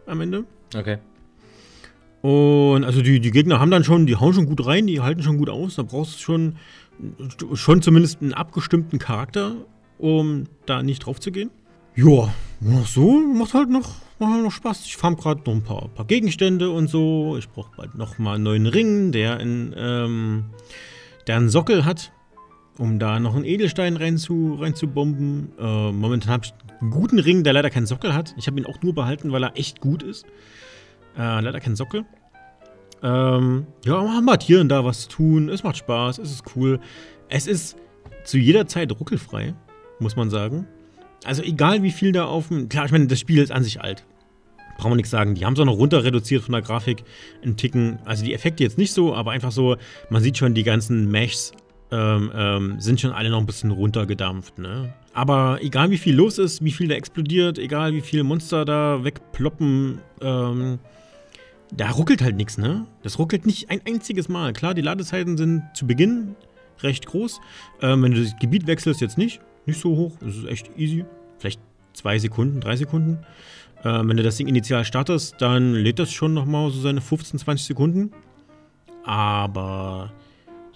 am 0.06 0.20
Ende. 0.20 0.44
Okay. 0.72 0.98
Und 2.22 2.84
also 2.84 3.02
die, 3.02 3.18
die 3.18 3.32
Gegner 3.32 3.58
haben 3.58 3.72
dann 3.72 3.82
schon, 3.82 4.06
die 4.06 4.14
hauen 4.14 4.34
schon 4.34 4.46
gut 4.46 4.64
rein, 4.64 4.86
die 4.86 5.00
halten 5.00 5.24
schon 5.24 5.36
gut 5.36 5.50
aus. 5.50 5.74
Da 5.74 5.82
brauchst 5.82 6.14
du 6.14 6.18
schon, 6.20 6.56
schon 7.54 7.82
zumindest 7.82 8.22
einen 8.22 8.34
abgestimmten 8.34 9.00
Charakter, 9.00 9.56
um 9.98 10.44
da 10.64 10.84
nicht 10.84 11.00
drauf 11.00 11.18
zu 11.18 11.32
gehen. 11.32 11.50
Ja, 11.96 12.32
noch 12.60 12.86
so, 12.86 13.18
macht 13.34 13.54
halt 13.54 13.68
noch, 13.68 13.96
macht 14.20 14.32
halt 14.32 14.44
noch 14.44 14.52
Spaß. 14.52 14.84
Ich 14.86 14.96
farm 14.96 15.16
gerade 15.16 15.40
noch 15.44 15.54
ein 15.54 15.64
paar, 15.64 15.88
paar 15.88 16.06
Gegenstände 16.06 16.70
und 16.70 16.86
so. 16.86 17.36
Ich 17.36 17.48
brauche 17.48 17.72
bald 17.76 17.96
noch 17.96 18.16
mal 18.18 18.36
einen 18.36 18.44
neuen 18.44 18.66
Ring, 18.66 19.10
der, 19.10 19.40
in, 19.40 19.74
ähm, 19.76 20.44
der 21.26 21.36
einen 21.36 21.48
Sockel 21.48 21.84
hat, 21.84 22.12
um 22.78 23.00
da 23.00 23.18
noch 23.18 23.34
einen 23.34 23.44
Edelstein 23.44 23.96
rein 23.96 24.18
zu, 24.18 24.56
rein 24.60 24.76
zu 24.76 24.86
bomben. 24.86 25.50
Äh, 25.58 25.90
momentan 25.90 26.32
habe 26.32 26.44
ich 26.44 26.52
einen 26.52 26.67
guten 26.80 27.18
Ring, 27.18 27.44
der 27.44 27.52
leider 27.52 27.70
keinen 27.70 27.86
Sockel 27.86 28.14
hat. 28.14 28.34
Ich 28.36 28.46
habe 28.46 28.58
ihn 28.58 28.66
auch 28.66 28.82
nur 28.82 28.94
behalten, 28.94 29.32
weil 29.32 29.44
er 29.44 29.56
echt 29.56 29.80
gut 29.80 30.02
ist. 30.02 30.26
Äh, 31.16 31.40
leider 31.40 31.60
kein 31.60 31.76
Sockel. 31.76 32.04
Ähm, 33.02 33.66
ja, 33.84 34.02
man 34.02 34.30
hat 34.30 34.42
hier 34.42 34.60
und 34.60 34.68
da 34.68 34.84
was 34.84 35.02
zu 35.02 35.08
tun. 35.08 35.48
Es 35.48 35.62
macht 35.62 35.76
Spaß, 35.76 36.18
es 36.18 36.30
ist 36.30 36.44
cool. 36.56 36.80
Es 37.28 37.46
ist 37.46 37.76
zu 38.24 38.38
jeder 38.38 38.66
Zeit 38.66 38.92
ruckelfrei, 38.92 39.54
muss 39.98 40.16
man 40.16 40.30
sagen. 40.30 40.66
Also 41.24 41.42
egal 41.42 41.82
wie 41.82 41.90
viel 41.90 42.12
da 42.12 42.24
auf 42.24 42.48
dem. 42.48 42.68
Klar, 42.68 42.86
ich 42.86 42.92
meine, 42.92 43.06
das 43.06 43.20
Spiel 43.20 43.42
ist 43.42 43.52
an 43.52 43.64
sich 43.64 43.80
alt. 43.80 44.04
Brauchen 44.76 44.92
wir 44.92 44.96
nichts 44.96 45.10
sagen. 45.10 45.34
Die 45.34 45.44
haben 45.44 45.54
es 45.54 45.60
auch 45.60 45.64
noch 45.64 45.76
runter 45.76 46.04
reduziert 46.04 46.44
von 46.44 46.52
der 46.52 46.62
Grafik. 46.62 47.02
Ein 47.44 47.56
Ticken. 47.56 47.98
Also 48.04 48.24
die 48.24 48.32
Effekte 48.32 48.62
jetzt 48.62 48.78
nicht 48.78 48.92
so, 48.92 49.14
aber 49.14 49.32
einfach 49.32 49.50
so, 49.50 49.76
man 50.08 50.22
sieht 50.22 50.38
schon, 50.38 50.54
die 50.54 50.62
ganzen 50.62 51.10
Meshs 51.10 51.52
ähm, 51.90 52.30
ähm, 52.34 52.80
sind 52.80 53.00
schon 53.00 53.12
alle 53.12 53.30
noch 53.30 53.38
ein 53.38 53.46
bisschen 53.46 53.70
runtergedampft, 53.70 54.58
ne? 54.58 54.92
Aber 55.14 55.58
egal 55.62 55.90
wie 55.90 55.98
viel 55.98 56.14
los 56.14 56.38
ist, 56.38 56.62
wie 56.62 56.70
viel 56.70 56.88
da 56.88 56.94
explodiert, 56.94 57.58
egal 57.58 57.92
wie 57.92 58.00
viele 58.00 58.24
Monster 58.24 58.64
da 58.64 59.02
wegploppen, 59.02 60.00
ähm, 60.20 60.78
da 61.72 61.90
ruckelt 61.90 62.22
halt 62.22 62.36
nichts, 62.36 62.58
ne? 62.58 62.86
Das 63.02 63.18
ruckelt 63.18 63.46
nicht 63.46 63.70
ein 63.70 63.80
einziges 63.86 64.28
Mal. 64.28 64.52
Klar, 64.52 64.74
die 64.74 64.82
Ladezeiten 64.82 65.36
sind 65.36 65.62
zu 65.74 65.86
Beginn 65.86 66.34
recht 66.82 67.06
groß. 67.06 67.40
Ähm, 67.82 68.02
wenn 68.02 68.12
du 68.12 68.22
das 68.22 68.36
Gebiet 68.38 68.66
wechselst, 68.66 69.00
jetzt 69.00 69.18
nicht. 69.18 69.40
Nicht 69.66 69.80
so 69.80 69.96
hoch. 69.96 70.16
Das 70.20 70.36
ist 70.36 70.46
echt 70.46 70.70
easy. 70.76 71.04
Vielleicht 71.38 71.60
zwei 71.92 72.18
Sekunden, 72.18 72.60
drei 72.60 72.76
Sekunden. 72.76 73.18
Ähm, 73.84 74.08
wenn 74.08 74.16
du 74.16 74.22
das 74.22 74.36
Ding 74.36 74.46
initial 74.46 74.84
startest, 74.84 75.36
dann 75.38 75.74
lädt 75.74 75.98
das 75.98 76.12
schon 76.12 76.34
nochmal 76.34 76.70
so 76.70 76.80
seine 76.80 77.00
15, 77.00 77.38
20 77.40 77.66
Sekunden. 77.66 78.12
Aber 79.04 80.12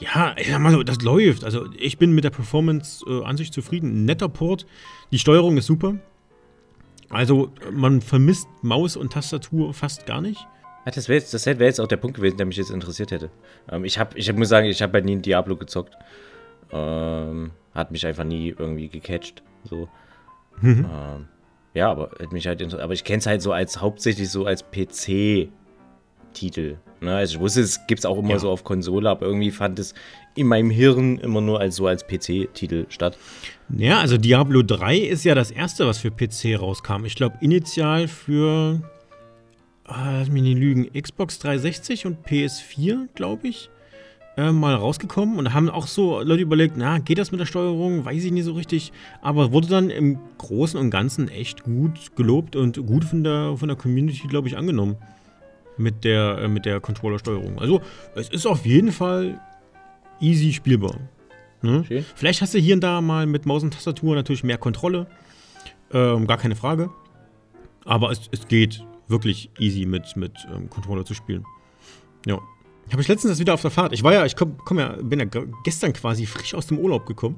ja, 0.03 0.35
ich 0.37 0.49
sag 0.49 0.61
mal 0.61 0.73
so, 0.73 0.83
das 0.83 1.03
läuft. 1.03 1.45
Also 1.45 1.67
ich 1.79 1.99
bin 1.99 2.13
mit 2.13 2.25
der 2.25 2.31
Performance 2.31 3.05
äh, 3.07 3.25
an 3.25 3.37
sich 3.37 3.53
zufrieden. 3.53 4.05
Netter 4.05 4.29
Port. 4.29 4.67
Die 5.11 5.19
Steuerung 5.19 5.57
ist 5.57 5.67
super. 5.67 5.97
Also 7.09 7.53
man 7.71 8.01
vermisst 8.01 8.49
Maus 8.63 8.97
und 8.97 9.13
Tastatur 9.13 9.75
fast 9.75 10.07
gar 10.07 10.21
nicht. 10.21 10.47
Ja, 10.85 10.93
das 10.93 11.09
wäre 11.09 11.19
jetzt, 11.19 11.33
das 11.33 11.47
wär 11.47 11.55
jetzt 11.61 11.81
auch 11.81 11.87
der 11.87 11.99
Punkt 11.99 12.17
gewesen, 12.17 12.37
der 12.39 12.47
mich 12.47 12.57
jetzt 12.57 12.71
interessiert 12.71 13.13
hätte. 13.13 13.31
Ähm, 13.71 13.85
ich 13.85 13.99
habe, 13.99 14.19
ich 14.19 14.33
muss 14.33 14.49
sagen, 14.49 14.67
ich 14.67 14.83
habe 14.83 14.95
halt 14.95 15.05
nie 15.05 15.17
Diablo 15.17 15.57
gezockt. 15.57 15.95
Ähm, 16.73 17.53
hat 17.75 17.91
mich 17.91 18.07
einfach 18.07 18.25
nie 18.25 18.55
irgendwie 18.59 18.89
gecatcht. 18.89 19.43
So. 19.65 19.89
Mhm. 20.61 20.87
Ähm, 20.91 21.29
ja, 21.75 21.91
aber 21.91 22.11
hat 22.21 22.33
mich 22.33 22.47
halt 22.47 22.75
aber 22.75 22.93
ich 22.93 23.05
kenne 23.05 23.19
es 23.19 23.27
halt 23.27 23.43
so 23.43 23.53
als 23.53 23.81
hauptsächlich 23.81 24.29
so 24.31 24.47
als 24.47 24.63
PC-Titel. 26.33 26.77
Ne? 27.01 27.15
Also 27.17 27.35
ich 27.37 27.41
wusste, 27.41 27.61
es 27.61 27.87
gibt 27.87 28.01
es 28.01 28.05
auch 28.07 28.19
immer 28.19 28.31
Ja. 28.31 28.39
so 28.39 28.51
auf 28.51 28.65
Konsole, 28.65 29.09
aber 29.11 29.27
irgendwie 29.27 29.51
fand 29.51 29.79
es 29.79 29.95
in 30.35 30.47
meinem 30.47 30.71
Hirn 30.71 31.19
immer 31.19 31.41
nur 31.41 31.61
als 31.61 31.77
so 31.77 31.87
als 31.87 32.07
PC-Titel 32.07 32.87
statt. 32.89 33.17
Ja, 33.77 34.01
also 34.01 34.19
Diablo 34.19 34.63
3 34.63 34.99
ist 34.99 35.25
ja 35.25 35.35
das 35.35 35.51
erste, 35.51 35.87
was 35.87 35.99
für 35.99 36.11
PC 36.11 36.59
rauskam. 36.59 37.05
Ich 37.05 37.15
glaube, 37.15 37.37
initial 37.41 38.09
für, 38.09 38.81
ah, 39.85 40.19
lass 40.19 40.29
mich 40.31 40.43
nicht 40.43 40.59
lügen, 40.59 40.89
Xbox 40.93 41.39
360 41.39 42.07
und 42.07 42.27
PS4, 42.27 43.09
glaube 43.15 43.49
ich, 43.49 43.69
äh, 44.37 44.51
mal 44.51 44.75
rausgekommen. 44.75 45.39
Und 45.39 45.45
da 45.47 45.53
haben 45.53 45.69
auch 45.69 45.87
so 45.87 46.21
Leute 46.23 46.43
überlegt, 46.43 46.75
na, 46.77 46.99
geht 46.99 47.19
das 47.19 47.33
mit 47.33 47.41
der 47.41 47.47
Steuerung? 47.47 48.05
Weiß 48.05 48.25
ich 48.25 48.33
nicht 48.33 48.45
so 48.45 48.53
richtig. 48.53 48.93
Aber 49.21 49.53
wurde 49.53 49.69
dann 49.69 49.91
im 49.91 50.19
Großen 50.39 50.79
und 50.81 50.91
Ganzen 50.91 51.29
echt 51.29 51.65
gut 51.65 52.17
gelobt 52.17 52.57
und 52.57 52.85
gut 52.87 53.05
von 53.05 53.25
der, 53.25 53.57
von 53.59 53.69
der 53.69 53.77
Community, 53.77 54.27
glaube 54.29 54.49
ich, 54.49 54.57
angenommen. 54.57 54.97
Mit 55.79 56.05
der, 56.05 56.39
äh, 56.39 56.49
mit 56.49 56.67
der 56.67 56.81
Controller-Steuerung. 56.81 57.59
Also, 57.59 57.81
es 58.15 58.29
ist 58.29 58.47
auf 58.47 58.67
jeden 58.67 58.93
Fall 58.93 59.41
easy 60.21 60.53
spielbar. 60.53 60.97
Ne? 61.63 61.85
Vielleicht 62.15 62.43
hast 62.43 62.55
du 62.55 62.59
hier 62.59 62.75
und 62.75 62.81
da 62.81 63.01
mal 63.01 63.27
mit 63.27 63.47
Maus 63.47 63.63
und 63.63 63.73
Tastatur 63.73 64.15
natürlich 64.15 64.45
mehr 64.45 64.59
Kontrolle. 64.59 65.07
Ähm, 65.93 66.27
gar 66.27 66.39
keine 66.39 66.57
Frage. 66.57 66.91
Aber 67.85 68.11
es, 68.11 68.29
es 68.33 68.47
geht 68.49 68.85
wirklich 69.09 69.51
easy 69.59 69.87
mit, 69.87 70.17
mit 70.17 70.33
ähm, 70.55 70.69
Controller 70.71 71.05
zu 71.05 71.15
spielen. 71.15 71.45
Ja. 72.27 72.39
Habe 72.91 73.01
ich 73.01 73.09
letztens 73.09 73.33
das 73.33 73.39
wieder 73.39 73.55
auf 73.55 73.63
der 73.63 73.71
Fahrt. 73.71 73.93
Ich 73.93 74.03
war 74.03 74.13
ja, 74.13 74.27
ich 74.27 74.37
komm, 74.37 74.57
komm 74.59 74.79
ja, 74.79 74.97
bin 75.01 75.21
ja 75.21 75.25
ge- 75.25 75.47
gestern 75.65 75.93
quasi 75.93 76.27
frisch 76.27 76.55
aus 76.55 76.67
dem 76.67 76.79
Urlaub 76.79 77.07
gekommen. 77.07 77.37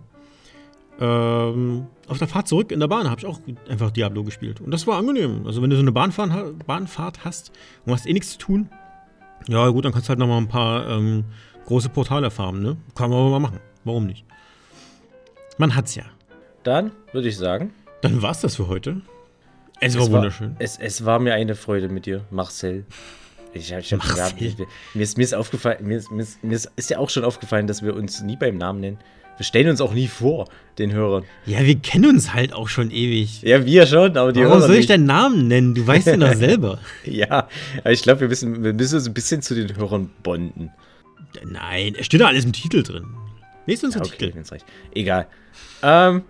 Ähm, 1.00 1.86
auf 2.06 2.18
der 2.18 2.28
Fahrt 2.28 2.46
zurück 2.48 2.70
in 2.70 2.80
der 2.80 2.86
Bahn 2.88 3.08
habe 3.10 3.18
ich 3.20 3.26
auch 3.26 3.40
einfach 3.68 3.90
Diablo 3.90 4.22
gespielt. 4.22 4.60
Und 4.60 4.70
das 4.70 4.86
war 4.86 4.98
angenehm. 4.98 5.46
Also, 5.46 5.60
wenn 5.62 5.70
du 5.70 5.76
so 5.76 5.82
eine 5.82 5.92
Bahnfahren, 5.92 6.32
ha- 6.32 6.50
Bahnfahrt 6.66 7.24
hast 7.24 7.50
und 7.84 7.92
hast 7.92 8.06
eh 8.06 8.12
nichts 8.12 8.32
zu 8.32 8.38
tun, 8.38 8.68
ja, 9.48 9.68
gut, 9.68 9.84
dann 9.84 9.92
kannst 9.92 10.08
du 10.08 10.10
halt 10.10 10.18
noch 10.18 10.26
mal 10.28 10.38
ein 10.38 10.48
paar 10.48 10.88
ähm, 10.88 11.24
große 11.66 11.88
Portale 11.88 12.30
farmen, 12.30 12.62
ne? 12.62 12.76
Kann 12.94 13.10
man 13.10 13.18
aber 13.18 13.30
mal 13.30 13.40
machen. 13.40 13.58
Warum 13.84 14.06
nicht? 14.06 14.24
Man 15.58 15.74
hat's 15.74 15.94
ja. 15.94 16.04
Dann 16.62 16.92
würde 17.12 17.28
ich 17.28 17.36
sagen, 17.36 17.72
Dann 18.00 18.22
war's 18.22 18.40
das 18.40 18.56
für 18.56 18.68
heute. 18.68 19.02
Es 19.80 19.96
war 19.96 20.04
Es 20.04 20.10
wunderschön. 20.10 20.56
Es, 20.60 20.78
es 20.78 21.04
war 21.04 21.18
mir 21.18 21.34
eine 21.34 21.54
Freude 21.56 21.88
mit 21.88 22.06
dir, 22.06 22.24
Marcel. 22.30 22.86
Ich, 23.52 23.70
ich 23.72 23.92
hab, 23.92 23.98
Marcel. 23.98 24.42
Ich, 24.42 24.56
mir, 24.94 25.02
ist, 25.02 25.16
mir 25.18 25.24
ist 25.24 25.34
aufgefallen, 25.34 25.86
mir 25.86 25.98
ist, 25.98 26.10
mir, 26.10 26.22
ist, 26.22 26.42
mir 26.42 26.54
ist, 26.54 26.70
ist 26.76 26.90
ja 26.90 26.98
auch 26.98 27.10
schon 27.10 27.24
aufgefallen, 27.24 27.66
dass 27.66 27.82
wir 27.82 27.94
uns 27.94 28.22
nie 28.22 28.36
beim 28.36 28.56
Namen 28.56 28.80
nennen. 28.80 28.98
Wir 29.36 29.44
stellen 29.44 29.68
uns 29.68 29.80
auch 29.80 29.92
nie 29.94 30.06
vor, 30.06 30.48
den 30.78 30.92
Hörern. 30.92 31.24
Ja, 31.46 31.60
wir 31.64 31.76
kennen 31.76 32.06
uns 32.10 32.32
halt 32.34 32.52
auch 32.52 32.68
schon 32.68 32.90
ewig. 32.90 33.42
Ja, 33.42 33.64
wir 33.66 33.86
schon, 33.86 34.16
aber 34.16 34.32
die 34.32 34.40
Warum 34.40 34.52
Hörer 34.52 34.60
soll 34.62 34.70
ich 34.72 34.76
nicht. 34.80 34.90
deinen 34.90 35.06
Namen 35.06 35.48
nennen? 35.48 35.74
Du 35.74 35.84
weißt 35.86 36.06
ja 36.06 36.16
noch 36.16 36.34
selber. 36.34 36.78
Ja, 37.04 37.48
aber 37.80 37.90
ich 37.92 38.02
glaube, 38.02 38.20
wir 38.20 38.28
müssen, 38.28 38.62
wir 38.62 38.72
müssen 38.72 38.94
uns 38.96 39.06
ein 39.08 39.14
bisschen 39.14 39.42
zu 39.42 39.54
den 39.54 39.76
Hörern 39.76 40.10
bonden. 40.22 40.70
Nein, 41.44 41.96
es 41.98 42.06
steht 42.06 42.20
da 42.20 42.26
alles 42.28 42.44
im 42.44 42.52
Titel 42.52 42.82
drin. 42.84 43.06
Lest 43.66 43.82
uns 43.82 43.94
Ja, 43.94 44.00
okay, 44.02 44.10
Titel. 44.18 44.34
wenn's 44.36 44.52
reicht. 44.52 44.66
Egal. 44.94 45.26
Ähm, 45.82 46.22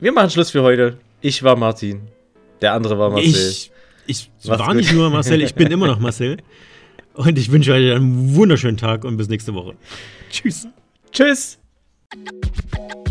wir 0.00 0.12
machen 0.12 0.30
Schluss 0.30 0.50
für 0.50 0.62
heute. 0.62 0.98
Ich 1.20 1.42
war 1.42 1.56
Martin. 1.56 2.02
Der 2.62 2.72
andere 2.74 2.98
war 2.98 3.10
Marcel. 3.10 3.30
Ich, 3.30 3.72
Ich 4.06 4.30
Mach's 4.44 4.60
war 4.60 4.66
gut. 4.68 4.76
nicht 4.76 4.92
nur 4.92 5.10
Marcel, 5.10 5.42
ich 5.42 5.54
bin 5.56 5.68
immer 5.72 5.86
noch 5.88 5.98
Marcel. 6.00 6.36
Und 7.14 7.36
ich 7.36 7.50
wünsche 7.50 7.72
euch 7.72 7.92
einen 7.96 8.36
wunderschönen 8.36 8.76
Tag 8.76 9.04
und 9.04 9.16
bis 9.16 9.28
nächste 9.28 9.54
Woche. 9.54 9.74
Tschüss. 10.30 10.68
Tschüss. 11.10 11.58
you 12.14 13.07